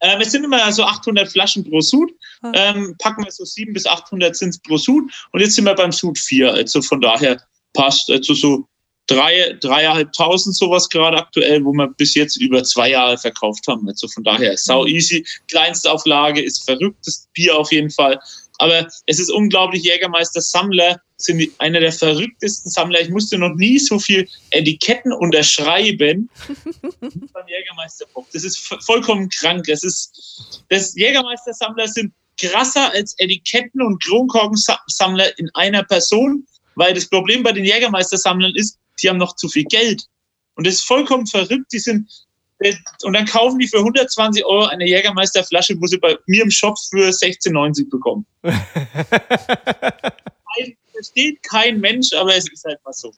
Ähm, 0.00 0.20
es 0.20 0.32
sind 0.32 0.44
immer 0.44 0.70
so 0.70 0.84
800 0.84 1.32
Flaschen 1.32 1.64
pro 1.64 1.80
Sud. 1.80 2.12
Ah. 2.42 2.52
Ähm, 2.52 2.94
packen 2.98 3.24
wir 3.24 3.32
so 3.32 3.46
700 3.46 3.72
bis 3.72 3.86
800 3.86 4.36
sind 4.36 4.62
pro 4.64 4.76
Sud. 4.76 5.10
Und 5.32 5.40
jetzt 5.40 5.54
sind 5.54 5.64
wir 5.64 5.74
beim 5.74 5.90
Sud 5.90 6.18
4. 6.18 6.52
Also 6.52 6.82
von 6.82 7.00
daher 7.00 7.40
passt. 7.72 8.10
Also 8.10 8.34
so 8.34 8.68
drei, 9.06 9.56
dreieinhalbtausend 9.60 10.56
sowas 10.56 10.88
gerade 10.88 11.18
aktuell, 11.18 11.64
wo 11.64 11.72
wir 11.72 11.88
bis 11.88 12.14
jetzt 12.14 12.36
über 12.36 12.62
zwei 12.64 12.90
Jahre 12.90 13.18
verkauft 13.18 13.66
haben. 13.68 13.88
Also 13.88 14.08
von 14.08 14.24
daher 14.24 14.56
sau 14.56 14.82
mhm. 14.82 14.88
easy. 14.88 15.26
Kleinste 15.48 15.90
Auflage 15.90 16.42
ist 16.42 16.64
verrücktes 16.64 17.28
Bier 17.34 17.56
auf 17.56 17.70
jeden 17.72 17.90
Fall. 17.90 18.18
Aber 18.58 18.88
es 19.06 19.18
ist 19.18 19.30
unglaublich, 19.30 19.82
Jägermeister 19.82 20.40
Sammler 20.40 21.00
sind 21.16 21.50
einer 21.58 21.80
der 21.80 21.92
verrücktesten 21.92 22.70
Sammler. 22.70 23.00
Ich 23.00 23.08
musste 23.10 23.36
noch 23.36 23.54
nie 23.54 23.78
so 23.78 23.98
viel 23.98 24.28
Etiketten 24.50 25.12
unterschreiben 25.12 26.30
beim 27.00 27.48
Jägermeister 27.48 28.06
Bock. 28.14 28.26
Das 28.32 28.44
ist 28.44 28.58
vollkommen 28.84 29.28
krank. 29.28 29.64
Das 29.66 29.82
ist, 29.82 30.62
das 30.68 30.94
Jägermeister 30.94 31.52
Sammler 31.52 31.88
sind 31.88 32.12
krasser 32.40 32.92
als 32.92 33.14
Etiketten 33.18 33.82
und 33.82 34.02
Kronkorkensammler 34.02 35.38
in 35.38 35.50
einer 35.54 35.82
Person, 35.84 36.46
weil 36.74 36.94
das 36.94 37.06
Problem 37.06 37.42
bei 37.42 37.52
den 37.52 37.64
Jägermeister-Sammlern 37.64 38.54
ist, 38.56 38.78
die 39.02 39.08
haben 39.08 39.18
noch 39.18 39.36
zu 39.36 39.48
viel 39.48 39.64
Geld. 39.64 40.04
Und 40.54 40.66
das 40.66 40.74
ist 40.74 40.86
vollkommen 40.86 41.26
verrückt. 41.26 41.72
Die 41.72 41.78
sind, 41.78 42.10
und 43.02 43.12
dann 43.12 43.26
kaufen 43.26 43.58
die 43.58 43.68
für 43.68 43.78
120 43.78 44.44
Euro 44.44 44.66
eine 44.66 44.86
Jägermeisterflasche, 44.86 45.80
wo 45.80 45.86
sie 45.86 45.98
bei 45.98 46.16
mir 46.26 46.42
im 46.42 46.50
Shop 46.50 46.76
für 46.90 47.08
16,90 47.08 47.90
bekommen. 47.90 48.26
Versteht 50.92 51.42
kein 51.42 51.80
Mensch, 51.80 52.12
aber 52.12 52.36
es 52.36 52.50
ist 52.50 52.64
halt 52.64 52.78
mal 52.84 52.92
so. 52.92 53.12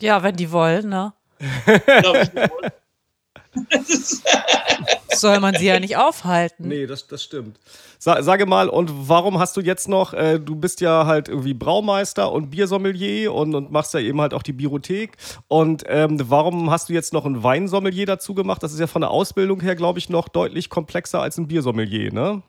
Ja, 0.00 0.22
wenn 0.22 0.36
die 0.36 0.50
wollen, 0.50 0.88
ne? 0.88 1.12
Soll 5.12 5.40
man 5.40 5.54
sie 5.54 5.66
ja 5.66 5.80
nicht 5.80 5.96
aufhalten. 5.96 6.68
Nee, 6.68 6.86
das, 6.86 7.06
das 7.06 7.22
stimmt. 7.22 7.58
Sa 7.98 8.22
sage 8.22 8.46
mal, 8.46 8.68
und 8.68 8.90
warum 9.08 9.38
hast 9.38 9.56
du 9.56 9.60
jetzt 9.60 9.88
noch, 9.88 10.14
äh, 10.14 10.38
du 10.38 10.56
bist 10.56 10.80
ja 10.80 11.06
halt 11.06 11.28
irgendwie 11.28 11.54
Braumeister 11.54 12.32
und 12.32 12.50
Biersommelier 12.50 13.32
und, 13.32 13.54
und 13.54 13.70
machst 13.70 13.94
ja 13.94 14.00
eben 14.00 14.20
halt 14.20 14.34
auch 14.34 14.42
die 14.42 14.52
Biothek. 14.52 15.16
Und 15.48 15.84
ähm, 15.86 16.18
warum 16.30 16.70
hast 16.70 16.88
du 16.88 16.92
jetzt 16.92 17.12
noch 17.12 17.26
ein 17.26 17.42
Weinsommelier 17.42 18.06
dazu 18.06 18.34
gemacht? 18.34 18.62
Das 18.62 18.72
ist 18.72 18.80
ja 18.80 18.86
von 18.86 19.02
der 19.02 19.10
Ausbildung 19.10 19.60
her, 19.60 19.76
glaube 19.76 19.98
ich, 19.98 20.08
noch 20.08 20.28
deutlich 20.28 20.70
komplexer 20.70 21.20
als 21.20 21.38
ein 21.38 21.48
Biersommelier, 21.48 22.12
ne? 22.12 22.42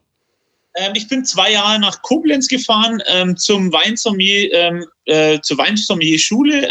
Ähm, 0.76 0.93
ich 0.95 1.08
bin 1.08 1.26
zwei 1.26 1.52
Jahre 1.52 1.80
nach 1.80 2.02
Koblenz 2.02 2.47
gefahren 2.47 3.02
ähm, 3.08 3.36
zum 3.36 3.74
Weinsommelier, 3.74 4.54
ähm, 4.54 4.86
äh, 5.06 5.39
zur 5.41 5.58
Weinsommelier-Schule. 5.58 6.67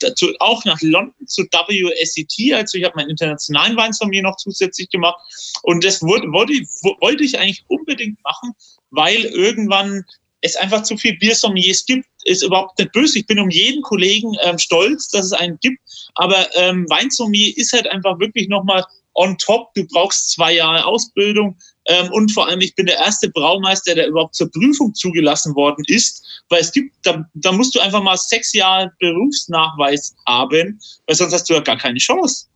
Dazu 0.00 0.32
auch 0.40 0.64
nach 0.64 0.80
London 0.82 1.26
zu 1.26 1.44
WSET. 1.44 2.54
Also 2.54 2.78
ich 2.78 2.84
habe 2.84 2.96
meinen 2.96 3.10
internationalen 3.10 3.76
Weinsommelier 3.76 4.22
noch 4.22 4.36
zusätzlich 4.36 4.90
gemacht. 4.90 5.18
Und 5.62 5.84
das 5.84 6.02
wurde, 6.02 6.30
wollte, 6.32 6.52
wollte 7.00 7.24
ich 7.24 7.38
eigentlich 7.38 7.64
unbedingt 7.68 8.22
machen, 8.22 8.52
weil 8.90 9.24
irgendwann 9.24 10.04
es 10.42 10.56
einfach 10.56 10.82
zu 10.82 10.96
viel 10.96 11.16
Biersommeliers 11.18 11.84
gibt, 11.86 12.06
ist 12.24 12.42
überhaupt 12.42 12.78
nicht 12.78 12.92
böse. 12.92 13.18
Ich 13.18 13.26
bin 13.26 13.38
um 13.38 13.50
jeden 13.50 13.82
Kollegen 13.82 14.36
ähm, 14.42 14.58
stolz, 14.58 15.08
dass 15.08 15.26
es 15.26 15.32
einen 15.32 15.58
gibt. 15.60 15.78
Aber 16.14 16.46
ähm, 16.56 16.86
Weinsommelier 16.88 17.56
ist 17.56 17.72
halt 17.72 17.88
einfach 17.88 18.18
wirklich 18.18 18.48
nochmal 18.48 18.84
on 19.14 19.36
top. 19.38 19.72
Du 19.74 19.86
brauchst 19.86 20.30
zwei 20.30 20.52
Jahre 20.54 20.84
Ausbildung. 20.84 21.56
Ähm, 21.86 22.10
und 22.12 22.32
vor 22.32 22.48
allem, 22.48 22.60
ich 22.60 22.74
bin 22.74 22.86
der 22.86 22.98
erste 22.98 23.30
Braumeister, 23.30 23.94
der 23.94 24.08
überhaupt 24.08 24.34
zur 24.34 24.50
Prüfung 24.50 24.94
zugelassen 24.94 25.54
worden 25.54 25.84
ist. 25.86 26.44
Weil 26.48 26.60
es 26.60 26.72
gibt, 26.72 26.94
da, 27.02 27.24
da 27.34 27.52
musst 27.52 27.74
du 27.74 27.80
einfach 27.80 28.02
mal 28.02 28.16
sechs 28.16 28.52
Jahre 28.52 28.92
Berufsnachweis 28.98 30.14
haben, 30.26 30.80
weil 31.06 31.16
sonst 31.16 31.32
hast 31.32 31.48
du 31.48 31.54
ja 31.54 31.60
gar 31.60 31.78
keine 31.78 31.98
Chance. 31.98 32.46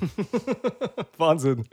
Wahnsinn. 1.18 1.68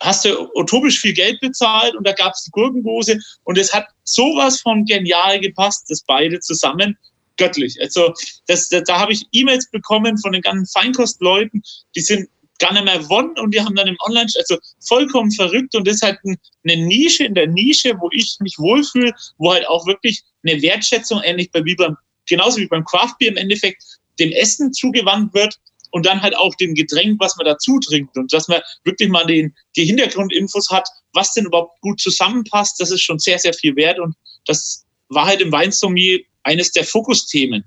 hast 0.02 0.24
du 0.24 0.50
utopisch 0.54 1.00
viel 1.00 1.12
Geld 1.12 1.40
bezahlt 1.40 1.94
und 1.94 2.06
da 2.06 2.12
gab 2.12 2.34
es 2.34 2.44
die 2.44 2.50
Gurkengose 2.50 3.18
und 3.44 3.56
es 3.56 3.72
hat 3.72 3.86
sowas 4.04 4.60
von 4.60 4.84
genial 4.84 5.40
gepasst, 5.40 5.86
das 5.88 6.02
beide 6.02 6.40
zusammen. 6.40 6.98
Göttlich. 7.38 7.80
Also 7.80 8.12
das, 8.46 8.68
das 8.68 8.84
da 8.84 8.98
habe 8.98 9.12
ich 9.12 9.26
E-Mails 9.32 9.70
bekommen 9.70 10.18
von 10.18 10.32
den 10.32 10.42
ganzen 10.42 10.66
Feinkostleuten, 10.66 11.62
die 11.96 12.00
sind 12.00 12.28
gar 12.58 12.72
nicht 12.74 12.84
mehr 12.84 12.98
gewonnen 12.98 13.38
und 13.38 13.54
die 13.54 13.60
haben 13.60 13.74
dann 13.74 13.88
im 13.88 13.96
Online, 14.06 14.30
also 14.36 14.58
vollkommen 14.86 15.32
verrückt 15.32 15.74
und 15.74 15.86
das 15.86 15.96
ist 15.96 16.02
halt 16.02 16.18
eine 16.24 16.76
Nische 16.76 17.24
in 17.24 17.34
der 17.34 17.46
Nische, 17.46 17.94
wo 18.00 18.08
ich 18.12 18.36
mich 18.40 18.58
wohlfühle, 18.58 19.12
wo 19.38 19.52
halt 19.52 19.66
auch 19.66 19.86
wirklich 19.86 20.22
eine 20.46 20.60
Wertschätzung 20.62 21.22
ähnlich 21.22 21.50
bei 21.50 21.64
wie 21.64 21.74
beim, 21.74 21.96
genauso 22.28 22.58
wie 22.58 22.68
beim 22.68 22.84
Craft 22.84 23.14
Beer 23.18 23.30
im 23.30 23.36
Endeffekt 23.36 23.82
dem 24.18 24.30
Essen 24.32 24.72
zugewandt 24.72 25.32
wird 25.34 25.58
und 25.92 26.06
dann 26.06 26.20
halt 26.20 26.36
auch 26.36 26.54
dem 26.56 26.74
Getränk, 26.74 27.20
was 27.20 27.36
man 27.36 27.46
dazu 27.46 27.78
trinkt 27.78 28.16
und 28.16 28.32
dass 28.32 28.48
man 28.48 28.60
wirklich 28.84 29.08
mal 29.08 29.26
den, 29.26 29.54
die 29.76 29.84
Hintergrundinfos 29.84 30.70
hat, 30.70 30.88
was 31.12 31.34
denn 31.34 31.46
überhaupt 31.46 31.80
gut 31.80 32.00
zusammenpasst, 32.00 32.80
das 32.80 32.90
ist 32.90 33.02
schon 33.02 33.18
sehr, 33.18 33.38
sehr 33.38 33.54
viel 33.54 33.76
wert 33.76 34.00
und 34.00 34.16
das 34.46 34.84
war 35.08 35.26
halt 35.26 35.40
im 35.40 35.52
Weinsommelier 35.52 36.20
eines 36.42 36.72
der 36.72 36.84
Fokusthemen. 36.84 37.64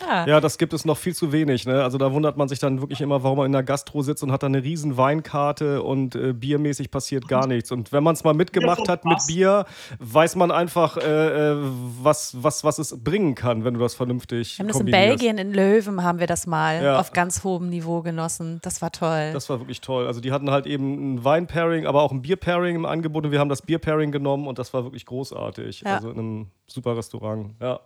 Ja. 0.00 0.26
ja, 0.26 0.40
das 0.40 0.58
gibt 0.58 0.72
es 0.72 0.84
noch 0.84 0.96
viel 0.96 1.14
zu 1.14 1.32
wenig. 1.32 1.66
Ne? 1.66 1.82
Also 1.82 1.98
da 1.98 2.12
wundert 2.12 2.36
man 2.36 2.48
sich 2.48 2.58
dann 2.58 2.80
wirklich 2.80 3.00
immer, 3.00 3.22
warum 3.22 3.38
man 3.38 3.46
in 3.46 3.52
der 3.52 3.62
Gastro 3.62 4.02
sitzt 4.02 4.22
und 4.22 4.32
hat 4.32 4.42
da 4.42 4.46
eine 4.46 4.62
riesen 4.62 4.96
Weinkarte 4.96 5.82
und 5.82 6.14
äh, 6.14 6.32
biermäßig 6.32 6.90
passiert 6.90 7.28
gar 7.28 7.46
nichts. 7.46 7.72
Und 7.72 7.92
wenn 7.92 8.02
man 8.02 8.14
es 8.14 8.24
mal 8.24 8.34
mitgemacht 8.34 8.88
hat 8.88 9.04
mit 9.04 9.18
Bier, 9.26 9.64
weiß 9.98 10.36
man 10.36 10.50
einfach, 10.50 10.96
äh, 10.96 11.52
äh, 11.52 11.56
was, 12.02 12.36
was, 12.42 12.64
was 12.64 12.78
es 12.78 13.02
bringen 13.02 13.34
kann, 13.34 13.64
wenn 13.64 13.74
du 13.74 13.80
das 13.80 13.94
vernünftig 13.94 14.58
Wir 14.58 14.64
haben 14.64 14.68
das 14.68 14.80
in 14.80 14.86
Belgien, 14.86 15.38
in 15.38 15.52
Löwen 15.52 16.02
haben 16.02 16.20
wir 16.20 16.26
das 16.26 16.46
mal 16.46 16.82
ja. 16.82 16.98
auf 16.98 17.12
ganz 17.12 17.42
hohem 17.44 17.68
Niveau 17.68 18.02
genossen. 18.02 18.60
Das 18.62 18.80
war 18.82 18.92
toll. 18.92 19.30
Das 19.32 19.48
war 19.50 19.58
wirklich 19.60 19.80
toll. 19.80 20.06
Also 20.06 20.20
die 20.20 20.32
hatten 20.32 20.50
halt 20.50 20.66
eben 20.66 21.14
ein 21.14 21.24
Wein-Pairing, 21.24 21.86
aber 21.86 22.02
auch 22.02 22.12
ein 22.12 22.22
Bier-Pairing 22.22 22.76
im 22.76 22.84
Angebot 22.84 23.24
und 23.24 23.32
wir 23.32 23.40
haben 23.40 23.48
das 23.48 23.62
Bier-Pairing 23.62 24.12
genommen 24.12 24.46
und 24.46 24.58
das 24.58 24.72
war 24.72 24.84
wirklich 24.84 25.06
großartig. 25.06 25.80
Ja. 25.80 25.96
Also 25.96 26.10
in 26.10 26.18
einem 26.18 26.46
super 26.66 26.96
Restaurant, 26.96 27.54
ja. 27.60 27.80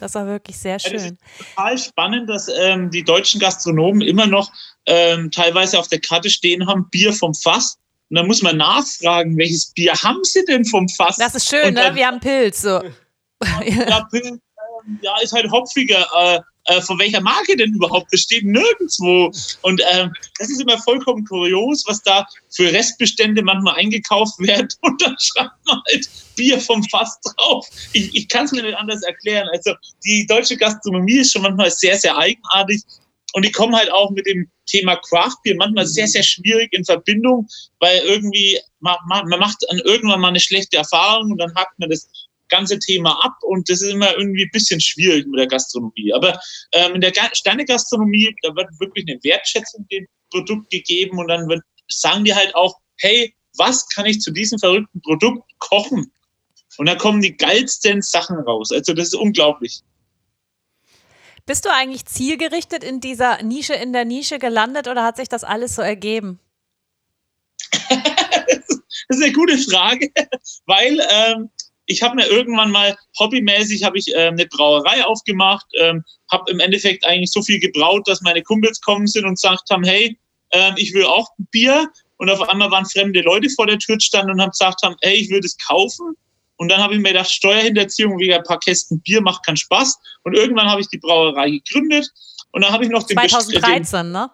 Das 0.00 0.14
war 0.14 0.26
wirklich 0.26 0.58
sehr 0.58 0.78
schön. 0.78 1.18
Ja, 1.18 1.44
total 1.54 1.78
spannend, 1.78 2.30
dass 2.30 2.48
ähm, 2.48 2.90
die 2.90 3.04
deutschen 3.04 3.40
Gastronomen 3.40 4.00
immer 4.00 4.26
noch 4.26 4.50
ähm, 4.86 5.30
teilweise 5.30 5.78
auf 5.78 5.88
der 5.88 6.00
Karte 6.00 6.30
stehen 6.30 6.66
haben, 6.66 6.88
Bier 6.90 7.12
vom 7.12 7.34
Fass. 7.34 7.78
Und 8.08 8.16
dann 8.16 8.26
muss 8.26 8.42
man 8.42 8.56
nachfragen, 8.56 9.36
welches 9.36 9.72
Bier 9.72 9.92
haben 9.94 10.24
sie 10.24 10.44
denn 10.46 10.64
vom 10.64 10.88
Fass? 10.88 11.16
Das 11.16 11.34
ist 11.34 11.48
schön, 11.48 11.74
ne? 11.74 11.80
dann, 11.80 11.92
ne? 11.92 11.98
Wir 11.98 12.06
haben 12.06 12.20
Pilz. 12.20 12.62
So. 12.62 12.82
Ja, 13.64 14.06
Pilz, 14.10 14.26
ähm, 14.26 14.98
ja, 15.00 15.14
ist 15.22 15.32
halt 15.32 15.50
hopfiger. 15.50 16.06
Äh, 16.14 16.40
äh, 16.64 16.80
von 16.82 16.98
welcher 16.98 17.20
Marke 17.20 17.56
denn 17.56 17.74
überhaupt? 17.74 18.12
Das 18.12 18.20
steht 18.20 18.44
nirgendwo. 18.44 19.32
Und 19.62 19.82
ähm, 19.92 20.12
das 20.38 20.50
ist 20.50 20.60
immer 20.60 20.78
vollkommen 20.78 21.24
kurios, 21.24 21.84
was 21.86 22.02
da 22.02 22.26
für 22.50 22.72
Restbestände 22.72 23.42
manchmal 23.42 23.76
eingekauft 23.76 24.38
werden. 24.38 24.68
Und 24.82 25.00
dann 25.02 25.16
schreibt 25.18 25.66
man 25.66 25.80
halt 25.90 26.08
Bier 26.40 26.58
vom 26.58 26.82
Fass 26.84 27.20
drauf. 27.20 27.68
Ich, 27.92 28.14
ich 28.14 28.28
kann 28.28 28.46
es 28.46 28.52
mir 28.52 28.62
nicht 28.62 28.78
anders 28.78 29.02
erklären. 29.02 29.46
Also 29.52 29.74
die 30.06 30.26
deutsche 30.26 30.56
Gastronomie 30.56 31.18
ist 31.18 31.32
schon 31.32 31.42
manchmal 31.42 31.70
sehr, 31.70 31.98
sehr 31.98 32.16
eigenartig. 32.16 32.80
Und 33.34 33.44
die 33.44 33.52
kommen 33.52 33.76
halt 33.76 33.92
auch 33.92 34.10
mit 34.10 34.26
dem 34.26 34.50
Thema 34.64 34.96
Craft 34.96 35.36
Beer 35.44 35.56
manchmal 35.56 35.86
sehr, 35.86 36.08
sehr 36.08 36.22
schwierig 36.22 36.72
in 36.72 36.82
Verbindung, 36.84 37.46
weil 37.78 37.98
irgendwie 37.98 38.58
man, 38.80 38.96
man 39.06 39.38
macht 39.38 39.58
dann 39.68 39.80
irgendwann 39.80 40.20
mal 40.20 40.28
eine 40.28 40.40
schlechte 40.40 40.78
Erfahrung 40.78 41.32
und 41.32 41.38
dann 41.38 41.54
hakt 41.54 41.78
man 41.78 41.90
das 41.90 42.08
ganze 42.48 42.78
Thema 42.78 43.22
ab 43.22 43.34
und 43.42 43.68
das 43.68 43.82
ist 43.82 43.92
immer 43.92 44.16
irgendwie 44.16 44.44
ein 44.44 44.50
bisschen 44.50 44.80
schwierig 44.80 45.26
mit 45.26 45.38
der 45.38 45.46
Gastronomie. 45.46 46.12
Aber 46.14 46.40
ähm, 46.72 46.94
in 46.94 47.02
der 47.02 47.12
Sterne-Gastronomie, 47.32 48.34
da 48.42 48.56
wird 48.56 48.68
wirklich 48.80 49.04
eine 49.06 49.20
Wertschätzung 49.22 49.86
dem 49.92 50.06
Produkt 50.30 50.70
gegeben 50.70 51.18
und 51.18 51.28
dann 51.28 51.48
wird, 51.48 51.60
sagen 51.88 52.24
die 52.24 52.34
halt 52.34 52.54
auch, 52.54 52.74
hey, 52.98 53.34
was 53.58 53.86
kann 53.90 54.06
ich 54.06 54.20
zu 54.20 54.30
diesem 54.30 54.58
verrückten 54.58 55.00
Produkt 55.02 55.42
kochen? 55.58 56.10
Und 56.80 56.86
da 56.86 56.94
kommen 56.94 57.20
die 57.20 57.36
geilsten 57.36 58.00
Sachen 58.00 58.38
raus. 58.38 58.72
Also 58.72 58.94
das 58.94 59.08
ist 59.08 59.14
unglaublich. 59.14 59.82
Bist 61.44 61.66
du 61.66 61.68
eigentlich 61.70 62.06
zielgerichtet 62.06 62.82
in 62.82 63.00
dieser 63.00 63.42
Nische 63.42 63.74
in 63.74 63.92
der 63.92 64.06
Nische 64.06 64.38
gelandet 64.38 64.88
oder 64.88 65.04
hat 65.04 65.18
sich 65.18 65.28
das 65.28 65.44
alles 65.44 65.74
so 65.74 65.82
ergeben? 65.82 66.40
das 67.90 68.80
ist 69.10 69.22
eine 69.22 69.30
gute 69.30 69.58
Frage, 69.58 70.10
weil 70.64 71.06
ähm, 71.10 71.50
ich 71.84 72.02
habe 72.02 72.16
mir 72.16 72.26
irgendwann 72.28 72.70
mal 72.70 72.96
hobbymäßig 73.18 73.84
habe 73.84 73.98
ich 73.98 74.14
äh, 74.14 74.28
eine 74.28 74.46
Brauerei 74.46 75.04
aufgemacht, 75.04 75.66
ähm, 75.78 76.02
habe 76.32 76.50
im 76.50 76.60
Endeffekt 76.60 77.04
eigentlich 77.04 77.30
so 77.30 77.42
viel 77.42 77.60
gebraut, 77.60 78.08
dass 78.08 78.22
meine 78.22 78.42
Kumpels 78.42 78.80
kommen 78.80 79.06
sind 79.06 79.26
und 79.26 79.34
gesagt 79.34 79.68
haben, 79.68 79.84
hey, 79.84 80.18
äh, 80.48 80.72
ich 80.76 80.94
will 80.94 81.04
auch 81.04 81.28
Bier. 81.50 81.90
Und 82.16 82.30
auf 82.30 82.40
einmal 82.48 82.70
waren 82.70 82.86
fremde 82.86 83.20
Leute 83.20 83.50
vor 83.50 83.66
der 83.66 83.78
Tür 83.78 84.00
standen 84.00 84.30
und 84.30 84.40
haben 84.40 84.52
gesagt 84.52 84.80
haben, 84.82 84.96
hey, 85.02 85.16
ich 85.16 85.28
will 85.28 85.42
das 85.42 85.58
kaufen. 85.58 86.16
Und 86.60 86.68
dann 86.68 86.82
habe 86.82 86.92
ich 86.92 87.00
mir 87.00 87.08
gedacht, 87.08 87.30
Steuerhinterziehung 87.30 88.18
wegen 88.18 88.34
ein 88.34 88.42
paar 88.42 88.60
Kästen 88.60 89.00
Bier 89.00 89.22
macht 89.22 89.46
keinen 89.46 89.56
Spaß. 89.56 89.98
Und 90.24 90.34
irgendwann 90.36 90.68
habe 90.68 90.82
ich 90.82 90.88
die 90.88 90.98
Brauerei 90.98 91.48
gegründet. 91.52 92.06
Und 92.52 92.62
dann 92.62 92.70
habe 92.70 92.84
ich 92.84 92.90
noch 92.90 93.02
den 93.04 93.16
2013, 93.16 94.02
den, 94.02 94.12
ne? 94.12 94.30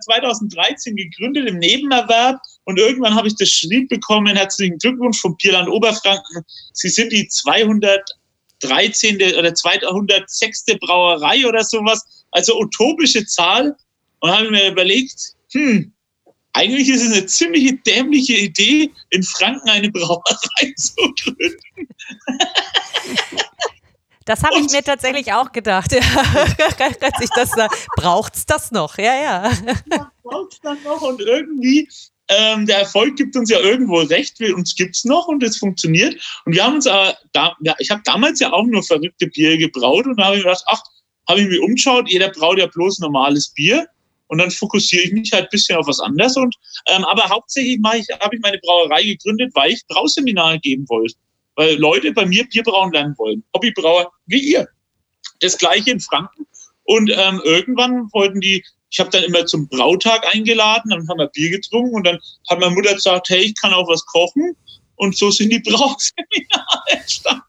2013 0.00 0.92
hm. 0.92 0.96
gegründet 0.96 1.50
im 1.50 1.58
Nebenerwerb 1.58 2.40
und 2.64 2.78
irgendwann 2.78 3.14
habe 3.14 3.28
ich 3.28 3.36
das 3.36 3.50
Schrieb 3.50 3.90
bekommen, 3.90 4.34
herzlichen 4.34 4.78
Glückwunsch 4.78 5.20
vom 5.20 5.36
Bierland 5.36 5.68
Oberfranken. 5.68 6.42
Sie 6.72 6.88
sind 6.88 7.12
die 7.12 7.28
213. 7.28 9.16
oder 9.38 9.54
206. 9.54 10.64
Brauerei 10.80 11.46
oder 11.46 11.62
sowas, 11.64 12.24
also 12.30 12.58
utopische 12.58 13.26
Zahl. 13.26 13.76
Und 14.20 14.30
habe 14.30 14.50
mir 14.50 14.70
überlegt, 14.70 15.34
hm, 15.52 15.92
eigentlich 16.52 16.88
ist 16.88 17.02
es 17.02 17.12
eine 17.12 17.26
ziemliche 17.26 17.74
dämliche 17.74 18.34
Idee, 18.34 18.90
in 19.10 19.22
Franken 19.22 19.68
eine 19.68 19.90
Brauerei 19.90 20.74
zu 20.76 20.94
gründen. 21.22 21.88
Das 24.24 24.42
habe 24.42 24.60
ich 24.60 24.70
mir 24.70 24.82
tatsächlich 24.82 25.32
auch 25.32 25.50
gedacht. 25.50 25.92
Als 27.00 27.20
ich 27.20 27.30
das 27.34 27.50
braucht 27.96 28.36
es 28.36 28.46
das 28.46 28.70
noch? 28.70 28.98
Ja, 28.98 29.14
ja. 29.14 29.52
Braucht 30.22 30.52
es 30.52 30.60
dann 30.60 30.82
noch 30.84 31.02
und 31.02 31.20
irgendwie 31.20 31.88
ähm, 32.28 32.66
der 32.66 32.78
Erfolg 32.80 33.16
gibt 33.16 33.36
uns 33.36 33.50
ja 33.50 33.58
irgendwo 33.58 33.98
recht, 33.98 34.40
uns 34.54 34.74
gibt 34.74 34.96
es 34.96 35.04
noch 35.04 35.26
und 35.26 35.42
es 35.42 35.58
funktioniert. 35.58 36.14
Und 36.44 36.54
wir 36.54 36.64
haben 36.64 36.76
uns 36.76 36.86
aber, 36.86 37.16
da, 37.32 37.56
ja, 37.60 37.74
ich 37.78 37.90
habe 37.90 38.02
damals 38.04 38.40
ja 38.40 38.52
auch 38.52 38.64
nur 38.64 38.82
verrückte 38.82 39.26
Bier 39.26 39.58
gebraut 39.58 40.06
und 40.06 40.18
da 40.18 40.26
habe 40.26 40.36
ich 40.36 40.42
gedacht, 40.42 40.64
ach, 40.68 40.82
habe 41.28 41.40
ich 41.40 41.48
mich 41.48 41.60
umgeschaut, 41.60 42.08
jeder 42.08 42.30
braut 42.30 42.58
ja 42.58 42.66
bloß 42.66 43.00
normales 43.00 43.50
Bier. 43.50 43.86
Und 44.32 44.38
dann 44.38 44.50
fokussiere 44.50 45.04
ich 45.04 45.12
mich 45.12 45.32
halt 45.32 45.44
ein 45.44 45.50
bisschen 45.50 45.76
auf 45.76 45.86
was 45.86 46.00
anderes. 46.00 46.36
Und, 46.36 46.54
ähm, 46.88 47.04
aber 47.04 47.28
hauptsächlich 47.28 47.76
ich, 47.76 48.08
habe 48.20 48.34
ich 48.34 48.42
meine 48.42 48.58
Brauerei 48.58 49.02
gegründet, 49.04 49.52
weil 49.54 49.72
ich 49.72 49.86
Brauseminare 49.86 50.58
geben 50.58 50.88
wollte 50.88 51.14
weil 51.56 51.76
Leute 51.76 52.12
bei 52.12 52.26
mir 52.26 52.44
Bierbrauen 52.48 52.92
lernen 52.92 53.14
wollen. 53.18 53.44
Hobbybrauer 53.54 54.10
wie 54.26 54.40
ihr. 54.40 54.68
Das 55.40 55.58
gleiche 55.58 55.90
in 55.90 56.00
Franken. 56.00 56.46
Und 56.84 57.10
ähm, 57.10 57.40
irgendwann 57.44 58.08
wollten 58.12 58.40
die, 58.40 58.64
ich 58.90 59.00
habe 59.00 59.10
dann 59.10 59.24
immer 59.24 59.46
zum 59.46 59.68
Brautag 59.68 60.26
eingeladen, 60.34 60.90
dann 60.90 61.08
haben 61.08 61.18
wir 61.18 61.28
Bier 61.28 61.50
getrunken 61.50 61.94
und 61.94 62.04
dann 62.04 62.18
hat 62.50 62.58
meine 62.58 62.74
Mutter 62.74 62.94
gesagt, 62.94 63.28
hey, 63.28 63.42
ich 63.42 63.54
kann 63.60 63.72
auch 63.72 63.88
was 63.88 64.04
kochen. 64.06 64.56
Und 64.96 65.16
so 65.16 65.30
sind 65.30 65.50
die 65.50 65.58
Brauseminare 65.70 66.82
entstanden. 66.88 67.42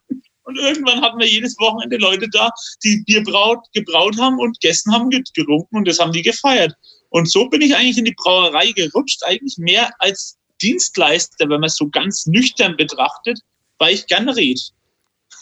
Und 0.44 0.58
irgendwann 0.58 1.00
hatten 1.00 1.18
wir 1.18 1.26
jedes 1.26 1.58
Wochenende 1.58 1.96
Leute 1.96 2.28
da, 2.28 2.50
die 2.84 3.02
Bier 3.06 3.22
braut, 3.24 3.60
gebraut 3.72 4.16
haben 4.18 4.38
und 4.38 4.60
Gästen 4.60 4.92
haben 4.92 5.10
getrunken 5.10 5.78
und 5.78 5.88
das 5.88 5.98
haben 5.98 6.12
die 6.12 6.22
gefeiert. 6.22 6.74
Und 7.08 7.30
so 7.30 7.48
bin 7.48 7.62
ich 7.62 7.74
eigentlich 7.74 7.98
in 7.98 8.04
die 8.04 8.14
Brauerei 8.16 8.72
gerutscht, 8.72 9.22
eigentlich 9.24 9.56
mehr 9.58 9.90
als 9.98 10.36
Dienstleister, 10.60 11.48
wenn 11.48 11.60
man 11.60 11.64
es 11.64 11.76
so 11.76 11.88
ganz 11.88 12.26
nüchtern 12.26 12.76
betrachtet, 12.76 13.40
weil 13.78 13.94
ich 13.94 14.06
gerne 14.06 14.36
rede. 14.36 14.60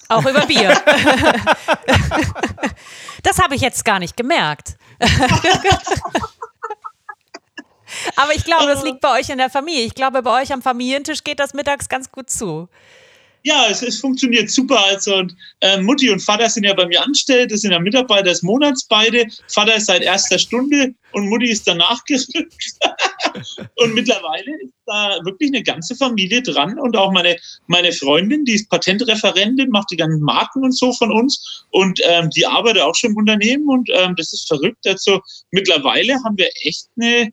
Auch 0.08 0.24
über 0.24 0.46
Bier. 0.46 0.70
das 3.22 3.38
habe 3.38 3.54
ich 3.54 3.60
jetzt 3.62 3.84
gar 3.84 3.98
nicht 3.98 4.16
gemerkt. 4.16 4.76
Aber 8.16 8.34
ich 8.34 8.44
glaube, 8.44 8.66
das 8.66 8.84
liegt 8.84 9.00
bei 9.00 9.18
euch 9.18 9.28
in 9.30 9.38
der 9.38 9.50
Familie. 9.50 9.84
Ich 9.84 9.94
glaube, 9.94 10.22
bei 10.22 10.42
euch 10.42 10.52
am 10.52 10.62
Familientisch 10.62 11.24
geht 11.24 11.40
das 11.40 11.54
mittags 11.54 11.88
ganz 11.88 12.10
gut 12.10 12.30
zu. 12.30 12.68
Ja, 13.44 13.66
es, 13.68 13.82
es 13.82 13.98
funktioniert 13.98 14.50
super. 14.50 14.84
Also 14.86 15.16
und, 15.16 15.36
äh, 15.60 15.80
Mutti 15.80 16.10
und 16.10 16.20
Vater 16.20 16.48
sind 16.48 16.64
ja 16.64 16.74
bei 16.74 16.86
mir 16.86 17.02
angestellt, 17.02 17.50
das 17.50 17.62
sind 17.62 17.72
ja 17.72 17.80
Mitarbeiter 17.80 18.24
des 18.24 18.42
Monats 18.42 18.84
beide. 18.84 19.26
Vater 19.48 19.76
ist 19.76 19.86
seit 19.86 20.02
erster 20.02 20.38
Stunde 20.38 20.94
und 21.12 21.28
Mutti 21.28 21.50
ist 21.50 21.66
danach 21.66 22.04
gerückt. 22.06 22.78
und 23.76 23.94
mittlerweile 23.94 24.62
ist 24.62 24.74
da 24.86 25.18
wirklich 25.24 25.50
eine 25.50 25.62
ganze 25.62 25.96
Familie 25.96 26.42
dran 26.42 26.78
und 26.78 26.96
auch 26.96 27.10
meine, 27.10 27.36
meine 27.66 27.92
Freundin, 27.92 28.44
die 28.44 28.54
ist 28.54 28.68
Patentreferentin, 28.68 29.70
macht 29.70 29.90
die 29.90 29.96
ganzen 29.96 30.20
Marken 30.20 30.62
und 30.62 30.72
so 30.72 30.92
von 30.92 31.10
uns 31.10 31.64
und 31.70 32.00
ähm, 32.04 32.30
die 32.30 32.46
arbeitet 32.46 32.82
auch 32.82 32.94
schon 32.94 33.10
im 33.10 33.16
Unternehmen 33.16 33.68
und 33.68 33.90
ähm, 33.92 34.14
das 34.16 34.32
ist 34.32 34.46
verrückt. 34.46 34.86
Also 34.86 35.20
mittlerweile 35.50 36.14
haben 36.24 36.36
wir 36.36 36.50
echt 36.62 36.86
eine, 36.96 37.32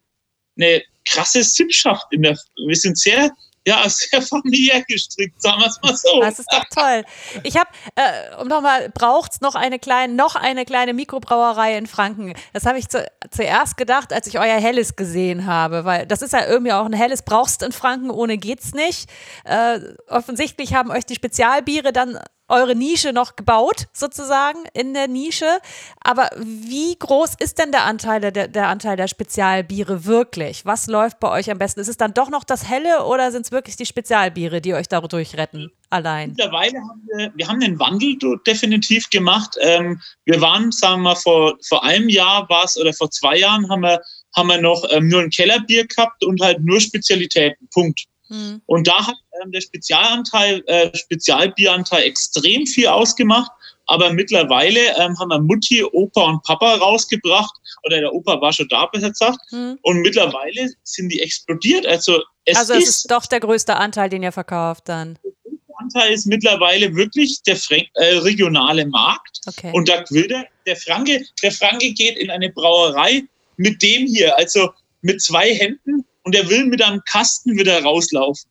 eine 0.58 0.82
krasse 1.06 1.44
Sippschaft 1.44 2.06
in 2.12 2.24
der, 2.24 2.38
wir 2.66 2.76
sind 2.76 2.98
sehr 2.98 3.32
ja, 3.66 3.84
sehr 3.90 4.22
familiär 4.22 4.84
gestrickt, 4.84 5.42
sagen 5.42 5.60
wir 5.60 5.68
es 5.68 5.80
mal 5.82 5.96
so. 5.96 6.22
Das 6.22 6.40
ist 6.40 6.52
doch 6.52 6.66
toll. 6.70 7.04
Ich 7.44 7.58
habe, 7.58 7.70
äh, 7.96 8.42
um 8.42 8.48
nochmal, 8.48 8.90
braucht 8.90 9.34
es 9.34 9.42
noch 9.42 9.56
eine 9.56 9.80
kleine, 9.80 10.14
noch 10.14 10.36
eine 10.36 10.66
kleine 10.66 10.94
Mikrobrauerei 10.94 11.78
in 11.78 11.88
Franken? 11.88 12.34
Das 12.54 12.66
habe 12.66 12.80
ich 12.80 12.88
zu, 12.90 13.06
zuerst 13.32 13.78
gedacht, 13.78 14.14
als 14.14 14.28
ich 14.28 14.40
euer 14.40 14.60
Helles 14.60 14.96
gesehen 14.96 15.46
habe, 15.46 15.86
weil 15.86 16.06
das 16.06 16.22
ist 16.22 16.34
ja 16.34 16.46
irgendwie 16.46 16.74
auch 16.74 16.86
ein 16.86 16.94
Helles, 16.94 17.24
brauchst 17.24 17.64
in 17.64 17.72
Franken, 17.72 18.10
ohne 18.10 18.38
geht's 18.38 18.74
nicht. 18.74 19.10
Äh, 19.46 19.80
offensichtlich 20.08 20.74
haben 20.74 20.92
euch 20.92 21.06
die 21.06 21.16
Spezialbiere 21.16 21.94
dann 21.94 22.20
eure 22.50 22.76
Nische 22.76 23.14
noch 23.14 23.36
gebaut, 23.36 23.88
sozusagen, 23.94 24.60
in 24.74 24.94
der 24.94 25.08
Nische. 25.08 25.60
Aber 26.02 26.30
wie 26.38 26.96
groß 26.98 27.36
ist 27.40 27.60
denn 27.60 27.72
der 27.72 27.84
Anteil 27.84 28.20
der, 28.20 28.48
der 28.48 28.68
Anteil 28.68 28.98
der 28.98 29.08
Spezialbiere 29.08 30.06
wirklich? 30.06 30.66
Was 30.66 30.88
läuft 30.88 31.20
bei 31.20 31.32
euch 31.32 31.50
am 31.50 31.58
besten? 31.58 31.80
Ist 31.80 31.88
es 31.88 31.98
dann 31.98 32.14
doch 32.14 32.30
noch 32.30 32.44
das 32.44 32.68
Helle 32.68 33.06
oder 33.06 33.32
sind 33.32 33.46
es 33.46 33.52
wirklich 33.52 33.76
die 33.76 33.86
Spezialbiere, 33.86 34.62
die 34.62 34.74
euch 34.74 34.88
dadurch 34.88 35.38
retten? 35.38 35.72
Allein. 35.92 36.30
Mittlerweile 36.30 36.78
haben 36.78 37.02
wir, 37.08 37.32
wir 37.36 37.48
haben 37.48 37.60
den 37.60 37.80
Wandel 37.80 38.16
definitiv 38.46 39.10
gemacht. 39.10 39.56
Ähm, 39.60 40.00
wir 40.26 40.40
waren, 40.40 40.72
sagen 40.72 41.02
wir 41.02 41.10
mal, 41.10 41.16
vor, 41.16 41.58
vor 41.68 41.84
einem 41.84 42.10
Jahr 42.10 42.48
war 42.48 42.66
es 42.66 42.78
oder 42.78 42.94
vor 42.94 43.10
zwei 43.10 43.38
Jahren 43.38 43.68
haben 43.70 43.82
wir, 43.82 44.00
haben 44.36 44.50
wir 44.50 44.62
noch 44.62 44.86
ähm, 44.92 45.08
nur 45.08 45.22
ein 45.22 45.32
Kellerbier 45.32 45.88
gehabt 45.88 46.24
und 46.24 46.40
halt 46.42 46.60
nur 46.62 46.80
Spezialitäten. 46.80 47.68
Punkt. 47.74 48.06
Mhm. 48.30 48.62
Und 48.66 48.88
da 48.88 49.08
hat 49.08 49.16
ähm, 49.44 49.52
der 49.52 49.62
Spezialanteil, 49.62 50.64
äh, 50.68 50.96
Spezialbieranteil 50.96 52.04
extrem 52.04 52.66
viel 52.66 52.88
ausgemacht. 52.88 53.52
Aber 53.88 54.14
mittlerweile 54.14 54.80
ähm, 55.00 55.18
haben 55.20 55.30
wir 55.30 55.40
Mutti, 55.40 55.84
Opa 55.84 56.22
und 56.22 56.44
Papa 56.44 56.76
rausgebracht. 56.76 57.56
Oder 57.86 58.02
der 58.02 58.14
Opa 58.14 58.40
war 58.40 58.54
schon 58.54 58.68
da, 58.70 58.86
besser 58.86 59.10
gesagt. 59.10 59.40
Mhm. 59.52 59.80
Und 59.82 60.02
mittlerweile 60.02 60.70
sind 60.84 61.10
die 61.10 61.20
explodiert. 61.22 61.88
Also 61.88 62.22
es, 62.46 62.56
also 62.56 62.74
es 62.74 62.84
ist, 62.84 62.90
ist 62.90 63.12
doch 63.12 63.26
der 63.26 63.40
größte 63.40 63.76
Anteil, 63.76 64.10
den 64.10 64.22
ihr 64.22 64.32
verkauft 64.32 64.90
dann. 64.90 65.18
Der 65.24 65.32
größte 65.44 65.74
Anteil 65.80 66.14
ist 66.14 66.28
mittlerweile 66.28 66.96
wirklich 66.96 67.42
der 67.42 67.56
Frank 67.56 67.88
äh, 67.96 68.18
regionale 68.18 68.86
Markt. 68.86 69.40
Okay. 69.48 69.72
Und 69.74 69.90
da 69.90 70.04
will 70.12 70.28
der, 70.28 70.46
der 70.68 70.76
Franke, 70.76 71.26
der 71.42 71.52
Franke 71.52 71.92
geht 71.92 72.18
in 72.18 72.30
eine 72.30 72.52
Brauerei 72.52 73.24
mit 73.58 73.82
dem 73.82 74.06
hier, 74.06 74.38
also 74.38 74.70
mit 75.02 75.20
zwei 75.22 75.54
Händen 75.56 76.06
und 76.24 76.36
er 76.36 76.50
will 76.50 76.66
mit 76.66 76.82
einem 76.82 77.02
Kasten 77.06 77.58
wieder 77.58 77.82
rauslaufen. 77.84 78.50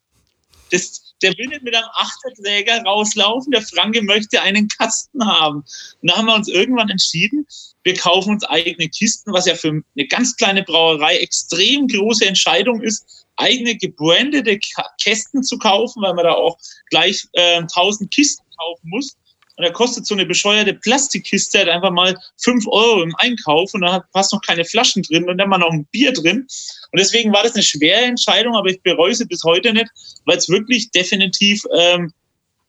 Das, 0.71 1.14
der 1.23 1.37
will 1.39 1.47
nicht 1.47 1.62
mit 1.62 1.75
einem 1.75 1.89
Achterträger 1.95 2.83
rauslaufen, 2.83 3.51
der 3.51 3.62
Franke 3.62 4.03
möchte 4.03 4.41
einen 4.41 4.69
Kasten 4.69 5.25
haben. 5.27 5.64
Und 6.01 6.11
da 6.11 6.16
haben 6.16 6.27
wir 6.27 6.35
uns 6.35 6.49
irgendwann 6.49 6.91
entschieden, 6.91 7.47
wir 7.85 7.95
kaufen 7.95 8.35
uns 8.35 8.45
eigene 8.45 8.89
Kisten, 8.89 9.33
was 9.33 9.47
ja 9.47 9.55
für 9.55 9.71
eine 9.71 10.07
ganz 10.09 10.37
kleine 10.37 10.62
Brauerei 10.62 11.16
extrem 11.16 11.89
große 11.89 12.27
Entscheidung 12.27 12.83
ist, 12.83 13.27
eigene 13.37 13.77
gebrandete 13.77 14.59
Kästen 15.01 15.43
zu 15.43 15.59
kaufen, 15.59 16.03
weil 16.03 16.14
man 16.14 16.25
da 16.25 16.33
auch 16.33 16.59
gleich 16.91 17.27
äh, 17.33 17.59
1000 17.59 18.12
Kisten 18.12 18.45
kaufen 18.59 18.89
muss. 18.91 19.16
Und 19.59 19.65
da 19.65 19.73
kostet 19.73 20.07
so 20.07 20.15
eine 20.15 20.25
bescheuerte 20.25 20.73
Plastikkiste 20.73 21.59
halt 21.59 21.69
einfach 21.69 21.91
mal 21.91 22.17
5 22.37 22.65
Euro 22.69 23.03
im 23.03 23.15
Einkauf 23.17 23.75
und 23.75 23.81
da 23.81 24.05
fast 24.13 24.33
noch 24.33 24.41
keine 24.43 24.65
Flaschen 24.65 25.03
drin 25.03 25.29
und 25.29 25.37
dann 25.37 25.49
mal 25.49 25.59
noch 25.59 25.73
ein 25.73 25.85
Bier 25.87 26.13
drin. 26.13 26.47
Und 26.93 26.99
deswegen 26.99 27.33
war 27.33 27.43
das 27.43 27.55
eine 27.55 27.65
schwere 27.65 28.03
Entscheidung, 28.03 28.55
aber 28.55 28.71
ich 28.71 28.81
bereue 28.83 29.15
sie 29.15 29.27
bis 29.27 29.43
heute 29.43 29.73
nicht, 29.73 29.89
weil 30.27 30.39
es 30.39 30.49
wirklich 30.49 30.93
definitiv 30.93 31.65
ähm, 31.77 32.13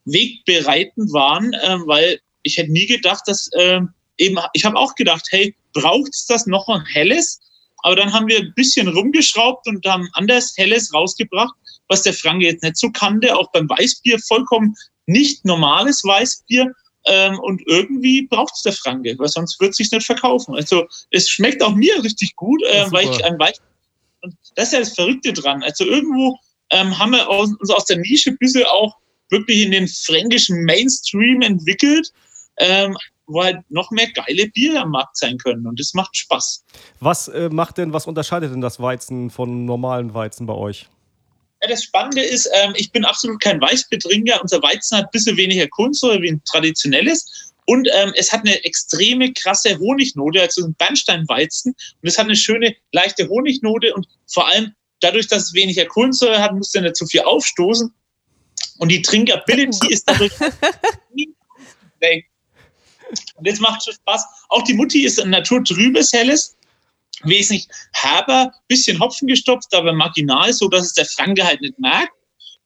wegbereitend 0.06 1.14
waren, 1.14 1.56
ähm, 1.64 1.84
weil 1.86 2.20
ich 2.42 2.58
hätte 2.58 2.72
nie 2.72 2.88
gedacht, 2.88 3.22
dass 3.28 3.52
ähm, 3.60 3.94
eben, 4.18 4.40
ich 4.54 4.66
habe 4.66 4.76
auch 4.76 4.96
gedacht, 4.96 5.28
hey, 5.30 5.56
braucht 5.74 6.10
es 6.12 6.26
das 6.26 6.48
noch 6.48 6.68
ein 6.70 6.84
helles? 6.86 7.40
Aber 7.84 7.96
dann 7.96 8.12
haben 8.12 8.28
wir 8.28 8.40
ein 8.40 8.54
bisschen 8.56 8.88
rumgeschraubt 8.88 9.68
und 9.68 9.86
haben 9.86 10.10
anders 10.14 10.54
helles 10.58 10.92
rausgebracht, 10.92 11.54
was 11.88 12.02
der 12.02 12.14
Franke 12.14 12.48
jetzt 12.48 12.64
nicht 12.64 12.78
so 12.78 12.90
kannte, 12.90 13.38
auch 13.38 13.52
beim 13.52 13.70
Weißbier 13.70 14.18
vollkommen 14.28 14.76
nicht 15.10 15.44
normales 15.44 16.04
Weißbier. 16.04 16.72
Ähm, 17.06 17.40
und 17.40 17.62
irgendwie 17.66 18.28
braucht 18.28 18.54
es 18.56 18.62
der 18.62 18.74
Franke, 18.74 19.16
weil 19.18 19.28
sonst 19.30 19.60
wird 19.60 19.72
es 19.72 19.78
sich 19.78 19.92
nicht 19.92 20.06
verkaufen. 20.06 20.56
Also 20.56 20.88
es 21.12 21.30
schmeckt 21.30 21.64
auch 21.64 21.74
mir 21.74 22.04
richtig 22.04 22.36
gut, 22.36 22.62
äh, 22.64 22.92
weil 22.92 23.10
ich 23.10 23.24
ein 23.24 23.40
Weißbier. 23.40 23.66
Und 24.22 24.36
das 24.56 24.68
ist 24.68 24.74
ja 24.74 24.80
das 24.80 24.96
Verrückte 24.96 25.32
dran. 25.34 25.64
Also 25.64 25.86
irgendwo 25.86 26.38
ähm, 26.72 26.98
haben 26.98 27.12
wir 27.12 27.30
aus, 27.30 27.50
uns 27.60 27.70
aus 27.72 27.86
der 27.86 27.98
Nische 27.98 28.32
ein 28.32 28.38
bisschen 28.38 28.66
auch 28.66 28.98
wirklich 29.30 29.62
in 29.62 29.72
den 29.72 29.88
fränkischen 29.88 30.64
Mainstream 30.66 31.42
entwickelt, 31.42 32.12
ähm, 32.58 32.98
wo 33.28 33.44
halt 33.44 33.60
noch 33.70 33.92
mehr 33.92 34.08
geile 34.12 34.50
Biere 34.50 34.82
am 34.82 34.92
Markt 34.92 35.18
sein 35.18 35.38
können. 35.38 35.66
Und 35.68 35.80
das 35.80 35.94
macht 35.94 36.18
Spaß. 36.18 36.66
Was 37.00 37.28
äh, 37.28 37.50
macht 37.50 37.78
denn, 37.78 37.94
was 37.94 38.08
unterscheidet 38.08 38.52
denn 38.52 38.62
das 38.62 38.80
Weizen 38.80 39.30
von 39.30 39.66
normalen 39.66 40.14
Weizen 40.14 40.46
bei 40.48 40.54
euch? 40.54 40.90
Ja, 41.62 41.68
das 41.68 41.84
Spannende 41.84 42.22
ist, 42.22 42.50
ähm, 42.54 42.74
ich 42.76 42.92
bin 42.92 43.04
absolut 43.04 43.42
kein 43.42 43.60
Weißbiertrinker. 43.60 44.42
Unser 44.42 44.62
Weizen 44.62 44.98
hat 44.98 45.06
ein 45.06 45.12
bisschen 45.12 45.38
weniger 45.38 45.68
Kohlensäure 45.68 46.22
wie 46.22 46.32
ein 46.32 46.42
traditionelles. 46.46 47.52
Und 47.66 47.88
ähm, 47.94 48.14
es 48.16 48.32
hat 48.32 48.42
eine 48.42 48.64
extreme 48.64 49.32
krasse 49.34 49.78
Honignote, 49.78 50.42
also 50.42 50.66
ein 50.66 50.74
Bernsteinweizen. 50.76 51.74
Und 51.74 52.08
es 52.08 52.18
hat 52.18 52.26
eine 52.26 52.36
schöne, 52.36 52.76
leichte 52.94 53.28
Honignote. 53.28 53.94
Und 53.94 54.08
vor 54.28 54.48
allem 54.48 54.74
dadurch, 55.02 55.28
dass 55.28 55.44
es 55.44 55.54
weniger 55.54 55.86
Kohlensäure 55.86 56.42
hat, 56.42 56.54
muss 56.54 56.74
er 56.74 56.82
nicht 56.82 56.96
zu 56.96 57.06
viel 57.06 57.22
aufstoßen. 57.22 57.94
Und 58.78 58.90
die 58.90 59.02
Trinkability 59.02 59.92
ist 59.92 60.06
dadurch 60.08 60.32
Und 63.36 63.48
das 63.48 63.60
macht 63.60 63.84
schon 63.84 63.94
Spaß. 63.94 64.24
Auch 64.50 64.64
die 64.64 64.74
Mutti 64.74 65.04
ist 65.04 65.20
ein 65.20 65.32
naturtrübes 65.32 66.14
Helles 66.14 66.56
wesentlich 67.24 67.68
herber, 67.94 68.54
bisschen 68.68 69.00
Hopfen 69.00 69.28
gestopft, 69.28 69.74
aber 69.74 69.94
marginal, 69.94 70.52
so 70.54 70.68
dass 70.68 70.86
es 70.86 70.94
der 70.94 71.06
Franke 71.06 71.46
halt 71.46 71.62
nicht 71.62 71.78
merkt. 71.80 72.14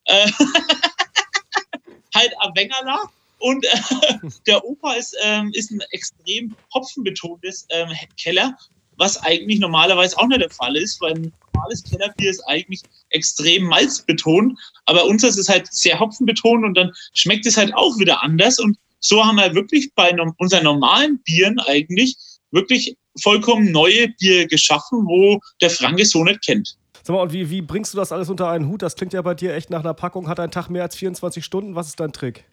Äh, 0.05 0.31
halt 2.15 2.33
am 2.39 2.55
Wengerler. 2.55 3.09
Und 3.39 3.65
äh, 3.65 4.29
der 4.47 4.63
Opa 4.63 4.93
ist, 4.93 5.15
ähm, 5.23 5.51
ist 5.53 5.71
ein 5.71 5.81
extrem 5.91 6.55
hopfenbetontes 6.73 7.67
ähm, 7.69 7.89
Keller, 8.21 8.57
was 8.97 9.21
eigentlich 9.23 9.59
normalerweise 9.59 10.17
auch 10.17 10.27
nicht 10.27 10.41
der 10.41 10.49
Fall 10.49 10.77
ist, 10.77 11.01
weil 11.01 11.13
ein 11.13 11.33
normales 11.53 11.83
Kellerbier 11.83 12.29
ist 12.29 12.41
eigentlich 12.47 12.81
extrem 13.09 13.63
malzbetont, 13.63 14.57
aber 14.85 15.05
unseres 15.05 15.37
ist 15.37 15.49
halt 15.49 15.71
sehr 15.73 15.99
hopfenbetont 15.99 16.63
und 16.63 16.75
dann 16.75 16.91
schmeckt 17.13 17.45
es 17.45 17.57
halt 17.57 17.73
auch 17.73 17.97
wieder 17.97 18.23
anders. 18.23 18.59
Und 18.59 18.77
so 18.99 19.23
haben 19.23 19.35
wir 19.35 19.53
wirklich 19.53 19.93
bei 19.95 20.15
unseren 20.37 20.63
normalen 20.63 21.19
Bieren 21.23 21.59
eigentlich 21.59 22.15
wirklich 22.53 22.95
vollkommen 23.21 23.71
neue 23.71 24.09
Bier 24.19 24.47
geschaffen, 24.47 25.05
wo 25.05 25.39
der 25.61 25.69
Franke 25.69 26.05
so 26.05 26.23
nicht 26.23 26.43
kennt. 26.43 26.77
Sag 27.03 27.13
mal, 27.13 27.23
und 27.23 27.33
wie, 27.33 27.49
wie 27.49 27.61
bringst 27.61 27.93
du 27.93 27.97
das 27.97 28.11
alles 28.13 28.29
unter 28.29 28.49
einen 28.49 28.69
Hut? 28.69 28.81
Das 28.81 28.95
klingt 28.95 29.11
ja 29.11 29.21
bei 29.21 29.33
dir 29.33 29.53
echt 29.53 29.69
nach 29.69 29.81
einer 29.81 29.93
Packung, 29.93 30.29
hat 30.29 30.39
ein 30.39 30.51
Tag 30.51 30.69
mehr 30.69 30.83
als 30.83 30.95
24 30.95 31.43
Stunden. 31.43 31.75
Was 31.75 31.87
ist 31.87 31.99
dein 31.99 32.13
Trick? 32.13 32.45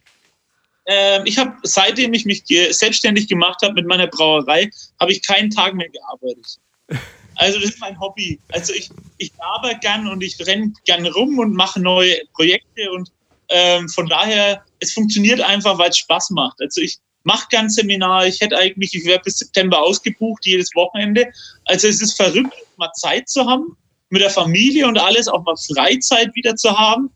Ähm, 0.86 1.22
ich 1.24 1.38
habe, 1.38 1.52
seitdem 1.62 2.12
ich 2.14 2.24
mich 2.24 2.42
selbstständig 2.70 3.28
gemacht 3.28 3.60
habe 3.62 3.74
mit 3.74 3.86
meiner 3.86 4.08
Brauerei, 4.08 4.68
habe 4.98 5.12
ich 5.12 5.24
keinen 5.24 5.50
Tag 5.50 5.74
mehr 5.74 5.88
gearbeitet. 5.88 6.58
Also 7.36 7.58
das 7.58 7.70
ist 7.70 7.80
mein 7.80 7.98
Hobby. 7.98 8.38
Also 8.52 8.74
ich, 8.74 8.90
ich 9.16 9.32
arbeite 9.38 9.78
gern 9.80 10.06
und 10.08 10.22
ich 10.22 10.36
renne 10.46 10.74
gern 10.84 11.06
rum 11.06 11.38
und 11.38 11.54
mache 11.54 11.80
neue 11.80 12.14
Projekte 12.34 12.90
und 12.92 13.10
ähm, 13.48 13.88
von 13.88 14.06
daher, 14.06 14.62
es 14.80 14.92
funktioniert 14.92 15.40
einfach, 15.40 15.78
weil 15.78 15.88
es 15.88 15.96
Spaß 15.98 16.30
macht. 16.30 16.60
Also 16.60 16.82
ich 16.82 16.98
mache 17.24 17.46
gern 17.50 17.68
Seminar. 17.68 18.26
Ich 18.26 18.40
hätte 18.40 18.56
eigentlich, 18.56 18.94
ich 18.94 19.04
wäre 19.04 19.20
bis 19.20 19.38
September 19.38 19.80
ausgebucht, 19.80 20.44
jedes 20.46 20.74
Wochenende. 20.74 21.26
Also 21.64 21.88
es 21.88 22.00
ist 22.00 22.16
verrückt, 22.16 22.54
mal 22.76 22.90
Zeit 22.94 23.28
zu 23.28 23.46
haben, 23.46 23.76
mit 24.10 24.22
der 24.22 24.30
Familie 24.30 24.86
und 24.86 24.98
alles, 24.98 25.28
auch 25.28 25.44
mal 25.44 25.56
Freizeit 25.56 26.34
wieder 26.34 26.56
zu 26.56 26.76
haben. 26.76 27.10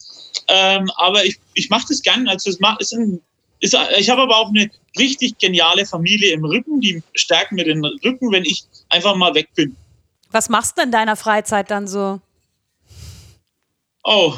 Ähm, 0.48 0.90
aber 0.96 1.24
ich, 1.24 1.38
ich 1.54 1.70
mache 1.70 1.86
das 1.88 2.02
gern. 2.02 2.28
Also 2.28 2.50
es 2.50 2.60
macht, 2.60 2.82
es 2.82 2.92
ist, 2.92 3.20
ist, 3.60 3.76
ich 3.98 4.10
habe 4.10 4.22
aber 4.22 4.36
auch 4.36 4.48
eine 4.48 4.70
richtig 4.98 5.38
geniale 5.38 5.86
Familie 5.86 6.32
im 6.32 6.44
Rücken, 6.44 6.80
die 6.80 7.02
stärken 7.14 7.56
mir 7.56 7.64
den 7.64 7.84
Rücken, 7.84 8.30
wenn 8.30 8.44
ich 8.44 8.64
einfach 8.90 9.16
mal 9.16 9.34
weg 9.34 9.48
bin. 9.54 9.76
Was 10.30 10.48
machst 10.48 10.76
du 10.76 10.82
in 10.82 10.90
deiner 10.90 11.16
Freizeit 11.16 11.70
dann 11.70 11.86
so? 11.86 12.20
Oh, 14.02 14.34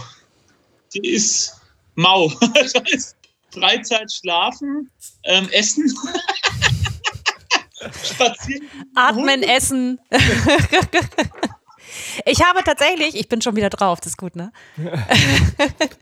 die 0.94 1.08
ist 1.08 1.56
mau. 1.94 2.28
das 2.54 2.74
heißt, 2.74 3.15
Freizeit 3.58 4.12
schlafen, 4.12 4.90
ähm, 5.24 5.48
essen. 5.52 5.88
Spazieren. 8.04 8.68
Atmen, 8.94 9.42
essen. 9.42 9.98
Ich 12.24 12.42
habe 12.42 12.62
tatsächlich, 12.64 13.14
ich 13.14 13.28
bin 13.28 13.42
schon 13.42 13.56
wieder 13.56 13.70
drauf, 13.70 14.00
das 14.00 14.12
ist 14.12 14.18
gut, 14.18 14.36
ne? 14.36 14.52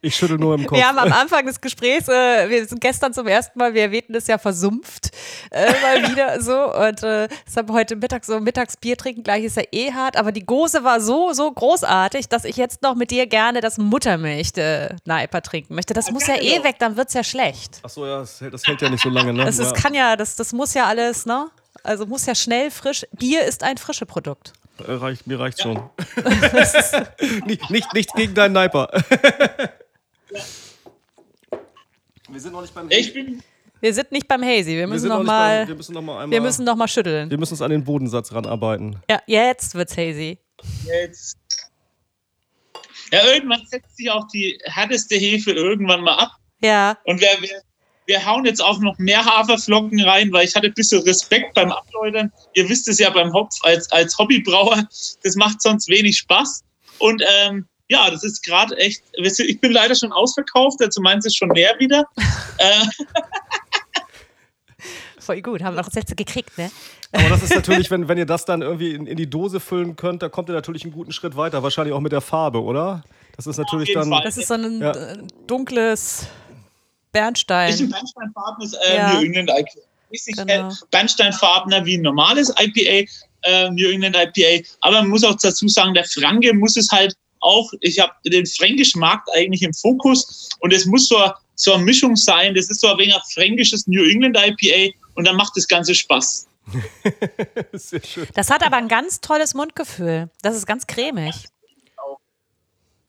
Ich 0.01 0.17
schüttel 0.17 0.37
nur 0.37 0.55
im 0.55 0.67
Kopf. 0.67 0.77
Wir 0.77 0.87
haben 0.87 0.99
am 0.99 1.13
Anfang 1.13 1.47
des 1.47 1.61
Gesprächs, 1.61 2.09
äh, 2.09 2.49
wir 2.49 2.67
sind 2.67 2.81
gestern 2.81 3.15
zum 3.15 3.27
ersten 3.27 3.59
Mal, 3.59 3.73
wir 3.75 3.83
erwähnten 3.83 4.13
das 4.13 4.27
ja 4.27 4.39
versumpft, 4.39 5.11
äh, 5.51 5.73
mal 5.81 6.09
wieder 6.11 6.41
so. 6.43 6.75
Und 6.75 7.03
äh, 7.03 7.29
deshalb 7.47 7.71
heute 7.71 7.97
Mittag 7.97 8.25
so 8.25 8.39
Mittagsbier 8.39 8.97
trinken, 8.97 9.23
gleich 9.23 9.45
ist 9.45 9.57
ja 9.57 9.63
eh 9.73 9.93
hart. 9.93 10.17
Aber 10.17 10.33
die 10.33 10.45
Gose 10.45 10.85
war 10.85 11.01
so, 11.01 11.33
so 11.33 11.51
großartig, 11.51 12.29
dass 12.29 12.45
ich 12.45 12.57
jetzt 12.57 12.83
noch 12.83 12.95
mit 12.95 13.11
dir 13.11 13.27
gerne 13.27 13.61
das 13.61 13.79
Muttermilch-Neiper 13.79 15.43
trinken 15.43 15.75
möchte. 15.75 15.95
Das 15.95 16.11
muss 16.11 16.27
ja 16.27 16.37
eh 16.37 16.63
weg, 16.65 16.77
dann 16.79 16.97
wird 16.97 17.09
es 17.09 17.15
ja 17.15 17.25
schlecht. 17.25 17.81
Ach 17.83 17.89
so, 17.89 18.07
ja, 18.07 18.21
das 18.21 18.41
hält, 18.41 18.55
das 18.55 18.67
hält 18.67 18.83
ja 18.83 18.91
nicht 18.91 19.03
so 19.03 19.09
lange, 19.09 19.33
ne? 19.33 19.45
Das 19.45 19.59
ist, 19.59 19.75
ja. 19.75 19.83
kann 19.83 19.95
ja, 19.95 20.17
das, 20.17 20.37
das 20.37 20.53
muss 20.53 20.75
ja 20.75 20.85
alles, 20.87 21.27
ne? 21.27 21.49
Also 21.83 22.07
muss 22.07 22.27
ja 22.27 22.35
schnell 22.35 22.71
frisch. 22.71 23.07
Bier 23.13 23.43
ist 23.45 23.63
ein 23.63 23.79
frische 23.79 24.07
Produkt. 24.07 24.53
Äh, 24.79 24.93
Reicht, 24.93 25.27
mir 25.27 25.39
reicht 25.39 25.61
schon. 25.63 25.77
nicht, 27.47 27.71
nicht, 27.71 27.93
nichts 27.95 28.13
gegen 28.15 28.35
deinen 28.35 28.55
Sniper. 28.55 28.89
Wir 32.29 32.41
sind 32.41 32.53
noch 32.53 32.63
nicht 32.63 32.75
beim 32.75 32.91
Ich 32.91 33.13
bin, 33.15 33.43
Wir 33.81 33.95
sind 33.95 34.11
nicht 34.11 34.27
beim 34.27 34.43
Hazy, 34.43 34.77
wir 34.77 34.87
müssen 34.89 35.03
sind 35.03 35.09
noch 35.11 35.17
noch 35.19 35.23
nicht 35.23 35.27
mal, 35.29 35.59
beim, 35.61 35.69
wir 35.69 35.75
müssen 35.77 35.95
noch 35.95 36.03
mal 36.03 36.13
einmal. 36.23 36.31
wir 36.31 36.41
müssen 36.41 36.65
noch 36.65 36.75
mal 36.77 36.89
schütteln. 36.89 37.31
wir 37.31 37.39
müssen 37.39 37.53
uns 37.53 37.63
an 37.63 37.71
den 37.71 37.85
Bodensatz 37.85 38.33
ranarbeiten. 38.33 38.97
Ja, 39.09 39.21
jetzt 39.27 39.75
wird's 39.75 39.97
Hazy. 39.97 40.39
jetzt. 40.85 41.39
Ja, 43.13 43.25
irgendwann 43.27 43.65
setzt 43.67 43.97
sich 43.97 44.11
auch 44.11 44.27
die 44.29 44.59
härteste 44.65 45.15
Hefe 45.15 45.53
irgendwann 45.53 46.01
mal 46.01 46.17
ab. 46.19 46.33
Ja, 46.61 46.99
Und 47.05 47.21
wir, 47.21 47.29
wir, 47.41 47.63
wir 48.07 48.25
hauen 48.25 48.45
jetzt 48.45 48.63
auch 48.63 48.79
noch 48.81 48.99
mehr 48.99 49.25
Haferflocken 49.25 50.01
rein, 50.01 50.33
weil 50.33 50.47
ich 50.47 50.55
hatte 50.55 50.67
ein 50.67 50.75
bisschen 50.75 51.03
Respekt 51.03 51.55
beim 51.55 51.73
Abläutern. 51.73 52.33
Ihr 52.55 52.69
wisst 52.69 52.89
es 52.89 52.99
ja 52.99 53.11
beim 53.11 53.33
Hopf 53.33 53.57
als, 53.63 53.91
als 53.93 54.17
Hobbybrauer, 54.19 54.85
das 55.23 55.37
macht 55.37 55.63
sonst 55.63 55.89
wenig 55.89 56.19
Spaß. 56.19 56.63
Und 56.99 57.23
ähm, 57.43 57.67
ja, 57.89 58.11
das 58.11 58.25
ist 58.25 58.45
gerade 58.45 58.77
echt, 58.77 59.03
ich 59.17 59.61
bin 59.61 59.73
leider 59.73 59.95
schon 59.95 60.13
ausverkauft, 60.13 60.83
also 60.83 61.01
meins 61.01 61.27
ist 61.27 61.37
schon 61.37 61.51
leer 61.55 61.75
wieder. 61.79 62.05
äh, 62.59 62.87
voll 65.19 65.41
gut, 65.43 65.63
haben 65.63 65.77
wir 65.77 65.83
noch 65.83 65.91
Sätze 65.91 66.15
gekriegt, 66.15 66.57
ne? 66.59 66.71
Aber 67.13 67.29
das 67.29 67.43
ist 67.45 67.55
natürlich, 67.55 67.91
wenn, 67.91 68.09
wenn 68.09 68.19
ihr 68.19 68.27
das 68.27 68.45
dann 68.45 68.61
irgendwie 68.63 68.93
in, 68.93 69.07
in 69.07 69.17
die 69.17 69.31
Dose 69.31 69.61
füllen 69.61 69.95
könnt, 69.95 70.23
da 70.23 70.29
kommt 70.29 70.49
ihr 70.49 70.53
natürlich 70.53 70.83
einen 70.83 70.93
guten 70.93 71.13
Schritt 71.13 71.37
weiter. 71.37 71.63
Wahrscheinlich 71.63 71.95
auch 71.95 72.01
mit 72.01 72.11
der 72.11 72.21
Farbe, 72.21 72.61
oder? 72.61 73.05
Das 73.37 73.47
ist 73.47 73.57
natürlich 73.57 73.93
dann. 73.93 74.09
Fall. 74.09 74.23
Das 74.25 74.37
ist 74.37 74.49
so 74.49 74.55
ein 74.55 74.81
Ja. 74.81 74.91
äh, 74.93 75.19
dunkles 77.15 77.41
ist 77.75 77.81
ein 77.81 77.89
Bernstein. 77.91 77.91
bernsteinfarbenes 77.91 78.73
äh, 78.75 78.97
Ja. 78.97 79.13
New 79.15 79.25
England 79.27 79.51
IPA. 79.51 79.81
Ist 80.11 80.27
nicht 80.27 80.37
Genau. 80.39 80.69
äh, 80.69 80.73
bernsteinfarbener 80.91 81.85
wie 81.85 81.97
ein 81.97 82.03
normales 82.03 82.53
IPA, 82.59 83.11
äh, 83.43 83.71
New 83.71 83.89
England 83.91 84.17
IPA. 84.17 84.67
Aber 84.81 85.01
man 85.01 85.09
muss 85.11 85.25
auch 85.25 85.35
dazu 85.37 85.67
sagen, 85.69 85.95
der 85.95 86.05
Franke 86.05 86.53
muss 86.55 86.77
es 86.77 86.91
halt 86.91 87.15
auch, 87.41 87.71
ich 87.81 87.99
habe 87.99 88.13
den 88.27 88.47
fränkischen 88.47 89.01
Markt 89.01 89.29
eigentlich 89.35 89.63
im 89.63 89.75
Fokus 89.75 90.49
und 90.61 90.73
es 90.73 90.87
muss 90.87 91.09
so, 91.09 91.31
so 91.57 91.75
eine 91.75 91.85
Mischung 91.85 92.17
sein. 92.17 92.55
Das 92.55 92.71
ist 92.71 92.81
so 92.81 92.89
ein 92.89 92.99
wenig 92.99 93.15
ein 93.15 93.21
fränkisches 93.33 93.87
New 93.87 94.03
England 94.05 94.37
IPA 94.39 94.95
und 95.15 95.27
dann 95.27 95.37
macht 95.37 95.53
das 95.57 95.69
Ganze 95.69 95.95
Spaß. 95.95 96.47
Sehr 97.73 98.03
schön. 98.03 98.27
Das 98.35 98.51
hat 98.51 98.65
aber 98.65 98.77
ein 98.77 98.89
ganz 98.89 99.21
tolles 99.21 99.53
Mundgefühl. 99.55 100.31
Das 100.43 100.57
ist 100.57 100.67
ganz 100.67 100.87
cremig. 100.87 101.35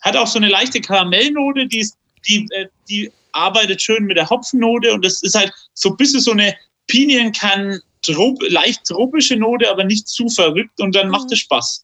Hat 0.02 0.18
auch 0.18 0.28
so 0.28 0.38
eine 0.38 0.50
leichte 0.50 0.82
Karamellnote, 0.82 1.66
die, 1.68 1.80
ist, 1.80 1.98
die, 2.28 2.48
äh, 2.52 2.68
die 2.90 3.12
arbeitet 3.36 3.82
schön 3.82 4.06
mit 4.06 4.18
der 4.18 4.30
Hopfennote 4.30 4.94
und 4.94 5.04
das 5.04 5.22
ist 5.22 5.36
halt 5.36 5.54
so 5.74 5.90
ein 5.90 5.98
bisschen 5.98 6.20
so 6.20 6.32
eine 6.32 6.56
Pinienkern, 6.88 7.82
trop, 8.02 8.38
leicht 8.50 8.86
tropische 8.86 9.36
Note, 9.36 9.70
aber 9.70 9.84
nicht 9.84 10.08
zu 10.08 10.28
verrückt 10.30 10.80
und 10.80 10.96
dann 10.96 11.10
macht 11.10 11.32
es 11.32 11.40
Spaß. 11.40 11.84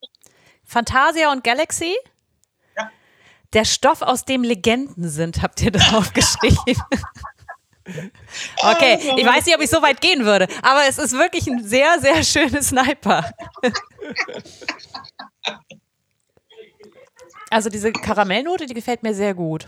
Fantasia 0.63 1.31
und 1.31 1.43
Galaxy? 1.43 1.95
Ja. 2.77 2.89
Der 3.53 3.65
Stoff, 3.65 4.01
aus 4.01 4.25
dem 4.25 4.43
Legenden 4.43 5.09
sind, 5.09 5.41
habt 5.41 5.61
ihr 5.61 5.71
drauf 5.71 6.13
geschrieben. 6.13 6.57
Okay, 8.63 8.99
ich 9.17 9.25
weiß 9.25 9.45
nicht, 9.45 9.55
ob 9.55 9.61
ich 9.61 9.69
so 9.69 9.81
weit 9.81 9.99
gehen 9.99 10.23
würde, 10.23 10.47
aber 10.61 10.83
es 10.87 10.97
ist 10.97 11.13
wirklich 11.13 11.47
ein 11.47 11.63
sehr, 11.63 11.99
sehr 11.99 12.23
schönes 12.23 12.69
Sniper. 12.69 13.29
Also 17.53 17.69
diese 17.69 17.91
Karamellnote, 17.91 18.65
die 18.65 18.73
gefällt 18.73 19.03
mir 19.03 19.13
sehr 19.13 19.33
gut. 19.33 19.67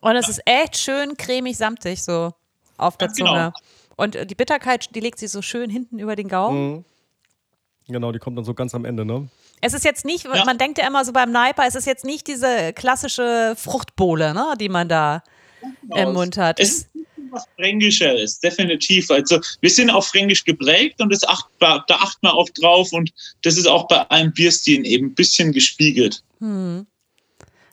Und 0.00 0.16
es 0.16 0.28
ist 0.28 0.40
echt 0.44 0.76
schön 0.76 1.16
cremig, 1.16 1.56
samtig 1.56 2.02
so 2.02 2.32
auf 2.76 2.96
der 2.96 3.08
genau. 3.08 3.26
Zunge. 3.30 3.52
Und 3.96 4.16
äh, 4.16 4.26
die 4.26 4.34
Bitterkeit, 4.34 4.94
die 4.94 5.00
legt 5.00 5.18
sich 5.18 5.30
so 5.30 5.42
schön 5.42 5.70
hinten 5.70 5.98
über 5.98 6.16
den 6.16 6.28
Gaumen. 6.28 6.84
Genau, 7.88 8.12
die 8.12 8.18
kommt 8.18 8.36
dann 8.36 8.44
so 8.44 8.54
ganz 8.54 8.74
am 8.74 8.84
Ende, 8.84 9.04
ne? 9.04 9.28
Es 9.60 9.74
ist 9.74 9.84
jetzt 9.84 10.04
nicht, 10.04 10.24
Ja. 10.24 10.44
man 10.44 10.58
denkt 10.58 10.78
ja 10.78 10.86
immer 10.86 11.04
so 11.04 11.12
beim 11.12 11.32
Niper, 11.32 11.64
es 11.66 11.74
ist 11.74 11.86
jetzt 11.86 12.04
nicht 12.04 12.28
diese 12.28 12.72
klassische 12.74 13.54
Fruchtbowle, 13.56 14.32
ne, 14.34 14.54
die 14.60 14.68
man 14.68 14.88
da 14.88 15.24
im 15.96 16.12
Mund 16.12 16.36
hat. 16.36 16.60
Es 16.60 16.70
ist 16.70 16.88
was 17.30 17.44
Fränkisches, 17.56 18.40
definitiv. 18.40 19.10
Also 19.10 19.40
wir 19.60 19.70
sind 19.70 19.90
auch 19.90 20.04
fränkisch 20.04 20.44
geprägt 20.44 21.00
und 21.00 21.12
das 21.12 21.24
acht, 21.24 21.46
da 21.58 21.82
achten 21.88 22.26
wir 22.26 22.34
auch 22.34 22.48
drauf 22.50 22.92
und 22.92 23.12
das 23.42 23.56
ist 23.56 23.66
auch 23.66 23.88
bei 23.88 24.08
einem 24.10 24.32
Bierstil 24.32 24.86
eben 24.86 25.08
ein 25.08 25.14
bisschen 25.14 25.52
gespiegelt. 25.52 26.22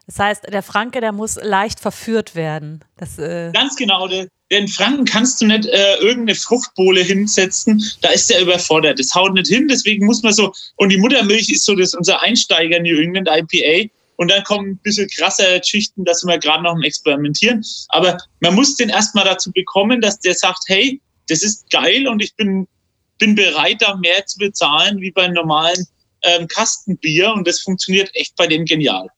Das 0.08 0.20
heißt, 0.20 0.44
der 0.52 0.62
Franke, 0.62 1.02
der 1.02 1.12
muss 1.12 1.36
leicht 1.36 1.80
verführt 1.80 2.36
werden. 2.36 2.84
Das, 2.98 3.18
äh, 3.18 3.52
Ganz 3.54 3.76
genau, 3.76 4.08
den 4.52 4.68
Franken 4.68 5.06
kannst 5.06 5.42
du 5.42 5.48
nicht 5.48 5.66
äh, 5.66 5.96
irgendeine 5.96 6.36
Fruchtbohle 6.36 7.02
hinsetzen, 7.02 7.84
da 8.02 8.10
ist 8.10 8.30
der 8.30 8.42
überfordert. 8.42 9.00
Das 9.00 9.16
haut 9.16 9.34
nicht 9.34 9.48
hin, 9.48 9.68
deswegen 9.68 10.06
muss 10.06 10.22
man 10.22 10.34
so, 10.34 10.54
und 10.76 10.90
die 10.90 10.98
Muttermilch 10.98 11.50
ist 11.50 11.66
so 11.66 11.76
das 11.76 11.96
unser 11.96 12.22
Einsteiger 12.22 12.80
New 12.80 13.00
England 13.00 13.28
IPA. 13.30 13.90
Und 14.18 14.32
dann 14.32 14.44
kommen 14.44 14.72
ein 14.72 14.78
bisschen 14.78 15.10
krasse 15.10 15.60
Geschichten, 15.60 16.06
da 16.06 16.14
sind 16.14 16.30
wir 16.30 16.38
gerade 16.38 16.64
noch 16.64 16.82
Experimentieren. 16.82 17.66
Aber 17.90 18.18
man 18.40 18.56
muss 18.56 18.76
den 18.76 18.90
erstmal 18.90 19.26
dazu 19.26 19.52
bekommen, 19.52 20.00
dass 20.00 20.20
der 20.20 20.36
sagt, 20.36 20.64
hey, 20.68 21.02
das 21.28 21.44
ist 21.44 21.70
geil 21.70 22.08
und 22.08 22.22
ich 22.22 22.34
bin, 22.36 22.68
bin 23.18 23.36
bereit, 23.36 23.82
da 23.82 23.96
mehr 23.98 24.26
zu 24.26 24.38
bezahlen 24.38 25.02
wie 25.02 25.12
beim 25.12 25.34
normalen 25.34 25.86
ähm, 26.22 26.48
Kastenbier. 26.48 27.34
Und 27.34 27.46
das 27.46 27.60
funktioniert 27.60 28.10
echt 28.14 28.36
bei 28.38 28.48
dem 28.48 28.64
genial. 28.64 29.10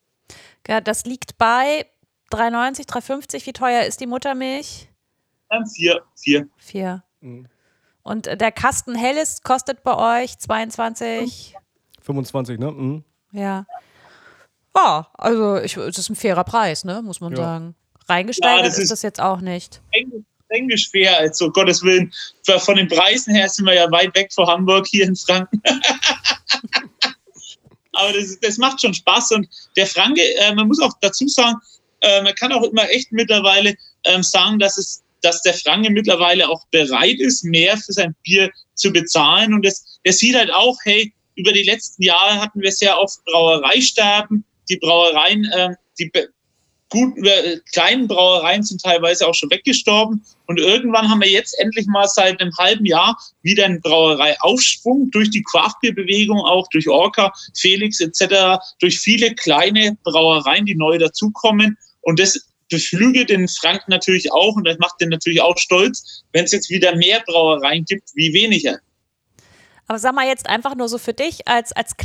Ja, 0.68 0.82
das 0.82 1.06
liegt 1.06 1.38
bei 1.38 1.86
3,90, 2.32 2.88
3,50. 2.88 3.46
Wie 3.46 3.54
teuer 3.54 3.84
ist 3.84 4.00
die 4.02 4.08
Muttermilch? 4.08 4.90
Ähm, 5.52 5.66
vier, 5.66 6.02
vier. 6.16 6.48
Vier. 6.58 7.04
Mhm. 7.22 7.48
Und 8.04 8.28
äh, 8.28 8.38
der 8.38 8.52
Kasten 8.52 8.96
Helles 8.96 9.42
kostet 9.44 9.84
bei 9.84 10.22
euch 10.24 10.38
22. 10.40 11.56
25, 12.02 12.60
ne? 12.60 12.72
Mhm. 12.72 13.04
Ja. 13.32 13.66
Ja, 14.76 15.08
also 15.16 15.58
ich, 15.58 15.74
das 15.74 15.98
ist 15.98 16.10
ein 16.10 16.16
fairer 16.16 16.44
Preis, 16.44 16.84
ne, 16.86 17.02
muss 17.02 17.20
man 17.20 17.32
Ja. 17.32 17.38
sagen. 17.38 17.76
Reingesteigert 18.08 18.60
Ja, 18.60 18.64
das 18.66 18.78
ist, 18.78 18.84
ist- 18.86 18.92
das 18.92 19.02
jetzt 19.02 19.20
auch 19.20 19.42
nicht. 19.42 19.82
Englisch, 20.50 20.90
fair, 20.90 21.18
also 21.18 21.52
Gottes 21.52 21.84
Willen. 21.84 22.14
Von 22.60 22.76
den 22.78 22.88
Preisen 22.88 23.36
her 23.36 23.50
sind 23.50 23.66
wir 23.66 23.74
ja 23.74 23.92
weit 23.92 24.16
weg 24.16 24.32
von 24.34 24.48
Hamburg 24.48 24.88
hier 24.88 25.06
in 25.06 25.14
Franken. 25.16 25.62
Aber 27.98 28.14
das, 28.14 28.40
das 28.40 28.58
macht 28.58 28.82
schon 28.82 28.94
Spaß 28.94 29.32
und 29.32 29.48
der 29.76 29.88
Franke, 29.88 30.22
äh, 30.38 30.54
man 30.54 30.68
muss 30.68 30.82
auch 30.82 30.94
dazu 31.02 31.28
sagen, 31.28 31.58
äh, 32.02 32.22
man 32.22 32.36
kann 32.36 32.52
auch 32.54 32.64
immer 32.64 32.90
echt 32.90 33.12
mittlerweile 33.12 33.76
ähm, 34.06 34.24
sagen, 34.24 34.60
dass 34.60 34.78
es, 34.78 35.04
dass 35.22 35.42
der 35.42 35.54
Franke 35.54 35.90
mittlerweile 35.90 36.48
auch 36.48 36.66
bereit 36.68 37.20
ist, 37.20 37.44
mehr 37.44 37.76
für 37.78 37.94
sein 37.94 38.16
Bier 38.24 38.52
zu 38.76 38.92
bezahlen 38.92 39.54
und 39.54 39.66
das, 39.66 40.00
der 40.06 40.14
sieht 40.14 40.36
halt 40.36 40.54
auch, 40.54 40.78
hey, 40.84 41.12
über 41.38 41.54
die 41.54 41.64
letzten 41.64 42.04
Jahre 42.04 42.42
hatten 42.42 42.62
wir 42.62 42.72
sehr 42.72 43.00
oft 43.00 43.24
Brauereisterben. 43.26 44.44
Die 44.70 44.78
Brauereien, 44.78 45.50
ähm, 45.56 45.76
die 45.98 46.12
guten, 46.90 47.26
äh, 47.26 47.60
kleinen 47.72 48.08
Brauereien 48.08 48.64
sind 48.64 48.82
teilweise 48.82 49.28
auch 49.28 49.34
schon 49.34 49.52
weggestorben. 49.52 50.24
Und 50.46 50.60
irgendwann 50.60 51.10
haben 51.10 51.22
wir 51.22 51.30
jetzt 51.30 51.60
endlich 51.60 51.88
mal 51.88 52.08
seit 52.08 52.40
einem 52.40 52.56
halben 52.58 52.86
Jahr 52.86 53.18
wieder 53.42 53.66
einen 53.66 53.82
Brauereiaufschwung 53.82 55.12
durch 55.12 55.30
die 55.30 55.44
Craftbeer-Bewegung, 55.44 56.40
auch 56.40 56.68
durch 56.70 56.88
Orca, 56.88 57.34
Felix 57.56 58.00
etc., 58.00 58.60
durch 58.80 59.00
viele 59.00 59.36
kleine 59.36 59.98
Brauereien, 60.04 60.66
die 60.66 60.76
neu 60.76 60.98
dazukommen. 60.98 61.78
Und 62.02 62.20
das 62.20 62.40
beflügelt 62.70 63.30
den 63.30 63.48
Franken 63.48 63.92
natürlich 63.92 64.32
auch 64.32 64.56
und 64.56 64.66
das 64.66 64.78
macht 64.80 65.00
den 65.00 65.10
natürlich 65.10 65.42
auch 65.42 65.58
stolz, 65.58 66.24
wenn 66.34 66.46
es 66.46 66.52
jetzt 66.52 66.70
wieder 66.70 66.96
mehr 66.96 67.24
Brauereien 67.26 67.86
gibt 67.86 68.10
wie 68.16 68.34
weniger. 68.34 68.80
Aber 69.88 70.00
sag 70.00 70.14
mal 70.14 70.28
jetzt 70.28 70.48
einfach 70.48 70.76
nur 70.76 70.90
so 70.90 70.98
für 70.98 71.14
dich 71.14 71.48
als, 71.48 71.72
als 71.72 71.96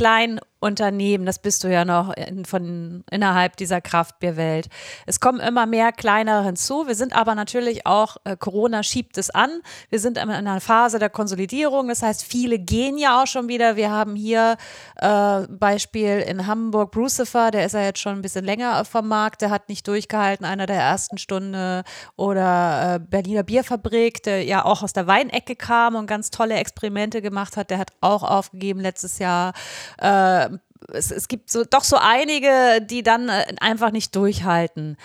Kleinunternehmen, 0.63 1.25
das 1.25 1.39
bist 1.39 1.63
du 1.63 1.67
ja 1.67 1.83
noch 1.85 2.13
in, 2.15 2.45
von 2.45 3.03
innerhalb 3.11 3.57
dieser 3.57 3.81
Kraftbierwelt. 3.81 4.69
Es 5.05 5.19
kommen 5.19 5.39
immer 5.39 5.65
mehr 5.65 5.91
kleinere 5.91 6.45
hinzu. 6.45 6.87
Wir 6.87 6.95
sind 6.95 7.13
aber 7.13 7.35
natürlich 7.35 7.85
auch, 7.85 8.17
äh, 8.23 8.37
Corona 8.37 8.81
schiebt 8.83 9.17
es 9.17 9.29
an. 9.29 9.49
Wir 9.89 9.99
sind 9.99 10.17
in 10.17 10.29
einer 10.29 10.61
Phase 10.61 10.99
der 10.99 11.09
Konsolidierung. 11.09 11.89
Das 11.89 12.01
heißt, 12.01 12.23
viele 12.23 12.59
gehen 12.59 12.97
ja 12.97 13.21
auch 13.21 13.27
schon 13.27 13.49
wieder. 13.49 13.75
Wir 13.75 13.91
haben 13.91 14.15
hier 14.15 14.57
äh, 14.97 15.41
Beispiel 15.49 16.19
in 16.19 16.47
Hamburg 16.47 16.91
Brucifer, 16.91 17.51
der 17.51 17.65
ist 17.65 17.73
ja 17.73 17.81
jetzt 17.81 17.99
schon 17.99 18.13
ein 18.13 18.21
bisschen 18.21 18.45
länger 18.45 18.85
vom 18.85 19.07
Markt, 19.07 19.41
der 19.41 19.49
hat 19.49 19.69
nicht 19.69 19.87
durchgehalten, 19.87 20.45
einer 20.45 20.65
der 20.65 20.79
ersten 20.79 21.17
Stunde. 21.17 21.83
Oder 22.15 22.95
äh, 22.95 22.99
Berliner 22.99 23.43
Bierfabrik, 23.43 24.23
der 24.23 24.43
ja 24.43 24.63
auch 24.63 24.81
aus 24.83 24.93
der 24.93 25.07
Weinecke 25.07 25.55
kam 25.55 25.95
und 25.95 26.07
ganz 26.07 26.31
tolle 26.31 26.55
Experimente 26.55 27.21
gemacht 27.21 27.57
hat, 27.57 27.69
der 27.69 27.79
hat 27.79 27.91
auch 28.01 28.23
aufgegeben 28.23 28.79
letztes 28.79 29.19
Jahr. 29.19 29.53
Äh, 29.97 30.52
es, 30.91 31.11
es 31.11 31.27
gibt 31.27 31.49
so, 31.49 31.63
doch 31.63 31.83
so 31.83 31.97
einige, 31.97 32.81
die 32.81 33.03
dann 33.03 33.29
äh, 33.29 33.45
einfach 33.59 33.91
nicht 33.91 34.15
durchhalten. 34.15 34.97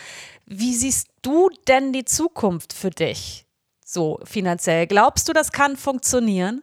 Wie 0.47 0.75
siehst 0.75 1.09
du 1.23 1.51
denn 1.67 1.93
die 1.93 2.05
Zukunft 2.05 2.73
für 2.73 2.91
dich 2.91 3.45
so 3.85 4.21
finanziell? 4.25 4.87
Glaubst 4.87 5.29
du, 5.29 5.33
das 5.33 5.53
kann 5.53 5.77
funktionieren? 5.77 6.63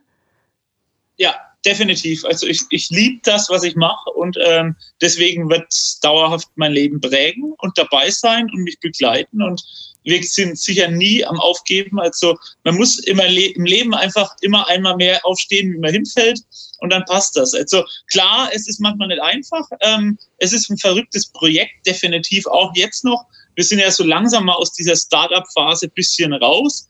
Ja, 1.18 1.36
definitiv. 1.66 2.26
Also 2.26 2.47
ich, 2.47 2.61
ich 2.70 2.89
liebe 2.89 3.22
das, 3.24 3.49
was 3.49 3.63
ich 3.63 3.76
mache 3.76 4.09
und 4.11 4.38
ähm, 4.45 4.76
deswegen 5.01 5.49
wird 5.49 5.68
es 5.70 5.99
dauerhaft 6.01 6.49
mein 6.55 6.74
Leben 6.74 6.99
prägen 6.99 7.53
und 7.57 7.78
dabei 7.78 8.09
sein 8.09 8.49
und 8.51 8.63
mich 8.63 8.80
begleiten 8.80 9.41
und 9.41 9.63
wir 10.05 10.23
sind 10.23 10.57
sicher 10.57 10.87
nie 10.87 11.25
am 11.25 11.39
Aufgeben. 11.39 11.99
Also 11.99 12.37
man 12.63 12.75
muss 12.75 12.99
immer 12.99 13.27
le 13.27 13.47
im 13.47 13.65
Leben 13.65 13.93
einfach 13.93 14.33
immer 14.41 14.67
einmal 14.67 14.95
mehr 14.95 15.25
aufstehen, 15.25 15.73
wie 15.73 15.79
man 15.79 15.91
hinfällt 15.91 16.39
und 16.79 16.91
dann 16.91 17.03
passt 17.05 17.35
das. 17.35 17.53
Also 17.53 17.83
klar, 18.09 18.49
es 18.53 18.67
ist 18.67 18.79
manchmal 18.79 19.09
nicht 19.09 19.21
einfach. 19.21 19.67
Ähm, 19.81 20.17
es 20.37 20.53
ist 20.53 20.69
ein 20.69 20.77
verrücktes 20.77 21.27
Projekt, 21.31 21.85
definitiv 21.85 22.45
auch 22.47 22.71
jetzt 22.75 23.03
noch. 23.03 23.25
Wir 23.55 23.63
sind 23.63 23.79
ja 23.79 23.91
so 23.91 24.03
langsam 24.03 24.45
mal 24.45 24.55
aus 24.55 24.73
dieser 24.73 24.95
Startup-Phase 24.95 25.89
bisschen 25.89 26.33
raus. 26.33 26.87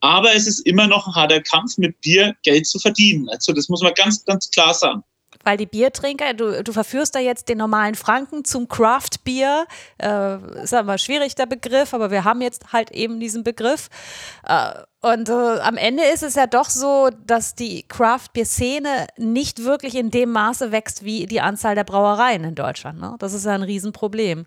Aber 0.00 0.34
es 0.34 0.46
ist 0.46 0.60
immer 0.66 0.86
noch 0.86 1.06
ein 1.06 1.14
harter 1.14 1.40
Kampf, 1.40 1.78
mit 1.78 1.98
Bier 2.00 2.34
Geld 2.42 2.66
zu 2.66 2.78
verdienen. 2.78 3.28
Also 3.30 3.52
das 3.52 3.68
muss 3.68 3.82
man 3.82 3.94
ganz, 3.94 4.24
ganz 4.24 4.50
klar 4.50 4.74
sagen 4.74 5.02
weil 5.46 5.56
die 5.56 5.66
Biertrinker, 5.66 6.34
du, 6.34 6.64
du 6.64 6.72
verführst 6.72 7.14
da 7.14 7.20
jetzt 7.20 7.48
den 7.48 7.58
normalen 7.58 7.94
Franken 7.94 8.44
zum 8.44 8.66
Craft-Bier. 8.66 9.66
Äh, 9.96 10.62
ist 10.64 10.74
aber 10.74 10.98
schwierig 10.98 11.36
der 11.36 11.46
Begriff, 11.46 11.94
aber 11.94 12.10
wir 12.10 12.24
haben 12.24 12.42
jetzt 12.42 12.72
halt 12.72 12.90
eben 12.90 13.20
diesen 13.20 13.44
Begriff. 13.44 13.88
Äh, 14.44 14.72
und 15.02 15.28
äh, 15.28 15.32
am 15.60 15.76
Ende 15.76 16.02
ist 16.02 16.24
es 16.24 16.34
ja 16.34 16.48
doch 16.48 16.68
so, 16.68 17.10
dass 17.26 17.54
die 17.54 17.84
Craft-Bier-Szene 17.84 19.06
nicht 19.18 19.62
wirklich 19.62 19.94
in 19.94 20.10
dem 20.10 20.32
Maße 20.32 20.72
wächst 20.72 21.04
wie 21.04 21.26
die 21.26 21.40
Anzahl 21.40 21.76
der 21.76 21.84
Brauereien 21.84 22.42
in 22.42 22.56
Deutschland. 22.56 23.00
Ne? 23.00 23.14
Das 23.20 23.32
ist 23.32 23.46
ja 23.46 23.52
ein 23.52 23.62
Riesenproblem 23.62 24.46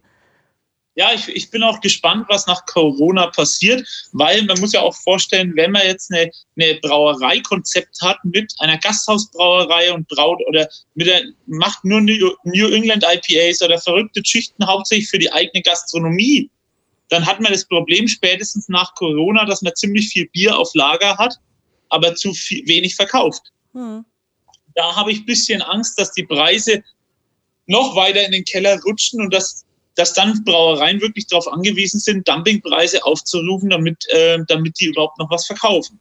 ja, 1.00 1.14
ich, 1.14 1.30
ich 1.30 1.50
bin 1.50 1.64
auch 1.64 1.80
gespannt, 1.80 2.26
was 2.28 2.45
nach 2.45 2.66
Corona 2.66 3.28
passiert, 3.28 3.88
weil 4.12 4.43
man 4.43 4.60
muss 4.60 4.74
ja 4.74 4.82
auch 4.82 4.93
vorstellen, 4.93 5.56
wenn 5.56 5.72
man 5.72 5.88
jetzt 5.88 6.12
eine, 6.12 6.30
eine 6.60 6.78
Brauereikonzept 6.82 8.02
hat 8.02 8.18
mit 8.26 8.54
einer 8.60 8.78
Gasthausbrauerei 8.78 9.93
und 9.93 10.10
braut 10.10 10.41
oder 10.50 10.68
mit 10.95 11.08
der, 11.08 11.22
macht 11.45 11.86
nur 11.86 12.02
New, 12.02 12.36
New 12.43 12.68
England 12.68 13.06
IPAs 13.10 13.62
oder 13.62 13.80
verrückte 13.80 14.22
Schichten 14.26 14.68
hauptsächlich 14.68 15.10
für 15.10 15.20
die 15.20 15.32
eigene 15.32 15.62
Gastronomie, 15.62 16.50
dann 17.08 17.26
hat 17.26 17.39
man 17.39 17.54
das 17.54 17.64
Problem 17.64 18.06
spätestens 18.06 18.68
nach 18.68 18.93
Corona, 18.95 19.45
dass 19.45 19.62
man 19.62 19.74
ziemlich 19.78 20.10
viel 20.10 20.28
Bier 20.28 20.58
auf 20.58 20.72
Lager 20.74 21.18
hat, 21.18 21.36
aber 21.88 22.14
zu 22.16 22.34
viel, 22.34 22.68
wenig 22.68 22.97
verkauft. 22.97 23.54
Hm. 23.72 24.04
Da 24.76 24.97
habe 24.97 25.14
ich 25.14 25.20
ein 25.20 25.26
bisschen 25.26 25.62
Angst, 25.62 25.97
dass 25.97 26.12
die 26.12 26.26
Preise 26.26 26.84
noch 27.68 27.95
weiter 27.95 28.26
in 28.26 28.34
den 28.34 28.43
Keller 28.43 28.78
rutschen 28.82 29.22
und 29.22 29.34
dass 29.34 29.64
dass 30.00 30.14
dann 30.14 30.41
Brauereien 30.45 31.02
wirklich 31.02 31.28
darauf 31.28 31.52
angewiesen 31.52 32.00
sind, 32.00 32.26
Dumpingpreise 32.26 33.04
aufzurufen, 33.04 33.70
damit, 33.70 34.08
äh, 34.08 34.39
damit 34.47 34.80
die 34.80 34.86
überhaupt 34.86 35.20
noch 35.20 35.30
was 35.30 35.45
verkaufen. 35.45 36.00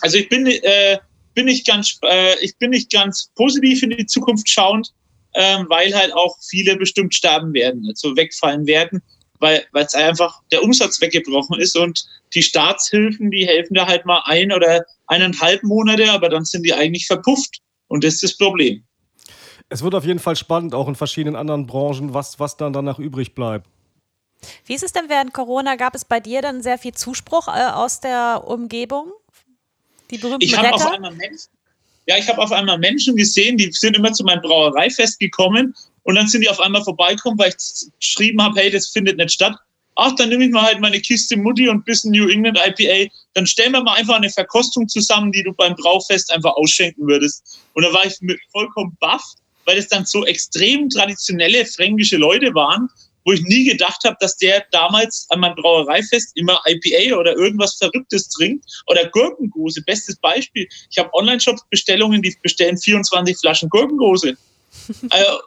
Also 0.00 0.16
ich 0.16 0.30
bin, 0.30 0.46
äh, 0.46 0.98
bin, 1.34 1.44
nicht 1.44 1.66
ganz, 1.66 1.98
äh, 2.02 2.42
ich 2.42 2.56
bin 2.56 2.70
nicht 2.70 2.90
ganz 2.90 3.30
positiv 3.34 3.82
in 3.82 3.90
die 3.90 4.06
Zukunft 4.06 4.48
schauend, 4.48 4.90
äh, 5.34 5.58
weil 5.68 5.94
halt 5.94 6.14
auch 6.14 6.34
viele 6.48 6.76
bestimmt 6.76 7.14
sterben 7.14 7.52
werden, 7.52 7.84
also 7.86 8.16
wegfallen 8.16 8.66
werden, 8.66 9.02
weil 9.38 9.66
es 9.74 9.94
einfach 9.94 10.40
der 10.50 10.62
Umsatz 10.62 10.98
weggebrochen 11.02 11.60
ist 11.60 11.76
und 11.76 12.06
die 12.34 12.42
Staatshilfen, 12.42 13.30
die 13.30 13.46
helfen 13.46 13.74
da 13.74 13.86
halt 13.86 14.06
mal 14.06 14.22
ein 14.24 14.50
oder 14.50 14.86
eineinhalb 15.08 15.62
Monate, 15.62 16.10
aber 16.10 16.30
dann 16.30 16.46
sind 16.46 16.64
die 16.64 16.72
eigentlich 16.72 17.06
verpufft. 17.06 17.58
Und 17.88 18.02
das 18.02 18.14
ist 18.14 18.22
das 18.22 18.36
Problem. 18.38 18.82
Es 19.70 19.82
wird 19.82 19.94
auf 19.94 20.04
jeden 20.04 20.18
Fall 20.18 20.36
spannend, 20.36 20.74
auch 20.74 20.88
in 20.88 20.96
verschiedenen 20.96 21.36
anderen 21.36 21.66
Branchen, 21.66 22.12
was, 22.12 22.38
was 22.38 22.56
dann 22.56 22.72
danach 22.72 22.98
übrig 22.98 23.34
bleibt. 23.34 23.68
Wie 24.66 24.74
ist 24.74 24.82
es 24.82 24.92
denn 24.92 25.08
während 25.08 25.32
Corona? 25.32 25.76
Gab 25.76 25.94
es 25.94 26.04
bei 26.04 26.20
dir 26.20 26.42
dann 26.42 26.62
sehr 26.62 26.76
viel 26.76 26.92
Zuspruch 26.92 27.48
äh, 27.48 27.70
aus 27.72 28.00
der 28.00 28.42
Umgebung? 28.46 29.12
Die 30.10 30.18
berühmten 30.18 30.42
ich 30.42 30.58
Retter? 30.58 30.74
Auf 30.74 30.92
einmal 30.92 31.14
Menschen, 31.14 31.50
ja, 32.06 32.16
ich 32.18 32.28
habe 32.28 32.42
auf 32.42 32.50
einmal 32.50 32.78
Menschen 32.78 33.14
gesehen, 33.14 33.56
die 33.56 33.70
sind 33.70 33.96
immer 33.96 34.12
zu 34.12 34.24
meinem 34.24 34.42
Brauereifest 34.42 35.20
gekommen 35.20 35.74
und 36.02 36.16
dann 36.16 36.26
sind 36.26 36.40
die 36.40 36.48
auf 36.48 36.58
einmal 36.58 36.82
vorbeikommen, 36.82 37.38
weil 37.38 37.50
ich 37.50 37.90
geschrieben 38.00 38.42
habe, 38.42 38.58
hey, 38.58 38.70
das 38.70 38.88
findet 38.88 39.16
nicht 39.16 39.30
statt. 39.30 39.54
Ach, 39.96 40.14
dann 40.16 40.30
nehme 40.30 40.44
ich 40.44 40.50
mal 40.50 40.62
halt 40.62 40.80
meine 40.80 41.00
Kiste 41.00 41.36
Mutti 41.36 41.68
und 41.68 41.78
ein 41.78 41.84
bisschen 41.84 42.12
New 42.12 42.28
England 42.28 42.58
IPA. 42.58 43.12
Dann 43.34 43.46
stellen 43.46 43.72
wir 43.72 43.82
mal 43.82 43.94
einfach 43.94 44.16
eine 44.16 44.30
Verkostung 44.30 44.88
zusammen, 44.88 45.30
die 45.30 45.42
du 45.42 45.52
beim 45.52 45.76
Braufest 45.76 46.32
einfach 46.32 46.54
ausschenken 46.54 47.06
würdest. 47.06 47.60
Und 47.74 47.84
da 47.84 47.92
war 47.92 48.06
ich 48.06 48.18
vollkommen 48.50 48.96
baff 48.98 49.22
weil 49.70 49.78
es 49.78 49.86
dann 49.86 50.04
so 50.04 50.26
extrem 50.26 50.88
traditionelle 50.88 51.64
fränkische 51.64 52.16
Leute 52.16 52.52
waren, 52.54 52.88
wo 53.24 53.32
ich 53.32 53.42
nie 53.42 53.62
gedacht 53.62 54.02
habe, 54.04 54.16
dass 54.18 54.36
der 54.36 54.64
damals 54.72 55.26
an 55.28 55.38
meinem 55.38 55.54
Brauereifest 55.54 56.32
immer 56.34 56.60
IPA 56.66 57.16
oder 57.16 57.36
irgendwas 57.36 57.76
Verrücktes 57.76 58.28
trinkt 58.30 58.64
oder 58.88 59.08
Gurkengose. 59.10 59.80
Bestes 59.82 60.16
Beispiel. 60.16 60.66
Ich 60.90 60.98
habe 60.98 61.14
Online-Shop-Bestellungen, 61.14 62.20
die 62.20 62.36
bestellen 62.42 62.76
24 62.76 63.38
Flaschen 63.38 63.68
Gurkengose. 63.68 64.36
also, 65.10 65.40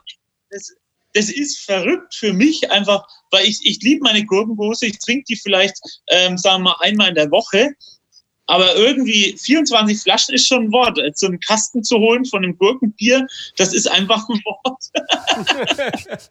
das, 0.48 0.72
das 1.12 1.28
ist 1.28 1.58
verrückt 1.58 2.14
für 2.14 2.32
mich 2.32 2.70
einfach, 2.70 3.06
weil 3.30 3.44
ich, 3.44 3.58
ich 3.62 3.82
liebe 3.82 4.04
meine 4.04 4.24
Gurkengose. 4.24 4.86
Ich 4.86 5.00
trinke 5.00 5.24
die 5.28 5.36
vielleicht, 5.36 5.76
ähm, 6.12 6.38
sagen 6.38 6.62
wir 6.62 6.70
mal, 6.70 6.76
einmal 6.80 7.10
in 7.10 7.14
der 7.14 7.30
Woche. 7.30 7.74
Aber 8.46 8.76
irgendwie 8.76 9.36
24 9.38 10.02
Flaschen 10.02 10.34
ist 10.34 10.46
schon 10.46 10.64
ein 10.64 10.72
Wort. 10.72 10.96
So 10.96 11.02
also 11.02 11.26
einen 11.26 11.40
Kasten 11.40 11.82
zu 11.82 11.98
holen 11.98 12.24
von 12.24 12.44
einem 12.44 12.56
Gurkenbier, 12.58 13.26
das 13.56 13.72
ist 13.72 13.90
einfach 13.90 14.28
ein 14.28 14.40
Wort. 14.44 14.82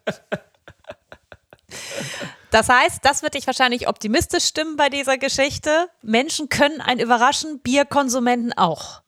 Das 2.54 2.68
heißt, 2.68 3.00
das 3.02 3.24
wird 3.24 3.34
dich 3.34 3.48
wahrscheinlich 3.48 3.88
optimistisch 3.88 4.44
stimmen 4.44 4.76
bei 4.76 4.88
dieser 4.88 5.18
Geschichte. 5.18 5.88
Menschen 6.02 6.48
können 6.48 6.80
einen 6.80 7.00
überraschen, 7.00 7.58
Bierkonsumenten 7.58 8.52
auch. 8.52 9.02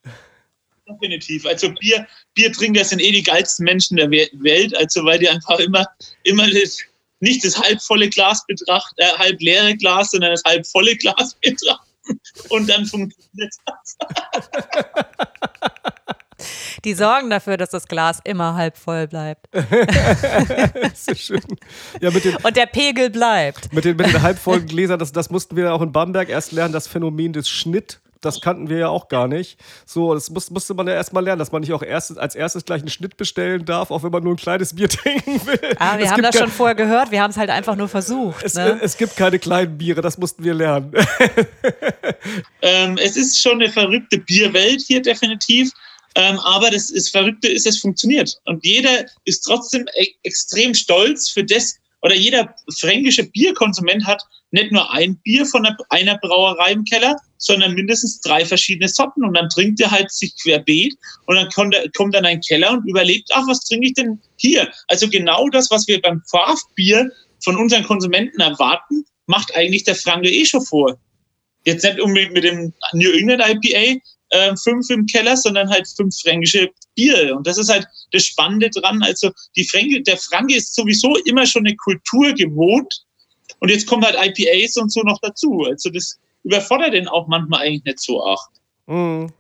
Definitiv. 0.89 1.47
Also 1.47 1.71
Bier, 1.71 2.09
Biertrinker 2.35 2.85
sind 2.85 3.01
eh 3.01 3.13
die 3.13 3.23
geilsten 3.23 3.65
Menschen 3.65 3.99
der 3.99 4.11
Welt, 4.11 4.77
also 4.77 5.05
weil 5.05 5.21
die 5.21 5.29
einfach 5.29 5.61
immer, 5.61 5.87
immer 6.25 6.51
das, 6.51 6.81
nicht 7.21 7.45
das 7.45 7.57
halbvolle 7.57 8.09
Glas 8.09 8.45
betrachten, 8.47 8.97
äh, 8.99 9.13
halb 9.17 9.41
leere 9.41 9.77
Glas, 9.77 10.11
sondern 10.11 10.33
das 10.33 10.43
halb 10.45 10.67
volle 10.67 10.97
Glas 10.97 11.35
betrachten 11.41 11.86
und 12.51 12.69
dann 12.69 12.87
funktioniert 12.87 13.55
das. 13.65 13.97
Die 16.85 16.95
sorgen 16.95 17.31
dafür, 17.31 17.57
dass 17.57 17.71
das 17.71 17.89
Glas 17.89 18.21
immer 18.25 18.55
halb 18.55 18.77
voll 18.77 19.09
bleibt. 19.09 19.49
so 20.95 21.15
schön. 21.15 21.41
Ja, 22.01 22.11
mit 22.11 22.25
den, 22.25 22.37
und 22.37 22.57
der 22.57 22.67
Pegel 22.67 23.11
bleibt. 23.11 23.73
Mit 23.73 23.85
den, 23.85 23.97
mit 23.97 24.07
den 24.07 24.23
halbvollen 24.23 24.67
Gläsern, 24.67 24.99
das, 24.99 25.13
das 25.13 25.31
mussten 25.31 25.57
wir 25.57 25.73
auch 25.73 25.83
in 25.83 25.93
Bamberg 25.93 26.29
erst 26.29 26.53
lernen, 26.53 26.73
das 26.73 26.87
Phänomen 26.87 27.33
des 27.33 27.49
Schnitt 27.49 28.01
das 28.21 28.41
kannten 28.41 28.69
wir 28.69 28.79
ja 28.79 28.89
auch 28.89 29.09
gar 29.09 29.29
nicht. 29.29 29.59
So, 29.85 30.15
das 30.15 30.31
muss, 30.31 30.51
musste 30.51 30.75
man 30.75 30.87
ja 30.87 30.95
erstmal 30.95 31.25
lernen, 31.25 31.39
dass 31.39 31.53
man 31.53 31.61
nicht 31.61 31.73
auch 31.73 31.83
erst, 31.83 32.19
als 32.19 32.35
erstes 32.35 32.65
gleich 32.65 32.81
einen 32.81 32.91
Schnitt 32.91 33.17
bestellen 33.17 33.65
darf, 33.65 33.91
auch 33.91 34.03
wenn 34.03 34.11
man 34.11 34.23
nur 34.23 34.35
ein 34.35 34.39
kleines 34.39 34.75
Bier 34.75 34.89
trinken 34.91 35.47
will. 35.47 35.77
Ah, 35.79 35.99
wir 35.99 36.07
es 36.07 36.11
haben 36.11 36.23
das 36.23 36.37
schon 36.37 36.51
vorher 36.51 36.75
gehört, 36.75 37.11
wir 37.11 37.23
haben 37.23 37.31
es 37.31 37.37
halt 37.37 37.51
einfach 37.51 37.77
nur 37.77 37.89
versucht. 37.89 38.43
Es, 38.45 38.55
ne? 38.55 38.79
es 38.83 38.97
gibt 38.97 39.17
keine 39.17 39.39
kleinen 39.39 39.77
Biere, 39.77 40.01
das 40.01 40.19
mussten 40.19 40.45
wir 40.45 40.55
lernen. 40.55 40.93
ähm, 42.63 42.99
es 43.03 43.17
ist 43.17 43.41
schon 43.41 43.61
eine 43.61 43.71
verrückte 43.71 44.19
Bierwelt 44.19 44.83
hier 44.83 45.03
definitiv. 45.03 45.71
Ähm, 46.17 46.39
aber 46.41 46.71
das 46.71 46.89
ist 46.89 47.11
Verrückte 47.11 47.49
ist, 47.49 47.67
es 47.67 47.79
funktioniert. 47.79 48.41
Und 48.47 48.65
jeder 48.65 49.05
ist 49.25 49.43
trotzdem 49.43 49.87
e 49.95 50.09
extrem 50.23 50.73
stolz 50.73 51.29
für 51.29 51.45
das, 51.45 51.77
oder 52.03 52.15
jeder 52.15 52.55
fränkische 52.79 53.25
Bierkonsument 53.25 54.07
hat 54.07 54.23
nicht 54.51 54.73
nur 54.73 54.91
ein 54.93 55.17
Bier 55.19 55.45
von 55.45 55.67
einer 55.89 56.19
Brauerei 56.19 56.73
im 56.73 56.85
Keller, 56.85 57.17
sondern 57.39 57.75
mindestens 57.75 58.21
drei 58.21 58.45
verschiedene 58.45 58.89
Sorten. 58.89 59.25
Und 59.25 59.35
dann 59.35 59.49
trinkt 59.49 59.81
er 59.81 59.91
halt 59.91 60.11
sich 60.11 60.35
querbeet 60.41 60.95
und 61.27 61.37
dann 61.37 61.49
kommt, 61.51 61.75
er, 61.75 61.91
kommt 61.97 62.15
dann 62.15 62.25
ein 62.25 62.41
Keller 62.41 62.73
und 62.73 62.89
überlegt, 62.89 63.31
ach, 63.33 63.47
was 63.47 63.61
trinke 63.61 63.89
ich 63.89 63.95
denn 63.95 64.21
hier? 64.37 64.71
Also 64.89 65.09
genau 65.09 65.49
das, 65.49 65.71
was 65.71 65.87
wir 65.89 66.01
beim 66.01 66.23
Craft-Bier 66.31 67.11
von 67.43 67.57
unseren 67.57 67.85
Konsumenten 67.85 68.41
erwarten, 68.41 69.05
macht 69.27 69.55
eigentlich 69.57 69.85
der 69.85 69.97
Franke 69.97 70.31
eh 70.31 70.45
schon 70.45 70.65
vor. 70.65 70.99
Jetzt 71.65 71.83
nicht 71.83 72.01
unbedingt 72.01 72.33
mit 72.33 72.45
dem 72.45 72.73
New 72.93 73.11
England 73.11 73.43
IPA, 73.45 74.01
äh, 74.37 74.57
fünf 74.57 74.91
im 74.91 75.07
Keller, 75.07 75.37
sondern 75.37 75.69
halt 75.71 75.89
fünf 75.89 76.15
fränkische 76.21 76.71
Bier. 76.95 77.37
Und 77.37 77.47
das 77.47 77.59
ist 77.59 77.71
halt 77.71 77.87
das 78.13 78.25
Spannende 78.25 78.71
dran. 78.71 79.03
Also 79.03 79.31
die 79.57 79.65
Fränke, 79.65 80.03
der 80.03 80.17
Franke 80.17 80.57
ist 80.57 80.75
sowieso 80.75 81.17
immer 81.25 81.47
schon 81.47 81.67
eine 81.67 81.77
Kultur 81.77 82.33
gewohnt. 82.33 83.05
Und 83.61 83.71
jetzt 83.71 83.87
kommen 83.87 84.05
halt 84.05 84.17
IPAs 84.19 84.77
und 84.77 84.93
so 84.93 85.01
noch 85.03 85.19
dazu. 85.23 85.65
Also 85.67 85.91
das 85.91 86.19
überfordert 86.45 86.93
den 86.93 87.09
auch 87.09 87.27
manchmal 87.27 87.63
eigentlich 87.63 87.85
nicht 87.85 88.01
so 88.01 88.25
arg. 88.25 88.41
Mhm. 88.87 89.33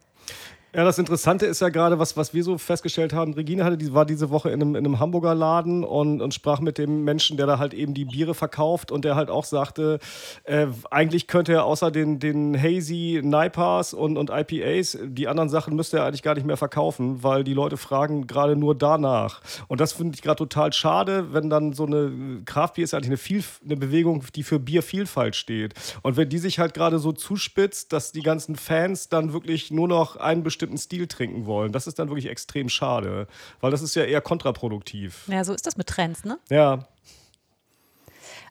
Ja, 0.77 0.85
das 0.85 0.99
Interessante 0.99 1.47
ist 1.47 1.63
ja 1.63 1.71
gerade, 1.71 1.99
was, 1.99 2.19
was 2.19 2.35
wir 2.35 2.45
so 2.45 2.59
festgestellt 2.59 3.15
haben. 3.15 3.33
Regine 3.33 3.65
hatte, 3.65 3.79
die 3.79 3.95
war 3.95 4.05
diese 4.05 4.29
Woche 4.29 4.51
in 4.51 4.61
einem, 4.61 4.77
in 4.77 4.85
einem 4.85 5.01
Hamburger 5.01 5.35
Laden 5.35 5.85
und, 5.85 6.21
und 6.21 6.35
sprach 6.35 6.61
mit 6.61 6.77
dem 6.77 7.03
Menschen, 7.03 7.39
der 7.39 7.47
da 7.47 7.59
halt 7.59 7.73
eben 7.73 7.95
die 7.95 8.05
Biere 8.05 8.35
verkauft 8.35 8.93
und 8.93 9.07
der 9.07 9.17
halt 9.17 9.31
auch 9.31 9.47
sagte, 9.47 10.01
äh, 10.45 10.67
eigentlich 10.91 11.29
könnte 11.29 11.55
er 11.55 11.65
außer 11.65 11.91
den, 11.91 12.19
den 12.19 12.63
Hazy, 12.63 13.23
Nipers 13.25 13.95
und, 13.95 14.19
und 14.19 14.29
IPAs, 14.29 14.99
die 15.03 15.29
anderen 15.29 15.49
Sachen 15.49 15.75
müsste 15.77 15.97
er 15.97 16.05
eigentlich 16.05 16.23
gar 16.23 16.35
nicht 16.35 16.47
mehr 16.47 16.59
verkaufen, 16.59 17.23
weil 17.23 17.43
die 17.43 17.55
Leute 17.55 17.79
fragen 17.79 18.27
gerade 18.27 18.55
nur 18.55 18.75
danach. 18.75 19.41
Und 19.69 19.81
das 19.81 19.95
finde 19.95 20.15
ich 20.15 20.21
gerade 20.21 20.37
total 20.37 20.75
schade, 20.75 21.33
wenn 21.33 21.49
dann 21.49 21.73
so 21.73 21.87
eine 21.87 22.43
Craft 22.45 22.73
ist 22.77 22.93
eigentlich 22.93 23.07
eine, 23.07 23.17
Viel, 23.17 23.43
eine 23.65 23.79
Bewegung, 23.79 24.25
die 24.35 24.43
für 24.43 24.59
Biervielfalt 24.59 25.37
steht. 25.37 25.73
Und 26.03 26.19
wenn 26.19 26.29
die 26.29 26.37
sich 26.37 26.59
halt 26.59 26.75
gerade 26.75 26.99
so 26.99 27.13
zuspitzt, 27.13 27.95
dass 27.95 28.13
die 28.13 28.21
ganzen 28.21 28.57
Fans 28.57 29.09
dann 29.09 29.33
wirklich 29.33 29.71
nur 29.71 29.89
noch 29.89 30.17
einen 30.17 30.43
bestimmten 30.43 30.66
bestimmten 30.67 30.79
Stil 30.79 31.07
trinken 31.07 31.47
wollen. 31.47 31.73
Das 31.73 31.87
ist 31.87 31.99
dann 31.99 32.09
wirklich 32.09 32.27
extrem 32.27 32.69
schade, 32.69 33.27
weil 33.61 33.71
das 33.71 33.83
ist 33.83 33.95
ja 33.95 34.05
eher 34.05 34.21
kontraproduktiv. 34.21 35.23
Ja, 35.29 35.45
so 35.45 35.55
ist 35.55 35.67
das 35.67 35.77
mit 35.77 35.87
Trends, 35.87 36.25
ne? 36.25 36.39
Ja. 36.51 36.87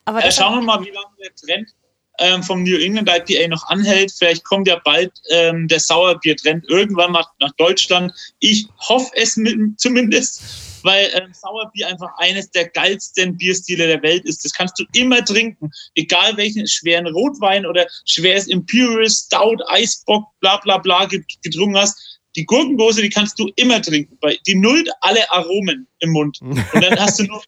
Aber 0.05 0.24
äh, 0.24 0.32
schauen 0.32 0.59
wir 0.59 0.61
mal, 0.61 0.82
wie 0.82 0.91
lange 0.91 1.16
der 1.22 1.36
Trend 1.36 1.74
ähm, 2.20 2.43
vom 2.43 2.63
New 2.63 2.78
England 2.78 3.09
IPA 3.09 3.47
noch 3.49 3.68
anhält. 3.68 4.11
Vielleicht 4.11 4.43
kommt 4.45 4.68
ja 4.68 4.80
bald 4.84 5.11
ähm, 5.32 5.68
der 5.68 5.80
Sauerbier-Trend 5.80 6.66
irgendwann 6.70 7.11
mal 7.11 7.26
nach 7.39 7.51
Deutschland. 7.57 8.13
Ich 8.39 8.68
hoffe 8.80 9.11
es 9.16 9.36
mit, 9.36 9.80
zumindest, 9.80 10.41
weil 10.86 11.09
ähm, 11.15 11.33
Sauerbier 11.33 11.88
einfach 11.88 12.11
eines 12.17 12.49
der 12.51 12.69
geilsten 12.69 13.36
Bierstile 13.38 13.88
der 13.88 14.01
Welt 14.03 14.23
ist. 14.25 14.45
Das 14.45 14.53
kannst 14.53 14.79
du 14.79 14.86
immer 14.93 15.25
trinken, 15.25 15.71
egal 15.95 16.38
welchen 16.38 16.67
schweren 16.67 17.07
Rotwein 17.07 17.65
oder 17.65 17.88
schweres 18.05 18.47
Imperial, 18.47 19.09
Stout, 19.09 19.57
Eisbock, 19.67 20.25
bla 20.39 20.57
bla 20.57 20.77
bla 20.77 21.05
getrunken 21.05 21.77
hast. 21.77 22.19
Die 22.36 22.45
Gurkendose, 22.45 23.01
die 23.01 23.09
kannst 23.09 23.39
du 23.39 23.49
immer 23.55 23.81
trinken, 23.81 24.17
weil 24.21 24.38
die 24.45 24.55
nullt 24.55 24.89
alle 25.01 25.29
Aromen 25.31 25.88
im 25.99 26.11
Mund. 26.11 26.39
Und 26.41 26.81
dann 26.81 26.99
hast 26.99 27.19
du 27.19 27.23
nur 27.23 27.41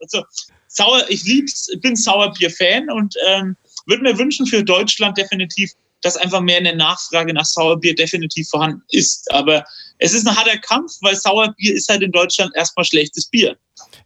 also, 0.00 0.24
Sauer, 0.68 1.04
ich 1.08 1.24
lieb's, 1.24 1.68
bin 1.80 1.96
Sauerbier-Fan 1.96 2.90
und 2.90 3.14
ähm, 3.26 3.56
würde 3.86 4.02
mir 4.02 4.16
wünschen 4.16 4.46
für 4.46 4.62
Deutschland 4.62 5.18
definitiv, 5.18 5.72
dass 6.02 6.16
einfach 6.16 6.40
mehr 6.40 6.58
eine 6.58 6.74
Nachfrage 6.74 7.34
nach 7.34 7.44
Sauerbier 7.44 7.94
definitiv 7.94 8.48
vorhanden 8.48 8.82
ist. 8.90 9.30
Aber 9.32 9.64
es 10.00 10.14
ist 10.14 10.26
ein 10.26 10.36
harter 10.36 10.58
Kampf, 10.58 10.92
weil 11.02 11.14
Sauerbier 11.14 11.74
ist 11.74 11.88
halt 11.88 12.02
in 12.02 12.10
Deutschland 12.10 12.54
erstmal 12.56 12.84
schlechtes 12.84 13.26
Bier. 13.26 13.56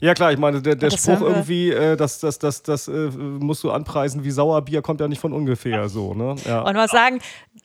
Ja 0.00 0.14
klar, 0.14 0.32
ich 0.32 0.38
meine, 0.38 0.60
der, 0.60 0.76
der 0.76 0.90
Spruch 0.90 1.20
irgendwie, 1.20 1.70
äh, 1.70 1.96
das, 1.96 2.18
das, 2.20 2.38
das, 2.38 2.62
das 2.62 2.88
äh, 2.88 2.92
musst 2.92 3.62
du 3.64 3.70
anpreisen 3.70 4.24
wie 4.24 4.30
Sauerbier, 4.30 4.82
kommt 4.82 5.00
ja 5.00 5.08
nicht 5.08 5.20
von 5.20 5.32
ungefähr 5.32 5.88
so. 5.88 6.14
Ne? 6.14 6.36
Ja. 6.44 6.62
Und 6.62 6.74
mal 6.74 6.88
sagen, 6.88 7.20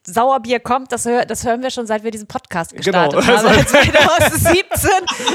Sauerbier 0.06 0.60
kommt, 0.60 0.92
das, 0.92 1.06
hör, 1.06 1.26
das 1.26 1.46
hören 1.46 1.62
wir 1.62 1.70
schon, 1.70 1.86
seit 1.86 2.04
wir 2.04 2.12
diesen 2.12 2.28
Podcast 2.28 2.76
gestartet 2.76 3.20
genau. 3.20 3.38
haben. 3.38 3.68
2017. 3.68 4.90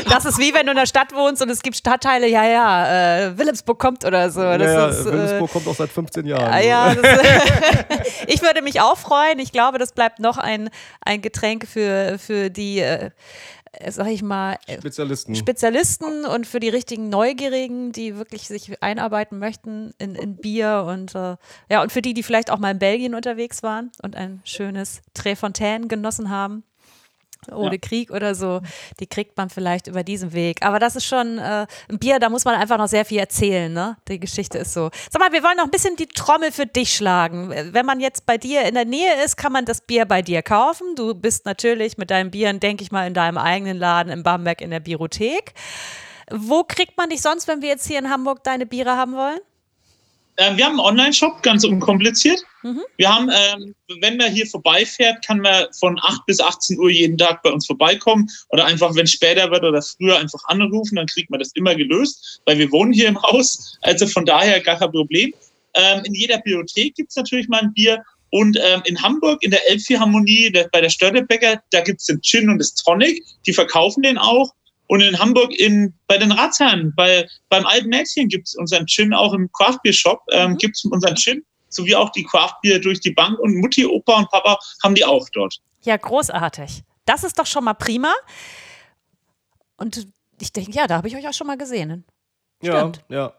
Das 0.08 0.24
ist 0.24 0.38
wie 0.38 0.54
wenn 0.54 0.66
du 0.66 0.72
in 0.72 0.78
der 0.78 0.86
Stadt 0.86 1.12
wohnst 1.14 1.42
und 1.42 1.50
es 1.50 1.62
gibt 1.62 1.76
Stadtteile, 1.76 2.28
ja, 2.28 2.44
ja, 2.44 3.26
äh, 3.26 3.38
Wilhelmsburg 3.38 3.78
kommt 3.78 4.04
oder 4.04 4.30
so. 4.30 4.40
Das 4.40 4.62
ja, 4.62 4.88
ist, 4.88 5.00
äh, 5.00 5.12
Wilhelmsburg 5.12 5.52
kommt 5.52 5.68
auch 5.68 5.74
seit 5.74 5.90
15 5.90 6.26
Jahren. 6.26 6.52
Ja, 6.52 6.60
ja 6.60 6.94
das, 6.94 7.20
ich 8.26 8.42
würde 8.42 8.62
mich 8.62 8.80
auch 8.80 8.96
freuen. 8.96 9.38
Ich 9.38 9.52
glaube, 9.52 9.78
das 9.78 9.92
bleibt 9.92 10.20
noch 10.20 10.38
ein, 10.38 10.70
ein 11.04 11.20
Getränk 11.22 11.66
für, 11.66 12.18
für 12.18 12.50
die 12.50 12.83
äh, 12.84 13.10
sag 13.90 14.08
ich 14.08 14.22
mal, 14.22 14.56
äh, 14.66 14.78
Spezialisten. 14.78 15.34
Spezialisten 15.34 16.24
und 16.24 16.46
für 16.46 16.60
die 16.60 16.68
richtigen 16.68 17.08
Neugierigen, 17.08 17.92
die 17.92 18.16
wirklich 18.16 18.48
sich 18.48 18.82
einarbeiten 18.82 19.38
möchten 19.38 19.92
in, 19.98 20.14
in 20.14 20.36
Bier 20.36 20.84
und 20.88 21.14
äh, 21.14 21.36
ja, 21.70 21.82
und 21.82 21.92
für 21.92 22.02
die, 22.02 22.14
die 22.14 22.22
vielleicht 22.22 22.50
auch 22.50 22.58
mal 22.58 22.70
in 22.70 22.78
Belgien 22.78 23.14
unterwegs 23.14 23.62
waren 23.62 23.90
und 24.02 24.16
ein 24.16 24.40
schönes 24.44 25.02
Tréfontaine 25.14 25.88
genossen 25.88 26.30
haben 26.30 26.64
ohne 27.52 27.76
ja. 27.76 27.80
Krieg 27.80 28.10
oder 28.10 28.34
so, 28.34 28.60
die 29.00 29.06
kriegt 29.06 29.36
man 29.36 29.50
vielleicht 29.50 29.86
über 29.86 30.02
diesen 30.02 30.32
Weg. 30.32 30.64
Aber 30.64 30.78
das 30.78 30.96
ist 30.96 31.04
schon 31.04 31.38
äh, 31.38 31.66
ein 31.88 31.98
Bier, 31.98 32.18
da 32.18 32.28
muss 32.28 32.44
man 32.44 32.54
einfach 32.54 32.78
noch 32.78 32.88
sehr 32.88 33.04
viel 33.04 33.18
erzählen, 33.18 33.72
ne? 33.72 33.96
Die 34.08 34.20
Geschichte 34.20 34.58
ist 34.58 34.72
so. 34.72 34.90
Sag 35.10 35.20
mal, 35.20 35.32
wir 35.32 35.42
wollen 35.42 35.56
noch 35.56 35.64
ein 35.64 35.70
bisschen 35.70 35.96
die 35.96 36.06
Trommel 36.06 36.52
für 36.52 36.66
dich 36.66 36.94
schlagen. 36.94 37.50
Wenn 37.50 37.86
man 37.86 38.00
jetzt 38.00 38.26
bei 38.26 38.38
dir 38.38 38.62
in 38.62 38.74
der 38.74 38.84
Nähe 38.84 39.24
ist, 39.24 39.36
kann 39.36 39.52
man 39.52 39.64
das 39.64 39.80
Bier 39.80 40.04
bei 40.04 40.22
dir 40.22 40.42
kaufen. 40.42 40.94
Du 40.96 41.14
bist 41.14 41.46
natürlich 41.46 41.98
mit 41.98 42.10
deinen 42.10 42.30
Bieren, 42.30 42.60
denke 42.60 42.82
ich 42.82 42.92
mal, 42.92 43.06
in 43.06 43.14
deinem 43.14 43.38
eigenen 43.38 43.78
Laden 43.78 44.12
in 44.12 44.22
Bamberg 44.22 44.60
in 44.60 44.70
der 44.70 44.80
Biothek. 44.80 45.54
Wo 46.30 46.64
kriegt 46.64 46.96
man 46.96 47.10
dich 47.10 47.20
sonst, 47.20 47.48
wenn 47.48 47.62
wir 47.62 47.68
jetzt 47.68 47.86
hier 47.86 47.98
in 47.98 48.10
Hamburg 48.10 48.42
deine 48.44 48.66
Biere 48.66 48.96
haben 48.96 49.14
wollen? 49.14 49.40
Ähm, 50.36 50.56
wir 50.56 50.64
haben 50.64 50.72
einen 50.72 50.80
Online-Shop, 50.80 51.42
ganz 51.42 51.64
unkompliziert. 51.64 52.42
Mhm. 52.62 52.82
Wir 52.96 53.14
haben, 53.14 53.30
ähm, 53.30 53.74
wenn 54.00 54.16
man 54.16 54.32
hier 54.32 54.46
vorbeifährt, 54.46 55.24
kann 55.24 55.40
man 55.40 55.66
von 55.78 55.98
8 56.02 56.26
bis 56.26 56.40
18 56.40 56.78
Uhr 56.78 56.90
jeden 56.90 57.16
Tag 57.16 57.42
bei 57.42 57.50
uns 57.50 57.66
vorbeikommen 57.66 58.28
oder 58.48 58.64
einfach, 58.64 58.94
wenn 58.94 59.04
es 59.04 59.12
später 59.12 59.50
wird 59.50 59.62
oder 59.62 59.80
früher, 59.80 60.18
einfach 60.18 60.42
anrufen, 60.46 60.96
dann 60.96 61.06
kriegt 61.06 61.30
man 61.30 61.40
das 61.40 61.52
immer 61.54 61.74
gelöst, 61.74 62.40
weil 62.46 62.58
wir 62.58 62.70
wohnen 62.72 62.92
hier 62.92 63.08
im 63.08 63.22
Haus. 63.22 63.78
Also 63.82 64.06
von 64.06 64.24
daher 64.24 64.60
gar 64.60 64.78
kein 64.78 64.90
Problem. 64.90 65.32
Ähm, 65.74 66.02
in 66.04 66.14
jeder 66.14 66.38
Bibliothek 66.38 66.94
gibt 66.94 67.10
es 67.10 67.16
natürlich 67.16 67.48
mal 67.48 67.60
ein 67.60 67.72
Bier. 67.72 68.02
Und 68.30 68.58
ähm, 68.60 68.82
in 68.86 69.00
Hamburg, 69.00 69.40
in 69.44 69.52
der 69.52 69.70
Elbphilharmonie, 69.70 70.52
bei 70.72 70.80
der 70.80 70.90
Störtebäcker, 70.90 71.62
da 71.70 71.80
gibt 71.82 72.00
es 72.00 72.06
den 72.06 72.20
Gin 72.20 72.50
und 72.50 72.58
das 72.58 72.74
Tonic. 72.74 73.22
Die 73.46 73.52
verkaufen 73.52 74.02
den 74.02 74.18
auch. 74.18 74.52
Und 74.86 75.00
in 75.00 75.18
Hamburg 75.18 75.52
in, 75.58 75.94
bei 76.06 76.18
den 76.18 76.32
Ratsherren, 76.32 76.92
bei, 76.96 77.26
beim 77.48 77.64
alten 77.66 77.88
Mädchen 77.88 78.28
gibt 78.28 78.48
es 78.48 78.54
unseren 78.54 78.86
Gin, 78.86 79.14
auch 79.14 79.32
im 79.32 79.50
Craftbeer-Shop 79.52 80.20
ähm, 80.32 80.52
mhm. 80.52 80.58
gibt 80.58 80.76
es 80.76 80.84
unseren 80.84 81.16
Gin, 81.16 81.44
sowie 81.68 81.94
auch 81.94 82.10
die 82.10 82.24
Craftbeer 82.24 82.78
durch 82.78 83.00
die 83.00 83.12
Bank. 83.12 83.38
Und 83.38 83.56
Mutti, 83.56 83.86
Opa 83.86 84.18
und 84.18 84.30
Papa 84.30 84.58
haben 84.82 84.94
die 84.94 85.04
auch 85.04 85.26
dort. 85.32 85.56
Ja, 85.82 85.96
großartig. 85.96 86.82
Das 87.06 87.24
ist 87.24 87.38
doch 87.38 87.46
schon 87.46 87.64
mal 87.64 87.74
prima. 87.74 88.12
Und 89.76 90.06
ich 90.40 90.52
denke, 90.52 90.72
ja, 90.72 90.86
da 90.86 90.96
habe 90.96 91.08
ich 91.08 91.16
euch 91.16 91.26
auch 91.28 91.34
schon 91.34 91.46
mal 91.46 91.58
gesehen. 91.58 92.04
Stimmt. 92.62 93.04
Ja, 93.08 93.16
ja. 93.16 93.34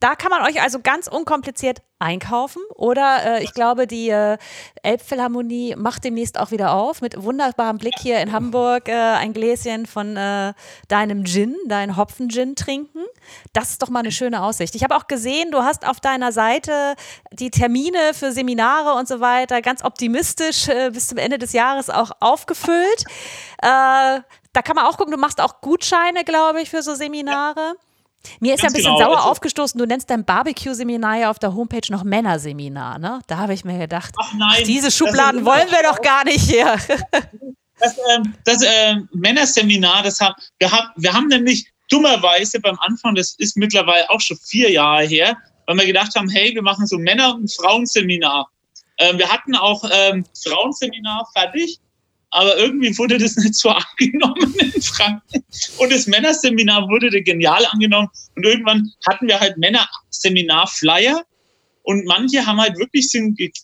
Da 0.00 0.14
kann 0.14 0.30
man 0.30 0.42
euch 0.42 0.62
also 0.62 0.80
ganz 0.80 1.08
unkompliziert 1.08 1.82
einkaufen. 1.98 2.62
Oder 2.74 3.38
äh, 3.38 3.44
ich 3.44 3.52
glaube, 3.52 3.86
die 3.86 4.08
äh, 4.08 4.38
Elbphilharmonie 4.82 5.76
macht 5.76 6.04
demnächst 6.04 6.40
auch 6.40 6.50
wieder 6.50 6.72
auf 6.72 7.02
mit 7.02 7.22
wunderbarem 7.22 7.76
Blick 7.76 7.94
hier 8.00 8.18
in 8.20 8.32
Hamburg 8.32 8.88
äh, 8.88 8.92
ein 8.92 9.34
Gläschen 9.34 9.84
von 9.84 10.16
äh, 10.16 10.54
deinem 10.88 11.24
Gin, 11.26 11.54
dein 11.66 11.98
Hopfen-Gin 11.98 12.56
trinken. 12.56 13.04
Das 13.52 13.70
ist 13.70 13.82
doch 13.82 13.90
mal 13.90 14.00
eine 14.00 14.10
schöne 14.10 14.42
Aussicht. 14.42 14.74
Ich 14.74 14.82
habe 14.82 14.96
auch 14.96 15.06
gesehen, 15.06 15.50
du 15.50 15.58
hast 15.58 15.86
auf 15.86 16.00
deiner 16.00 16.32
Seite 16.32 16.94
die 17.32 17.50
Termine 17.50 18.14
für 18.14 18.32
Seminare 18.32 18.98
und 18.98 19.06
so 19.06 19.20
weiter 19.20 19.60
ganz 19.60 19.84
optimistisch 19.84 20.68
äh, 20.68 20.90
bis 20.90 21.08
zum 21.08 21.18
Ende 21.18 21.36
des 21.36 21.52
Jahres 21.52 21.90
auch 21.90 22.12
aufgefüllt. 22.20 23.04
Äh, 23.62 24.20
da 24.52 24.62
kann 24.64 24.76
man 24.76 24.86
auch 24.86 24.96
gucken, 24.96 25.12
du 25.12 25.18
machst 25.18 25.42
auch 25.42 25.60
Gutscheine, 25.60 26.24
glaube 26.24 26.62
ich, 26.62 26.70
für 26.70 26.82
so 26.82 26.94
Seminare. 26.94 27.60
Ja. 27.60 27.89
Mir 28.38 28.54
ist 28.54 28.62
ja 28.62 28.68
ein 28.68 28.72
bisschen 28.72 28.94
genau. 28.94 29.06
sauer 29.06 29.16
also, 29.18 29.30
aufgestoßen, 29.30 29.78
du 29.78 29.86
nennst 29.86 30.10
dein 30.10 30.24
Barbecue-Seminar 30.24 31.16
ja 31.16 31.30
auf 31.30 31.38
der 31.38 31.54
Homepage 31.54 31.90
noch 31.90 32.04
Männerseminar, 32.04 32.98
ne? 32.98 33.20
Da 33.26 33.38
habe 33.38 33.54
ich 33.54 33.64
mir 33.64 33.78
gedacht, 33.78 34.14
ach 34.18 34.32
nein, 34.34 34.64
diese 34.64 34.90
Schubladen 34.90 35.44
wollen 35.44 35.68
wir 35.70 35.82
doch 35.82 36.00
gar 36.02 36.24
nicht 36.24 36.40
hier. 36.40 36.76
Das, 37.78 37.96
äh, 37.96 38.20
das 38.44 38.62
äh, 38.62 38.96
Männerseminar, 39.12 40.02
das 40.02 40.20
haben, 40.20 40.34
wir, 40.58 40.70
haben, 40.70 40.88
wir 40.96 41.12
haben 41.14 41.28
nämlich 41.28 41.66
dummerweise 41.88 42.60
beim 42.60 42.78
Anfang, 42.80 43.14
das 43.14 43.34
ist 43.38 43.56
mittlerweile 43.56 44.08
auch 44.10 44.20
schon 44.20 44.36
vier 44.36 44.70
Jahre 44.70 45.04
her, 45.04 45.36
weil 45.66 45.78
wir 45.78 45.86
gedacht 45.86 46.14
haben, 46.14 46.28
hey, 46.28 46.54
wir 46.54 46.62
machen 46.62 46.86
so 46.86 46.98
Männer- 46.98 47.34
und 47.34 47.50
Frauenseminar. 47.52 48.48
Ähm, 48.98 49.18
wir 49.18 49.28
hatten 49.30 49.54
auch 49.56 49.82
ähm, 49.90 50.26
Frauenseminar 50.44 51.26
fertig 51.32 51.80
aber 52.30 52.56
irgendwie 52.56 52.96
wurde 52.96 53.18
das 53.18 53.36
nicht 53.36 53.54
so 53.54 53.68
angenommen 53.98 54.54
in 54.58 54.82
Franken. 54.82 55.44
Und 55.78 55.92
das 55.92 56.06
Männerseminar 56.06 56.88
wurde 56.88 57.10
genial 57.22 57.64
angenommen. 57.66 58.08
Und 58.36 58.46
irgendwann 58.46 58.92
hatten 59.08 59.26
wir 59.26 59.38
halt 59.38 59.56
Männerseminar-Flyer. 59.58 61.24
Und 61.82 62.06
manche 62.06 62.44
haben 62.46 62.60
halt 62.60 62.78
wirklich 62.78 63.10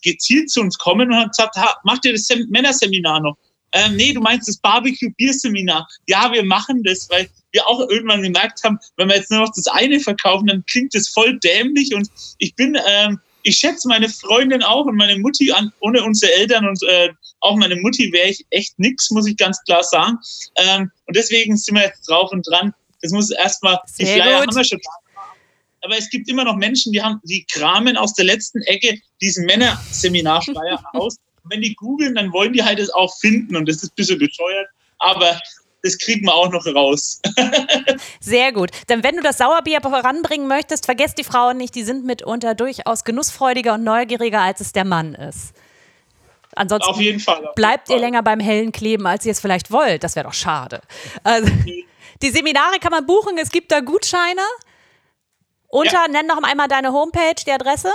gezielt 0.03 0.51
zu 0.51 0.61
uns 0.61 0.79
kommen 0.79 1.09
und 1.09 1.17
haben 1.17 1.29
gesagt, 1.29 1.57
ha, 1.57 1.77
macht 1.85 2.05
ihr 2.05 2.13
das 2.13 2.27
Sem 2.27 2.47
Männerseminar 2.49 3.21
noch? 3.21 3.37
Ähm, 3.73 3.97
nee, 3.97 4.13
du 4.13 4.21
meinst 4.21 4.49
das 4.49 4.59
Barbecue-Bier-Seminar. 4.59 5.87
Ja, 6.07 6.33
wir 6.33 6.45
machen 6.45 6.83
das, 6.83 7.11
weil 7.11 7.29
wir 7.53 7.67
auch 7.69 7.81
irgendwann 7.89 8.23
gemerkt 8.23 8.63
haben, 8.65 8.79
wenn 8.97 9.09
wir 9.09 9.17
jetzt 9.17 9.31
nur 9.31 9.41
noch 9.41 9.53
das 9.55 9.67
eine 9.67 10.01
verkaufen, 10.01 10.47
dann 10.47 10.65
klingt 10.67 10.95
das 10.95 11.09
voll 11.09 11.39
dämlich. 11.41 11.95
Und 11.95 12.09
ich 12.39 12.55
bin 12.55 12.77
ähm, 12.87 13.21
ich 13.47 13.59
schätze 13.59 13.87
meine 13.87 14.09
Freundin 14.09 14.63
auch 14.65 14.87
und 14.87 14.97
meine 14.97 15.17
Mutti 15.19 15.53
an. 15.53 15.73
Ohne 15.81 16.03
unsere 16.03 16.33
Eltern 16.33 16.67
und 16.67 16.83
äh, 16.83 17.11
auch 17.41 17.57
meine 17.57 17.77
Mutti 17.77 18.13
wäre 18.13 18.29
ich 18.29 18.45
echt 18.51 18.77
nix, 18.79 19.11
muss 19.13 19.29
ich 19.29 19.37
ganz 19.37 19.63
klar 19.63 19.85
sagen. 19.85 20.19
Ähm, 20.57 20.91
und 21.07 21.17
deswegen 21.17 21.57
sind 21.57 21.77
wir 21.77 21.85
jetzt 21.85 22.09
drauf 22.09 22.33
und 22.33 22.45
dran. 22.49 22.75
Das 23.03 23.13
muss 23.13 23.31
erstmal, 23.31 23.79
die 24.01 24.05
Flyer 24.05 24.41
gut. 24.41 24.49
haben 24.49 24.57
wir 24.57 24.65
schon 24.65 24.81
aber 25.83 25.97
es 25.97 26.11
gibt 26.11 26.29
immer 26.29 26.43
noch 26.43 26.57
Menschen, 26.57 26.93
die 26.93 27.01
haben, 27.01 27.21
die 27.23 27.45
kramen 27.45 27.97
aus 27.97 28.15
der 28.15 28.25
letzten 28.25 28.61
Ecke 28.63 28.99
diesen 29.21 29.47
Männerseminarflyer 29.47 30.83
aus. 30.95 31.19
Und 31.45 31.53
wenn 31.53 31.61
die 31.61 31.77
googeln, 31.77 32.17
dann 32.17 32.33
wollen 32.33 32.53
die 32.53 32.65
halt 32.65 32.81
es 32.81 32.91
auch 32.91 33.17
finden 33.21 33.55
und 33.55 33.69
das 33.69 33.77
ist 33.77 33.93
ein 33.93 33.95
bisschen 33.95 34.19
bescheuert. 34.19 34.67
Aber 34.99 35.41
das 35.87 35.99
kriegen 35.99 36.27
wir 36.27 36.35
auch 36.35 36.51
noch 36.51 36.67
raus. 36.67 37.21
Sehr 38.21 38.53
gut. 38.53 38.71
Denn 38.89 39.03
wenn 39.03 39.17
du 39.17 39.23
das 39.23 39.39
Sauerbier 39.39 39.81
voranbringen 39.81 40.49
möchtest, 40.49 40.85
vergesst 40.87 41.19
die 41.19 41.25
Frauen 41.25 41.57
nicht, 41.57 41.75
die 41.75 41.83
sind 41.85 42.05
mitunter 42.05 42.55
durchaus 42.55 43.05
genussfreudiger 43.05 43.75
und 43.75 43.85
neugieriger, 43.85 44.41
als 44.41 44.61
es 44.61 44.73
der 44.73 44.85
Mann 44.85 45.15
ist. 45.15 45.53
Ansonsten 46.55 46.91
Auf 46.91 47.01
jeden 47.01 47.21
Fall. 47.21 47.47
auf 47.47 47.55
bleibt 47.55 47.89
jeden 47.89 48.01
ihr 48.01 48.07
länger 48.07 48.23
beim 48.23 48.41
Hellen 48.41 48.73
kleben, 48.73 49.07
als 49.07 49.25
ihr 49.27 49.33
es 49.33 49.41
vielleicht 49.41 49.71
wollt. 49.71 50.05
Das 50.05 50.17
wäre 50.17 50.27
doch 50.27 50.35
schade. 50.35 50.81
Also, 51.23 51.51
die 52.23 52.31
Seminare 52.31 52.79
kann 52.81 52.91
man 52.93 53.05
buchen, 53.07 53.37
es 53.39 53.51
gibt 53.51 53.71
da 53.73 53.81
Gutscheine. 53.81 54.41
Unter, 55.69 55.93
Ja. 55.93 56.09
nenn 56.09 56.27
noch 56.27 56.43
einmal 56.43 56.69
deine 56.69 56.93
Homepage, 56.93 57.35
die 57.47 57.53
Adresse. 57.53 57.91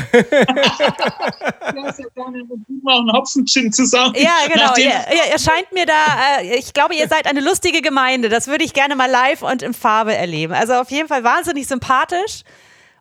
Ja, 4.16 4.30
zusammen. 4.30 4.52
Genau. 4.52 4.74
Ihr, 4.76 4.84
ihr, 4.86 5.32
ihr 5.32 5.38
scheint 5.38 5.72
mir 5.72 5.86
da, 5.86 6.40
äh, 6.40 6.56
ich 6.56 6.72
glaube, 6.72 6.94
ihr 6.94 7.08
seid 7.08 7.26
eine 7.26 7.40
lustige 7.40 7.80
Gemeinde. 7.82 8.28
Das 8.28 8.46
würde 8.46 8.64
ich 8.64 8.74
gerne 8.74 8.94
mal 8.94 9.10
live 9.10 9.42
und 9.42 9.62
in 9.62 9.74
Farbe 9.74 10.14
erleben. 10.14 10.52
Also 10.52 10.74
auf 10.74 10.90
jeden 10.90 11.08
Fall 11.08 11.24
wahnsinnig 11.24 11.66
sympathisch 11.66 12.42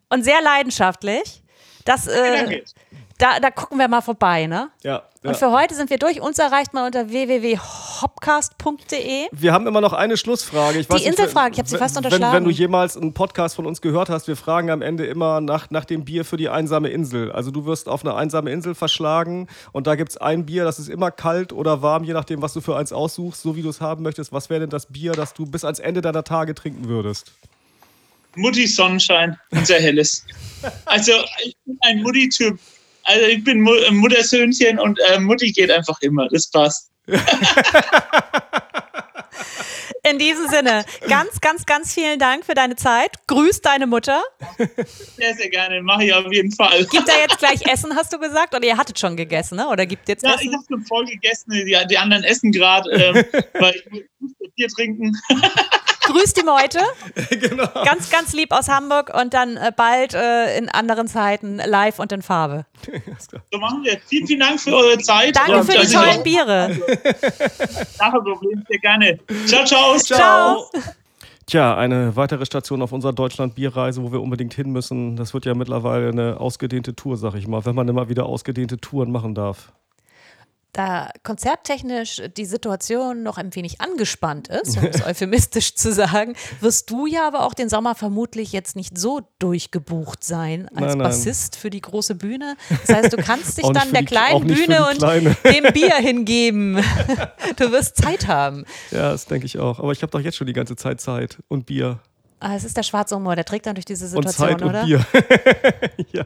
und 0.08 0.24
sehr 0.24 0.40
leidenschaftlich. 0.42 1.43
Das, 1.84 2.06
äh, 2.06 2.62
da, 3.18 3.40
da 3.40 3.50
gucken 3.50 3.78
wir 3.78 3.88
mal 3.88 4.00
vorbei, 4.00 4.46
ne? 4.46 4.70
ja, 4.82 5.02
ja. 5.22 5.30
Und 5.30 5.36
für 5.36 5.52
heute 5.52 5.74
sind 5.74 5.90
wir 5.90 5.98
durch. 5.98 6.20
Uns 6.20 6.38
erreicht 6.38 6.74
man 6.74 6.86
unter 6.86 7.08
www.hopcast.de. 7.08 9.28
Wir 9.32 9.52
haben 9.52 9.66
immer 9.66 9.80
noch 9.80 9.92
eine 9.92 10.16
Schlussfrage. 10.16 10.78
Ich 10.80 10.90
weiß 10.90 10.98
nicht, 10.98 11.06
Inselfrage, 11.06 11.52
ich 11.54 11.58
hab 11.58 11.66
sie 11.66 11.74
wenn- 11.74 11.78
fast 11.80 11.96
wenn, 11.96 12.04
unterschlagen. 12.04 12.34
Wenn 12.34 12.44
du 12.44 12.50
jemals 12.50 12.96
einen 12.96 13.14
Podcast 13.14 13.56
von 13.56 13.66
uns 13.66 13.80
gehört 13.80 14.10
hast, 14.10 14.28
wir 14.28 14.36
fragen 14.36 14.70
am 14.70 14.82
Ende 14.82 15.06
immer 15.06 15.40
nach, 15.40 15.70
nach 15.70 15.84
dem 15.84 16.04
Bier 16.04 16.24
für 16.24 16.36
die 16.36 16.48
einsame 16.48 16.88
Insel. 16.88 17.32
Also 17.32 17.50
du 17.50 17.64
wirst 17.64 17.88
auf 17.88 18.04
eine 18.04 18.14
einsame 18.14 18.50
Insel 18.50 18.74
verschlagen 18.74 19.48
und 19.72 19.86
da 19.86 19.94
gibt 19.94 20.10
es 20.10 20.16
ein 20.18 20.44
Bier, 20.44 20.64
das 20.64 20.78
ist 20.78 20.88
immer 20.88 21.10
kalt 21.10 21.52
oder 21.52 21.82
warm, 21.82 22.04
je 22.04 22.12
nachdem, 22.12 22.42
was 22.42 22.52
du 22.52 22.60
für 22.60 22.76
eins 22.76 22.92
aussuchst, 22.92 23.42
so 23.42 23.56
wie 23.56 23.62
du 23.62 23.70
es 23.70 23.80
haben 23.80 24.02
möchtest. 24.02 24.32
Was 24.32 24.50
wäre 24.50 24.60
denn 24.60 24.70
das 24.70 24.86
Bier, 24.86 25.12
das 25.12 25.34
du 25.34 25.46
bis 25.46 25.64
ans 25.64 25.78
Ende 25.78 26.00
deiner 26.00 26.24
Tage 26.24 26.54
trinken 26.54 26.88
würdest? 26.88 27.32
Mutti 28.36 28.66
Sonnenschein 28.66 29.38
und 29.50 29.66
sehr 29.66 29.80
helles. 29.80 30.24
Also 30.86 31.12
ich 31.44 31.56
bin 31.64 31.78
ein 31.82 32.02
Mutti-Typ. 32.02 32.58
Also 33.04 33.26
ich 33.26 33.44
bin 33.44 33.66
äh, 33.66 33.90
Muttersöhnchen 33.90 34.78
und 34.78 34.98
äh, 35.10 35.18
Mutti 35.18 35.52
geht 35.52 35.70
einfach 35.70 36.00
immer. 36.00 36.28
Das 36.30 36.50
passt. 36.50 36.90
In 40.06 40.18
diesem 40.18 40.48
Sinne, 40.48 40.84
ganz, 41.08 41.40
ganz, 41.40 41.64
ganz 41.64 41.94
vielen 41.94 42.18
Dank 42.18 42.44
für 42.44 42.52
deine 42.52 42.76
Zeit. 42.76 43.12
Grüß 43.26 43.62
deine 43.62 43.86
Mutter. 43.86 44.22
Sehr, 45.16 45.34
sehr 45.34 45.48
gerne. 45.48 45.80
Mache 45.82 46.04
ich 46.04 46.12
auf 46.12 46.30
jeden 46.30 46.52
Fall. 46.52 46.84
Gibt 46.84 47.08
da 47.08 47.14
jetzt 47.22 47.38
gleich 47.38 47.62
Essen, 47.66 47.96
hast 47.96 48.12
du 48.12 48.18
gesagt? 48.18 48.54
Oder 48.54 48.66
ihr 48.66 48.76
hattet 48.76 48.98
schon 48.98 49.16
gegessen, 49.16 49.56
ne? 49.56 49.66
Oder 49.68 49.86
gibt 49.86 50.06
jetzt 50.10 50.22
Ja, 50.22 50.34
ich 50.34 50.42
Essen? 50.42 50.54
habe 50.54 50.64
schon 50.68 50.84
voll 50.84 51.06
gegessen. 51.06 51.52
Die, 51.52 51.74
die 51.88 51.96
anderen 51.98 52.22
essen 52.22 52.52
gerade, 52.52 52.90
ähm, 52.90 53.24
weil 53.58 53.74
ich 53.76 53.84
muss 54.20 54.32
Bier 54.56 54.68
trinken. 54.68 55.16
Grüß 56.06 56.34
die 56.34 56.42
Meute. 56.42 56.80
genau. 57.30 57.68
Ganz, 57.84 58.10
ganz 58.10 58.32
lieb 58.32 58.52
aus 58.52 58.68
Hamburg 58.68 59.12
und 59.18 59.34
dann 59.34 59.56
äh, 59.56 59.72
bald 59.74 60.14
äh, 60.14 60.56
in 60.58 60.68
anderen 60.68 61.08
Zeiten 61.08 61.56
live 61.56 61.98
und 61.98 62.12
in 62.12 62.22
Farbe. 62.22 62.66
So 63.50 63.58
machen 63.58 63.82
wir. 63.84 63.98
Vielen, 64.06 64.26
vielen 64.26 64.40
Dank 64.40 64.60
für 64.60 64.74
eure 64.74 64.98
Zeit. 64.98 65.36
Danke 65.36 65.58
Und 65.58 65.64
für 65.64 65.80
die 65.80 65.92
tollen 65.92 66.22
Biere. 66.22 66.76
Kein 67.98 68.12
Problem. 68.12 68.64
Sehr 68.68 68.78
gerne. 68.78 69.18
Ciao, 69.46 69.64
ciao. 69.64 69.96
Ciao. 69.98 70.70
Tja, 71.46 71.76
eine 71.76 72.16
weitere 72.16 72.46
Station 72.46 72.80
auf 72.82 72.92
unserer 72.92 73.12
Deutschland-Bierreise, 73.12 74.02
wo 74.02 74.12
wir 74.12 74.20
unbedingt 74.20 74.54
hin 74.54 74.70
müssen. 74.70 75.16
Das 75.16 75.34
wird 75.34 75.44
ja 75.44 75.54
mittlerweile 75.54 76.08
eine 76.08 76.40
ausgedehnte 76.40 76.94
Tour, 76.94 77.16
sag 77.16 77.34
ich 77.34 77.46
mal, 77.46 77.64
wenn 77.66 77.74
man 77.74 77.86
immer 77.88 78.08
wieder 78.08 78.26
ausgedehnte 78.26 78.78
Touren 78.78 79.12
machen 79.12 79.34
darf. 79.34 79.72
Da 80.74 81.08
konzerttechnisch 81.22 82.20
die 82.36 82.44
Situation 82.46 83.22
noch 83.22 83.38
ein 83.38 83.54
wenig 83.54 83.80
angespannt 83.80 84.48
ist, 84.48 84.76
um 84.76 84.84
es 84.84 85.02
euphemistisch 85.06 85.76
zu 85.76 85.92
sagen, 85.92 86.34
wirst 86.60 86.90
du 86.90 87.06
ja 87.06 87.28
aber 87.28 87.46
auch 87.46 87.54
den 87.54 87.68
Sommer 87.68 87.94
vermutlich 87.94 88.50
jetzt 88.52 88.74
nicht 88.74 88.98
so 88.98 89.20
durchgebucht 89.38 90.24
sein 90.24 90.68
als 90.70 90.74
Nein, 90.80 90.88
nein. 90.88 90.98
Bassist 90.98 91.54
für 91.54 91.70
die 91.70 91.80
große 91.80 92.16
Bühne. 92.16 92.56
Das 92.86 92.96
heißt, 92.96 93.12
du 93.12 93.18
kannst 93.18 93.56
dich 93.56 93.68
dann 93.68 93.92
der 93.92 94.00
die- 94.00 94.06
kleinen 94.06 94.46
Bühne 94.48 94.88
und 94.90 94.98
kleine. 94.98 95.36
dem 95.44 95.72
Bier 95.72 95.94
hingeben. 95.96 96.82
Du 97.56 97.70
wirst 97.70 97.96
Zeit 97.98 98.26
haben. 98.26 98.64
Ja, 98.90 99.12
das 99.12 99.26
denke 99.26 99.46
ich 99.46 99.58
auch. 99.60 99.78
Aber 99.78 99.92
ich 99.92 100.02
habe 100.02 100.10
doch 100.10 100.18
jetzt 100.20 100.36
schon 100.36 100.46
die 100.48 100.52
ganze 100.52 100.74
Zeit 100.74 101.00
Zeit 101.00 101.38
und 101.48 101.66
Bier. 101.66 102.00
Ah, 102.40 102.56
es 102.56 102.64
ist 102.64 102.76
der 102.76 102.82
schwarze 102.82 103.16
Humor, 103.16 103.36
der 103.36 103.44
trägt 103.46 103.64
dann 103.64 103.74
durch 103.74 103.86
diese 103.86 104.04
Und 104.16 104.28
Situation, 104.28 104.48
Zeit 104.58 104.62
oder? 104.62 104.80
und 104.82 104.86
Bier. 104.86 105.06
ja. 106.12 106.24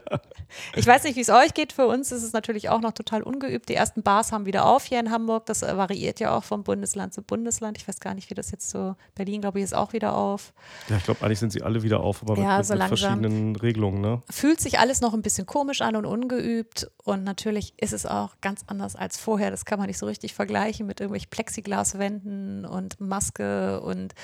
Ich 0.75 0.85
weiß 0.87 1.05
nicht, 1.05 1.15
wie 1.17 1.21
es 1.21 1.29
euch 1.29 1.55
geht. 1.55 1.73
Für 1.73 1.87
uns 1.87 2.11
ist 2.11 2.23
es 2.25 2.33
natürlich 2.33 2.71
auch 2.71 2.81
noch 2.81 2.91
total 2.93 3.23
ungeübt. 3.23 3.69
Die 3.69 3.75
ersten 3.75 4.03
Bars 4.03 4.33
haben 4.33 4.45
wieder 4.47 4.67
auf 4.67 4.85
hier 4.85 4.99
in 4.99 5.11
Hamburg. 5.13 5.47
Das 5.47 5.63
äh, 5.63 5.77
variiert 5.77 6.19
ja 6.19 6.37
auch 6.37 6.43
von 6.43 6.65
Bundesland 6.65 7.15
zu 7.15 7.23
Bundesland. 7.23 7.77
Ich 7.79 7.87
weiß 7.87 8.01
gar 8.01 8.15
nicht, 8.15 8.31
wie 8.31 8.35
das 8.35 8.51
jetzt 8.51 8.69
so. 8.71 8.97
Berlin, 9.15 9.43
glaube 9.43 9.59
ich, 9.59 9.65
ist 9.65 9.75
auch 9.75 9.93
wieder 9.93 10.17
auf. 10.17 10.53
ja, 10.89 10.97
ich 10.97 11.05
glaube, 11.05 11.25
eigentlich 11.25 11.39
sind 11.39 11.53
sie 11.53 11.63
alle 11.63 11.83
wieder 11.85 12.01
auf, 12.01 12.23
aber 12.23 12.35
mit, 12.35 12.43
Ja, 12.45 12.57
mit, 12.57 12.67
so 12.67 12.73
mit 12.75 12.79
langsam. 12.81 12.99
verschiedenen 13.21 13.55
Regelungen. 13.57 14.01
Ne? 14.01 14.21
Fühlt 14.29 14.61
sich 14.61 14.79
alles 14.81 15.01
noch 15.01 15.15
ein 15.15 15.23
bisschen 15.23 15.47
komisch 15.47 15.83
an 15.83 15.95
und 15.95 16.05
ungeübt. 16.07 16.91
Und 17.05 17.23
natürlich 17.23 17.75
ist 17.77 17.93
es 17.93 18.07
auch 18.07 18.31
ganz 18.41 18.63
anders 18.67 18.97
als 18.97 19.19
vorher. 19.19 19.51
Das 19.53 19.65
kann 19.65 19.79
man 19.79 19.87
nicht 19.87 19.99
so 19.99 20.07
richtig 20.07 20.35
vergleichen 20.35 20.87
mit 20.87 21.01
irgendwelchen 21.01 21.31
Plexiglaswänden 21.31 22.65
und 22.65 23.01
Maske 23.01 23.81
und. 23.83 24.15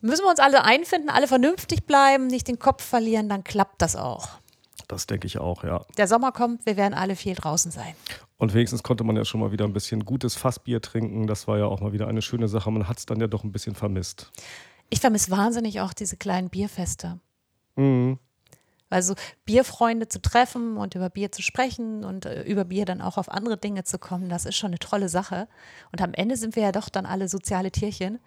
Müssen 0.00 0.24
wir 0.24 0.30
uns 0.30 0.40
alle 0.40 0.64
einfinden, 0.64 1.10
alle 1.10 1.26
vernünftig 1.26 1.84
bleiben, 1.84 2.26
nicht 2.26 2.48
den 2.48 2.58
Kopf 2.58 2.82
verlieren, 2.82 3.28
dann 3.28 3.44
klappt 3.44 3.82
das 3.82 3.96
auch. 3.96 4.28
Das 4.88 5.06
denke 5.06 5.26
ich 5.26 5.38
auch, 5.38 5.62
ja. 5.62 5.84
Der 5.98 6.08
Sommer 6.08 6.32
kommt, 6.32 6.66
wir 6.66 6.76
werden 6.76 6.94
alle 6.94 7.14
viel 7.14 7.34
draußen 7.34 7.70
sein. 7.70 7.94
Und 8.38 8.54
wenigstens 8.54 8.82
konnte 8.82 9.04
man 9.04 9.14
ja 9.16 9.24
schon 9.24 9.40
mal 9.40 9.52
wieder 9.52 9.64
ein 9.64 9.72
bisschen 9.72 10.04
gutes 10.04 10.34
Fassbier 10.34 10.80
trinken. 10.80 11.26
Das 11.26 11.46
war 11.46 11.58
ja 11.58 11.66
auch 11.66 11.80
mal 11.80 11.92
wieder 11.92 12.08
eine 12.08 12.22
schöne 12.22 12.48
Sache. 12.48 12.70
Man 12.70 12.88
hat 12.88 12.98
es 12.98 13.06
dann 13.06 13.20
ja 13.20 13.26
doch 13.26 13.44
ein 13.44 13.52
bisschen 13.52 13.74
vermisst. 13.74 14.32
Ich 14.88 15.00
vermisse 15.00 15.30
wahnsinnig 15.30 15.80
auch 15.80 15.92
diese 15.92 16.16
kleinen 16.16 16.48
Bierfeste. 16.48 17.20
Mhm. 17.76 18.18
Also 18.88 19.14
Bierfreunde 19.44 20.08
zu 20.08 20.20
treffen 20.20 20.76
und 20.76 20.96
über 20.96 21.10
Bier 21.10 21.30
zu 21.30 21.42
sprechen 21.42 22.02
und 22.04 22.26
äh, 22.26 22.42
über 22.42 22.64
Bier 22.64 22.84
dann 22.84 23.00
auch 23.00 23.18
auf 23.18 23.30
andere 23.30 23.56
Dinge 23.56 23.84
zu 23.84 24.00
kommen, 24.00 24.28
das 24.28 24.46
ist 24.46 24.56
schon 24.56 24.70
eine 24.70 24.80
tolle 24.80 25.08
Sache. 25.08 25.46
Und 25.92 26.02
am 26.02 26.12
Ende 26.12 26.36
sind 26.36 26.56
wir 26.56 26.64
ja 26.64 26.72
doch 26.72 26.88
dann 26.88 27.06
alle 27.06 27.28
soziale 27.28 27.70
Tierchen 27.70 28.18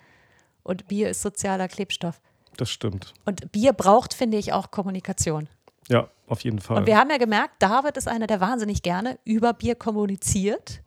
und 0.64 0.88
Bier 0.88 1.10
ist 1.10 1.22
sozialer 1.22 1.68
Klebstoff. 1.68 2.20
Das 2.58 2.70
stimmt. 2.70 3.14
Und 3.26 3.52
Bier 3.52 3.74
braucht, 3.74 4.14
finde 4.14 4.38
ich, 4.38 4.54
auch 4.54 4.72
Kommunikation. 4.72 5.48
Ja, 5.90 6.08
auf 6.28 6.42
jeden 6.44 6.60
Fall. 6.60 6.78
Und 6.78 6.88
wir 6.88 6.98
haben 6.98 7.10
ja 7.10 7.18
gemerkt, 7.18 7.56
David 7.60 7.98
ist 7.98 8.08
einer, 8.08 8.28
der 8.28 8.40
wahnsinnig 8.40 8.82
gerne 8.84 9.18
über 9.26 9.54
Bier 9.54 9.76
kommuniziert. 9.76 10.82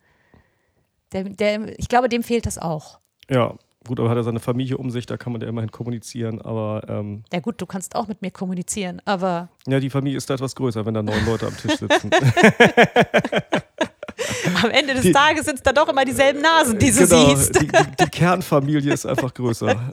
Der, 1.12 1.24
der, 1.24 1.79
ich 1.79 1.89
glaube, 1.89 2.09
dem 2.09 2.22
fehlt 2.22 2.47
das 2.47 2.59
auch. 2.59 2.99
ja, 3.29 3.55
gut, 3.87 4.01
aber 4.01 4.11
hat 4.11 4.16
er 4.16 4.24
seine 4.24 4.41
Familie 4.41 4.79
um 4.79 4.91
sich, 4.91 5.07
da 5.07 5.16
kann 5.16 5.33
man 5.33 5.41
ja 5.41 5.49
immerhin 5.49 5.70
kommunizieren. 5.70 6.41
Aber 6.43 6.83
ähm, 6.89 7.22
Ja 7.33 7.41
gut, 7.41 7.61
du 7.61 7.66
kannst 7.66 7.95
auch 7.95 8.09
mit 8.09 8.20
mir 8.22 8.33
kommunizieren, 8.33 9.01
aber 9.05 9.49
ja, 9.66 9.79
die 9.79 9.91
Familie 9.91 10.16
ist 10.16 10.29
da 10.29 10.35
etwas 10.35 10.57
größer, 10.57 10.85
wenn 10.87 10.95
da 10.95 11.03
neun 11.03 11.24
Leute 11.24 11.47
am 11.47 11.57
Tisch 11.57 11.77
sitzen. 11.77 12.11
am 14.62 14.71
Ende 14.71 14.95
des 14.95 15.03
Die- 15.03 15.12
Tages 15.12 15.45
sind 15.45 15.57
es 15.57 15.62
dann 15.62 15.75
doch 15.75 15.89
immer 15.89 16.05
dieselben 16.05 16.41
Nasen, 16.41 16.79
die 16.79 16.91
du 16.91 17.07
genau, 17.07 17.35
siehst. 17.35 17.61
die, 17.61 17.67
die, 17.69 18.07
Kernfamilie 18.11 18.93
ist 18.95 19.07
einfach 19.07 19.33
größer. 19.35 19.75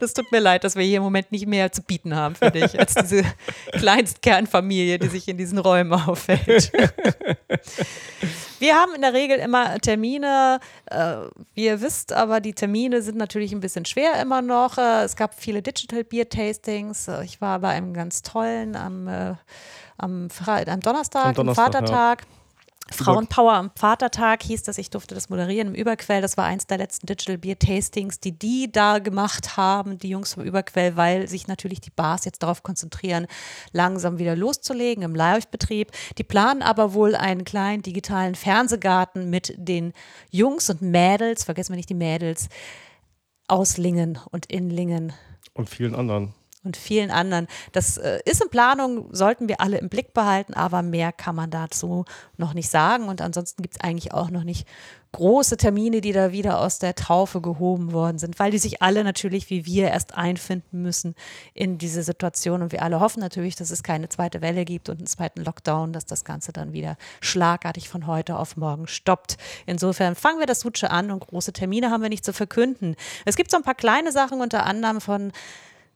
Das 0.00 0.12
tut 0.12 0.30
mir 0.32 0.40
leid, 0.40 0.64
dass 0.64 0.76
wir 0.76 0.82
hier 0.84 0.98
im 0.98 1.02
Moment 1.02 1.32
nicht 1.32 1.46
mehr 1.46 1.72
zu 1.72 1.82
bieten 1.82 2.14
haben 2.14 2.34
für 2.34 2.50
dich, 2.50 2.78
als 2.78 2.94
diese 2.94 3.24
Kleinstkernfamilie, 3.72 4.98
die 4.98 5.08
sich 5.08 5.26
in 5.28 5.36
diesen 5.38 5.58
Räumen 5.58 5.92
aufhält. 5.92 6.70
Wir 8.58 8.74
haben 8.76 8.94
in 8.94 9.02
der 9.02 9.12
Regel 9.12 9.38
immer 9.38 9.78
Termine, 9.78 10.58
äh, 10.86 11.14
wie 11.54 11.66
ihr 11.66 11.80
wisst, 11.80 12.12
aber 12.12 12.40
die 12.40 12.52
Termine 12.54 13.02
sind 13.02 13.16
natürlich 13.18 13.52
ein 13.52 13.60
bisschen 13.60 13.84
schwer 13.84 14.20
immer 14.20 14.42
noch. 14.42 14.78
Äh, 14.78 15.04
es 15.04 15.16
gab 15.16 15.34
viele 15.34 15.62
Digital 15.62 16.04
Beer 16.04 16.28
Tastings. 16.28 17.08
Äh, 17.08 17.24
Ich 17.24 17.40
war 17.40 17.58
bei 17.58 17.70
einem 17.70 17.92
ganz 17.94 18.22
tollen 18.22 18.76
am, 18.76 19.08
äh, 19.08 19.34
am, 19.98 20.28
am 20.38 20.80
Donnerstag, 20.80 21.26
Am 21.26 21.34
Donnerstag, 21.34 21.66
am 21.66 21.72
Vatertag. 21.72 22.22
Frauenpower 22.90 23.54
am 23.54 23.70
Vatertag 23.74 24.42
hieß 24.42 24.62
das, 24.62 24.76
ich 24.76 24.90
durfte 24.90 25.14
das 25.14 25.30
moderieren 25.30 25.68
im 25.68 25.74
Überquell. 25.74 26.20
Das 26.20 26.36
war 26.36 26.44
eins 26.44 26.66
der 26.66 26.78
letzten 26.78 27.06
Digital 27.06 27.38
Beer 27.38 27.58
Tastings, 27.58 28.20
die 28.20 28.38
die 28.38 28.70
da 28.70 28.98
gemacht 28.98 29.56
haben, 29.56 29.98
die 29.98 30.10
Jungs 30.10 30.34
vom 30.34 30.44
Überquell, 30.44 30.96
weil 30.96 31.26
sich 31.26 31.46
natürlich 31.46 31.80
die 31.80 31.90
Bars 31.90 32.26
jetzt 32.26 32.42
darauf 32.42 32.62
konzentrieren, 32.62 33.26
langsam 33.72 34.18
wieder 34.18 34.36
loszulegen 34.36 35.02
im 35.02 35.14
Live-Betrieb. 35.14 35.92
Die 36.18 36.24
planen 36.24 36.60
aber 36.62 36.92
wohl 36.92 37.14
einen 37.14 37.44
kleinen 37.44 37.82
digitalen 37.82 38.34
Fernsehgarten 38.34 39.30
mit 39.30 39.54
den 39.56 39.94
Jungs 40.30 40.68
und 40.68 40.82
Mädels, 40.82 41.44
vergessen 41.44 41.72
wir 41.72 41.76
nicht 41.76 41.90
die 41.90 41.94
Mädels, 41.94 42.48
aus 43.48 43.78
Lingen 43.78 44.18
und 44.30 44.46
in 44.46 44.68
Lingen. 44.68 45.14
Und 45.54 45.70
vielen 45.70 45.94
anderen 45.94 46.34
und 46.64 46.76
vielen 46.76 47.10
anderen. 47.10 47.46
Das 47.72 47.96
äh, 47.96 48.20
ist 48.24 48.42
in 48.42 48.50
Planung, 48.50 49.14
sollten 49.14 49.48
wir 49.48 49.60
alle 49.60 49.78
im 49.78 49.88
Blick 49.88 50.14
behalten, 50.14 50.54
aber 50.54 50.82
mehr 50.82 51.12
kann 51.12 51.36
man 51.36 51.50
dazu 51.50 52.04
noch 52.36 52.54
nicht 52.54 52.70
sagen. 52.70 53.08
Und 53.08 53.20
ansonsten 53.20 53.62
gibt 53.62 53.76
es 53.76 53.80
eigentlich 53.80 54.12
auch 54.12 54.30
noch 54.30 54.44
nicht 54.44 54.66
große 55.14 55.56
Termine, 55.56 56.00
die 56.00 56.12
da 56.12 56.32
wieder 56.32 56.60
aus 56.60 56.80
der 56.80 56.96
Taufe 56.96 57.40
gehoben 57.40 57.92
worden 57.92 58.18
sind, 58.18 58.40
weil 58.40 58.50
die 58.50 58.58
sich 58.58 58.82
alle 58.82 59.04
natürlich 59.04 59.48
wie 59.48 59.64
wir 59.64 59.88
erst 59.88 60.14
einfinden 60.14 60.82
müssen 60.82 61.14
in 61.54 61.78
diese 61.78 62.02
Situation. 62.02 62.62
Und 62.62 62.72
wir 62.72 62.82
alle 62.82 62.98
hoffen 62.98 63.20
natürlich, 63.20 63.54
dass 63.54 63.70
es 63.70 63.84
keine 63.84 64.08
zweite 64.08 64.42
Welle 64.42 64.64
gibt 64.64 64.88
und 64.88 64.98
einen 64.98 65.06
zweiten 65.06 65.44
Lockdown, 65.44 65.92
dass 65.92 66.04
das 66.04 66.24
Ganze 66.24 66.52
dann 66.52 66.72
wieder 66.72 66.96
schlagartig 67.20 67.88
von 67.88 68.08
heute 68.08 68.36
auf 68.36 68.56
morgen 68.56 68.88
stoppt. 68.88 69.36
Insofern 69.66 70.16
fangen 70.16 70.40
wir 70.40 70.46
das 70.46 70.60
Suche 70.60 70.90
an 70.90 71.12
und 71.12 71.24
große 71.28 71.52
Termine 71.52 71.90
haben 71.90 72.02
wir 72.02 72.08
nicht 72.08 72.24
zu 72.24 72.32
verkünden. 72.32 72.96
Es 73.24 73.36
gibt 73.36 73.52
so 73.52 73.56
ein 73.56 73.62
paar 73.62 73.76
kleine 73.76 74.10
Sachen, 74.10 74.40
unter 74.40 74.66
anderem 74.66 75.00
von 75.00 75.30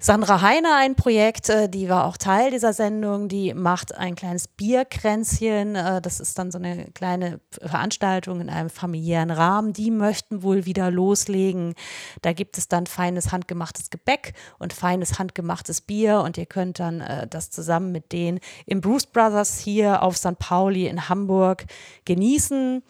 Sandra 0.01 0.43
Heiner 0.43 0.77
ein 0.77 0.95
Projekt, 0.95 1.49
äh, 1.49 1.69
die 1.69 1.89
war 1.89 2.07
auch 2.07 2.17
Teil 2.17 2.53
dieser 2.53 2.73
Sendung, 2.73 3.27
die 3.27 3.53
macht 3.53 3.97
ein 3.97 4.15
kleines 4.15 4.47
Bierkränzchen. 4.47 5.75
Äh, 5.75 6.01
das 6.01 6.21
ist 6.21 6.39
dann 6.39 6.53
so 6.53 6.59
eine 6.59 6.85
kleine 6.93 7.41
Veranstaltung 7.51 8.41
in 8.41 8.49
einem 8.49 8.71
familiären 8.71 9.33
Rahmen. 9.33 9.73
Die 9.73 9.91
möchten 9.91 10.45
wohl 10.45 10.67
wieder 10.67 10.93
loslegen. 10.93 11.75
Da 12.23 12.33
gibt 12.33 12.59
es 12.59 12.69
dann 12.69 12.87
feines 12.87 13.33
handgemachtes 13.33 13.91
Gebäck 13.91 14.35
und 14.61 14.73
feines 14.73 15.19
handgemachtes 15.19 15.81
Bier 15.81 16.21
und 16.21 16.39
ihr 16.39 16.47
könnt 16.47 16.79
dann 16.79 17.01
äh, 17.01 17.27
das 17.27 17.51
zusammen 17.51 17.91
mit 17.91 18.13
denen 18.13 18.39
im 18.67 18.81
Bruce 18.81 19.07
Brothers 19.07 19.59
hier 19.59 20.05
auf 20.05 20.17
St. 20.17 20.39
Pauli 20.39 20.87
in 20.87 21.09
Hamburg 21.09 21.65
genießen. 22.05 22.85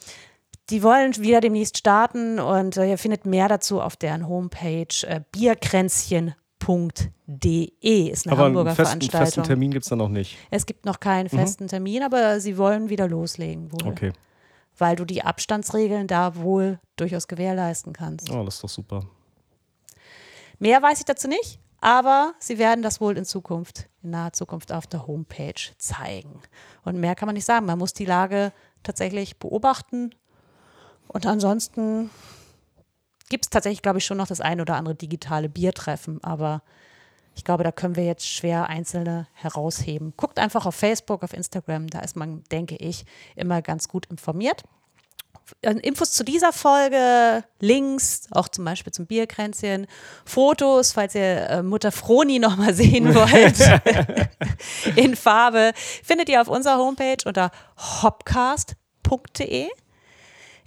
Die 0.69 0.83
wollen 0.83 1.17
wieder 1.17 1.41
demnächst 1.41 1.79
starten 1.79 2.37
und 2.37 2.77
ihr 2.77 2.99
findet 2.99 3.25
mehr 3.25 3.47
dazu 3.47 3.81
auf 3.81 3.95
deren 3.95 4.27
Homepage 4.27 5.07
äh, 5.07 5.21
bierkränzchen.de 5.31 6.33
www.de 6.59 8.09
ist 8.09 8.25
eine 8.27 8.33
aber 8.33 8.45
Hamburger 8.45 8.69
einen 8.69 8.75
festen, 8.75 9.01
Veranstaltung. 9.01 9.25
festen 9.25 9.43
Termin 9.43 9.71
gibt 9.71 9.83
es 9.85 9.89
da 9.89 9.95
noch 9.95 10.09
nicht. 10.09 10.37
Es 10.51 10.65
gibt 10.65 10.85
noch 10.85 10.99
keinen 10.99 11.25
Mhm. 11.25 11.37
festen 11.39 11.67
Termin, 11.67 12.03
aber 12.03 12.39
sie 12.39 12.57
wollen 12.57 12.89
wieder 12.89 13.07
loslegen 13.07 13.71
wohl. 13.71 13.87
Okay. 13.87 14.13
Weil 14.77 14.95
du 14.95 15.05
die 15.05 15.23
Abstandsregeln 15.23 16.07
da 16.07 16.35
wohl 16.35 16.79
durchaus 16.95 17.27
gewährleisten 17.27 17.93
kannst. 17.93 18.29
Oh, 18.31 18.43
das 18.43 18.55
ist 18.55 18.63
doch 18.63 18.69
super. 18.69 19.05
Mehr 20.59 20.81
weiß 20.81 20.99
ich 20.99 21.05
dazu 21.05 21.27
nicht, 21.27 21.59
aber 21.81 22.33
sie 22.39 22.57
werden 22.57 22.81
das 22.81 22.99
wohl 23.01 23.17
in 23.17 23.25
Zukunft, 23.25 23.89
in 24.03 24.11
naher 24.11 24.33
Zukunft 24.33 24.71
auf 24.71 24.87
der 24.87 25.07
Homepage 25.07 25.53
zeigen. 25.77 26.41
Und 26.83 26.99
mehr 26.99 27.15
kann 27.15 27.27
man 27.27 27.35
nicht 27.35 27.45
sagen. 27.45 27.65
Man 27.65 27.79
muss 27.79 27.93
die 27.93 28.05
Lage 28.05 28.51
tatsächlich 28.83 29.37
beobachten. 29.37 30.11
Und 31.07 31.25
ansonsten 31.25 32.09
gibt 33.29 33.45
es 33.45 33.49
tatsächlich, 33.49 33.81
glaube 33.81 33.99
ich, 33.99 34.05
schon 34.05 34.17
noch 34.17 34.27
das 34.27 34.41
ein 34.41 34.61
oder 34.61 34.75
andere 34.75 34.95
digitale 34.95 35.49
Biertreffen, 35.49 36.23
aber 36.23 36.61
ich 37.35 37.43
glaube, 37.43 37.63
da 37.63 37.71
können 37.71 37.95
wir 37.95 38.05
jetzt 38.05 38.27
schwer 38.27 38.67
einzelne 38.67 39.27
herausheben. 39.33 40.13
Guckt 40.17 40.39
einfach 40.39 40.65
auf 40.65 40.75
Facebook, 40.75 41.23
auf 41.23 41.33
Instagram, 41.33 41.87
da 41.87 41.99
ist 41.99 42.15
man, 42.15 42.43
denke 42.51 42.75
ich, 42.75 43.05
immer 43.35 43.61
ganz 43.61 43.87
gut 43.87 44.07
informiert. 44.07 44.63
Äh, 45.61 45.75
Infos 45.81 46.11
zu 46.11 46.23
dieser 46.23 46.53
Folge, 46.53 47.43
Links, 47.59 48.27
auch 48.31 48.49
zum 48.49 48.65
Beispiel 48.65 48.93
zum 48.93 49.05
Bierkränzchen, 49.05 49.87
Fotos, 50.25 50.91
falls 50.91 51.15
ihr 51.15 51.49
äh, 51.49 51.63
Mutter 51.63 51.91
Froni 51.91 52.39
nochmal 52.39 52.73
sehen 52.73 53.15
wollt, 53.15 54.27
in 54.95 55.15
Farbe, 55.15 55.71
findet 56.03 56.29
ihr 56.29 56.41
auf 56.41 56.47
unserer 56.47 56.77
Homepage 56.77 57.17
unter 57.25 57.51
hopcast.de. 57.77 59.69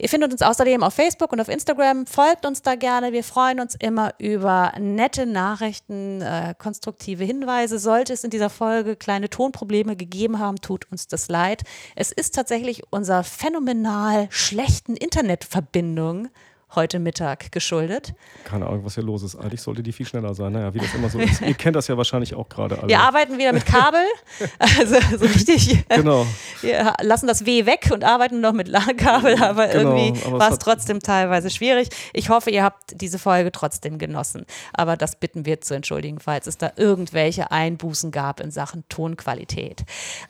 Ihr 0.03 0.09
findet 0.09 0.33
uns 0.33 0.43
außerdem 0.43 0.83
auf 0.83 0.95
Facebook 0.95 1.33
und 1.33 1.41
auf 1.41 1.47
Instagram. 1.47 2.07
Folgt 2.09 2.45
uns 2.45 2.61
da 2.61 2.75
gerne. 2.75 3.13
Wir 3.13 3.23
freuen 3.23 3.61
uns 3.61 3.77
immer 3.77 4.15
über 4.19 4.73
nette 4.81 5.27
Nachrichten, 5.27 6.21
äh, 6.21 6.57
konstruktive 6.59 7.23
Hinweise. 7.23 7.79
Sollte 7.79 8.13
es 8.13 8.25
in 8.25 8.31
dieser 8.31 8.51
Folge 8.51 8.97
kleine 8.97 9.31
Tonprobleme 9.31 9.95
gegeben 9.95 10.41
haben, 10.41 10.61
tut 10.61 10.91
uns 10.91 11.07
das 11.07 11.29
leid. 11.29 11.63
Es 11.95 12.11
ist 12.11 12.35
tatsächlich 12.35 12.83
unserer 12.91 13.23
phänomenal 13.23 14.27
schlechten 14.31 14.97
Internetverbindung 14.97 16.31
heute 16.75 16.99
Mittag 16.99 17.53
geschuldet. 17.53 18.15
Keine 18.45 18.67
Ahnung, 18.67 18.85
was 18.85 18.95
hier 18.95 19.05
los 19.05 19.23
ist. 19.23 19.37
Eigentlich 19.37 19.61
sollte 19.61 19.83
die 19.83 19.93
viel 19.93 20.07
schneller 20.07 20.35
sein. 20.35 20.53
Naja, 20.53 20.73
wie 20.75 20.79
das 20.79 20.95
immer 20.95 21.09
so 21.09 21.19
ist. 21.19 21.41
Ihr 21.47 21.55
kennt 21.55 21.77
das 21.77 21.89
ja 21.89 21.97
wahrscheinlich 21.97 22.35
auch 22.35 22.49
gerade 22.49 22.79
alle. 22.79 22.89
Wir 22.89 23.01
arbeiten 23.01 23.39
wieder 23.39 23.53
mit 23.53 23.67
Kabel, 23.67 24.05
also 24.59 24.97
so 25.19 25.25
richtig. 25.27 25.85
Genau. 25.89 26.27
Wir 26.61 26.95
lassen 27.03 27.27
das 27.27 27.45
W 27.47 27.67
weg 27.67 27.91
und 27.93 28.05
arbeiten 28.05 28.41
noch 28.41 28.53
mit 28.53 28.69
LAN-Kabel, 28.69 29.43
aber 29.43 29.69
Genau, 29.69 29.97
irgendwie 29.97 30.31
war 30.31 30.51
es 30.51 30.59
trotzdem 30.59 31.01
teilweise 31.01 31.51
schwierig. 31.51 31.89
Ich 32.13 32.29
hoffe, 32.29 32.51
ihr 32.51 32.63
habt 32.63 33.01
diese 33.01 33.19
Folge 33.19 33.53
trotzdem 33.53 33.99
genossen. 33.99 34.47
Aber 34.73 34.97
das 34.97 35.17
bitten 35.17 35.45
wir 35.47 35.61
zu 35.61 35.75
entschuldigen, 35.75 36.21
falls 36.21 36.47
es 36.47 36.59
da 36.59 36.73
irgendwelche 36.77 37.51
Einbußen 37.51 38.11
gab 38.11 38.41
in 38.41 38.51
Sachen 38.51 38.85
Tonqualität. 38.89 39.85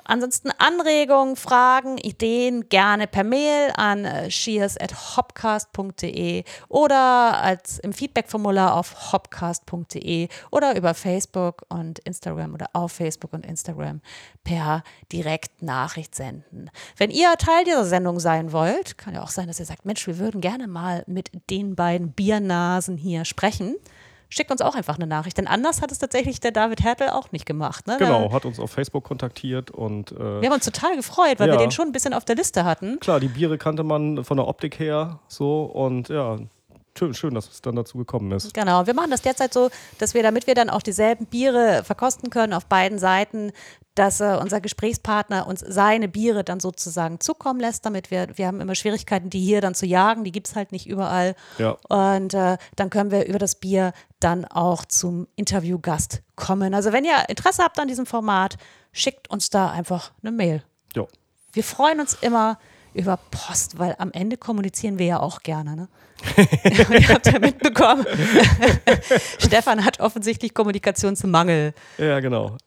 Ansonsten 0.05 0.51
Anregungen, 0.59 1.37
Fragen, 1.37 1.99
Ideen 1.99 2.69
gerne 2.69 3.07
per 3.07 3.25
Mail 3.25 3.73
an 3.77 4.05
äh, 4.05 4.31
oder 6.69 7.43
als 7.43 7.79
im 7.79 7.93
Feedback-Formular 7.93 8.75
auf 8.75 9.13
hopcast.de 9.13 10.29
oder 10.51 10.77
über 10.77 10.95
Facebook 10.95 11.65
und 11.69 11.99
Instagram 12.01 12.55
oder 12.55 12.67
auf 12.73 12.93
Facebook 12.93 13.33
und 13.33 13.47
Instagram 13.47 14.01
per 14.45 14.83
Direktnachricht 15.13 16.15
senden. 16.15 16.71
Wenn 16.97 17.11
ihr 17.11 17.33
Teil 17.39 17.65
dieser 17.65 17.85
Sendung 17.85 18.21
sein 18.21 18.53
wollt, 18.53 18.99
kann 18.99 19.15
ja 19.15 19.23
auch 19.23 19.31
sein, 19.31 19.47
dass 19.47 19.61
ihr 19.61 19.67
sagt, 19.67 19.85
Mensch, 19.85 20.07
wir 20.07 20.19
würden 20.19 20.41
gerne 20.41 20.67
mal 20.67 21.05
mit 21.07 21.31
den 21.51 21.75
beiden 21.75 22.13
Biernasen 22.13 22.97
hier 22.97 23.25
sprechen. 23.25 23.77
Schickt 24.35 24.51
uns 24.51 24.63
auch 24.63 24.75
einfach 24.75 24.97
eine 24.97 25.07
Nachricht, 25.07 25.37
denn 25.37 25.47
anders 25.47 25.83
hat 25.83 25.93
es 25.93 25.99
tatsächlich 25.99 26.41
der 26.41 26.53
David 26.53 26.83
Hertel 26.83 27.11
auch 27.11 27.33
nicht 27.33 27.45
gemacht. 27.45 27.87
Ne? 27.87 27.97
Genau, 27.99 28.33
hat 28.33 28.47
uns 28.47 28.59
auf 28.59 28.71
Facebook 28.71 29.05
kontaktiert 29.05 29.71
und 29.71 30.13
äh, 30.13 30.41
Wir 30.41 30.49
haben 30.49 30.55
uns 30.55 30.65
total 30.65 30.97
gefreut, 30.97 31.39
weil 31.39 31.49
wir 31.49 31.55
Ja. 31.55 31.61
den 31.61 31.71
schon 31.71 31.87
ein 31.89 31.93
bisschen 31.93 32.15
auf 32.15 32.25
der 32.25 32.37
Liste 32.37 32.65
hatten. 32.65 32.99
klar, 33.01 33.21
die 33.21 33.29
Biere 33.29 33.59
kannte 33.59 33.83
man 33.83 34.25
von 34.25 34.39
der 34.39 34.49
Optik 34.49 34.79
her 34.79 35.19
so 35.29 35.65
und 35.65 36.09
ja, 36.09 36.39
schön, 36.99 37.13
schön, 37.15 37.35
dass 37.35 37.49
es 37.51 37.61
dann 37.61 37.77
dazu 37.77 37.99
gekommen 37.99 38.33
ist. 38.33 38.55
Genau, 38.55 38.87
wir 38.87 38.95
machen 38.95 39.11
das 39.11 39.21
derzeit 39.23 39.53
so, 39.53 39.69
dass 39.99 40.15
wir, 40.15 40.23
damit 40.23 40.47
wir 40.47 40.55
dann 40.55 40.71
auch 40.71 40.83
dieselben 40.83 41.27
Biere 41.27 41.83
verkosten 41.85 42.31
können 42.31 42.53
auf 42.55 42.65
beiden 42.67 42.99
Seiten, 42.99 43.53
dass 43.95 44.21
äh, 44.21 44.39
unser 44.41 44.61
Gesprächspartner 44.61 45.47
uns 45.47 45.61
seine 45.61 46.09
Biere 46.09 46.45
dann 46.45 46.61
sozusagen 46.61 47.21
zukommen 47.21 47.61
lässt, 47.61 47.85
damit 47.85 48.11
wir, 48.11 48.29
wir 48.37 48.47
haben 48.47 48.61
immer 48.61 48.75
Schwierigkeiten, 48.75 49.31
die 49.31 49.41
hier 49.41 49.61
dann 49.61 49.75
zu 49.75 49.87
jagen, 49.87 50.25
die 50.25 50.33
gibt 50.33 50.49
es 50.49 50.57
halt 50.57 50.73
nicht 50.73 50.87
überall. 50.87 51.35
Ja. 51.59 51.77
Und 51.89 52.35
äh, 52.35 52.57
dann 52.77 52.91
können 52.91 53.11
wir 53.11 53.27
über 53.27 53.39
das 53.39 53.57
Bier 53.57 53.93
dann 54.21 54.45
auch 54.45 54.85
zum 54.85 55.29
Interviewgast 55.37 56.23
kommen. 56.37 56.75
Also 56.75 56.93
wenn 56.93 57.05
ihr 57.05 57.29
Interesse 57.29 57.63
habt 57.63 57.79
an 57.79 57.89
diesem 57.89 58.07
Format, 58.07 58.57
schickt 58.93 59.31
uns 59.31 59.51
da 59.51 59.71
einfach 59.71 60.13
eine 60.23 60.33
Mail. 60.33 60.63
Ja. 60.95 61.07
Wir 61.53 61.65
freuen 61.65 62.01
uns 62.01 62.15
immer 62.15 62.59
über 62.95 63.19
Post, 63.31 63.79
weil 63.79 63.95
am 63.99 64.13
Ende 64.13 64.37
kommunizieren 64.37 64.99
wir 64.99 65.07
ja 65.07 65.21
auch 65.21 65.43
gerne. 65.43 65.77
Ne? 65.77 65.89
Ihr 66.99 67.09
habt 67.09 67.27
ja 67.27 67.39
mitbekommen, 67.39 68.07
Stefan 69.39 69.85
hat 69.85 70.01
offensichtlich 70.01 70.55
Kommunikationsmangel. 70.55 71.75
Ja, 71.99 72.21
genau. 72.21 72.57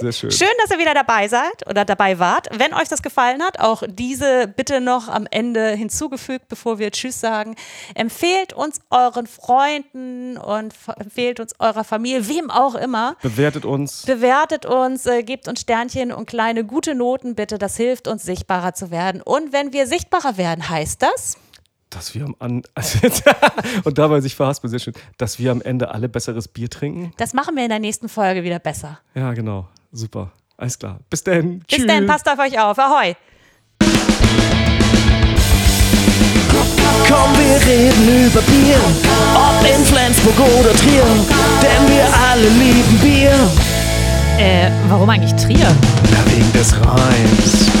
Sehr 0.00 0.12
schön. 0.12 0.30
Schön, 0.30 0.48
dass 0.62 0.70
ihr 0.70 0.78
wieder 0.78 0.94
dabei 0.94 1.28
seid 1.28 1.68
oder 1.68 1.84
dabei 1.84 2.18
wart. 2.18 2.48
Wenn 2.56 2.74
euch 2.74 2.88
das 2.88 3.02
gefallen 3.02 3.42
hat, 3.42 3.60
auch 3.60 3.82
diese 3.88 4.48
bitte 4.48 4.80
noch 4.80 5.08
am 5.08 5.26
Ende 5.30 5.70
hinzugefügt, 5.70 6.48
bevor 6.48 6.78
wir 6.78 6.90
Tschüss 6.90 7.20
sagen. 7.20 7.56
Empfehlt 7.94 8.52
uns 8.52 8.80
euren 8.90 9.26
Freunden 9.26 10.36
und 10.36 10.74
empfehlt 10.98 11.40
uns 11.40 11.54
eurer 11.58 11.84
Familie, 11.84 12.28
wem 12.28 12.50
auch 12.50 12.74
immer. 12.74 13.16
Bewertet 13.22 13.64
uns. 13.64 14.02
Bewertet 14.06 14.66
uns, 14.66 15.06
äh, 15.06 15.22
gebt 15.22 15.48
uns 15.48 15.60
Sternchen 15.60 16.12
und 16.12 16.26
kleine 16.26 16.64
gute 16.64 16.94
Noten 16.94 17.34
bitte. 17.34 17.58
Das 17.58 17.76
hilft 17.76 18.08
uns, 18.08 18.22
sichtbarer 18.24 18.74
zu 18.74 18.90
werden. 18.90 19.22
Und 19.22 19.52
wenn 19.52 19.72
wir 19.72 19.86
sichtbarer 19.86 20.36
werden, 20.36 20.68
heißt 20.68 21.02
das, 21.02 21.36
Dass 21.90 22.14
wir 22.14 22.24
am 22.24 22.36
an 22.38 22.62
und 23.84 23.98
dabei 23.98 24.20
sich 24.20 24.36
verhaspeln, 24.36 24.70
sehr 24.70 24.78
schön, 24.78 24.94
dass 25.18 25.40
wir 25.40 25.50
am 25.50 25.60
Ende 25.60 25.90
alle 25.90 26.08
besseres 26.08 26.46
Bier 26.46 26.70
trinken. 26.70 27.12
das 27.16 27.34
machen 27.34 27.56
wir 27.56 27.64
in 27.64 27.68
der 27.68 27.80
nächsten 27.80 28.08
Folge 28.08 28.44
wieder 28.44 28.60
besser. 28.60 29.00
Ja, 29.14 29.32
genau. 29.32 29.68
Super. 29.90 30.30
Alles 30.56 30.78
klar. 30.78 31.00
Bis 31.10 31.24
dann. 31.24 31.58
Bis 31.60 31.78
Tschüss. 31.78 31.86
dann, 31.86 32.06
passt 32.06 32.28
auf 32.30 32.38
euch 32.38 32.58
auf. 32.60 32.78
Ahoi. 32.78 33.16
Komm, 37.08 37.32
wir 37.38 37.56
reden 37.66 38.26
über 38.26 38.40
Bier, 38.42 38.78
ob 39.34 39.66
in 39.66 39.84
Flensburg 39.84 40.38
oder 40.38 40.72
Trier, 40.72 41.02
denn 41.60 41.88
wir 41.88 42.06
alle 42.30 42.48
lieben 42.50 42.98
Bier. 43.02 43.32
Äh, 44.38 44.70
warum 44.88 45.10
eigentlich 45.10 45.34
Trier? 45.34 45.58
Ja, 45.58 46.32
wegen 46.32 46.52
des 46.52 46.72
Reims. 46.76 47.79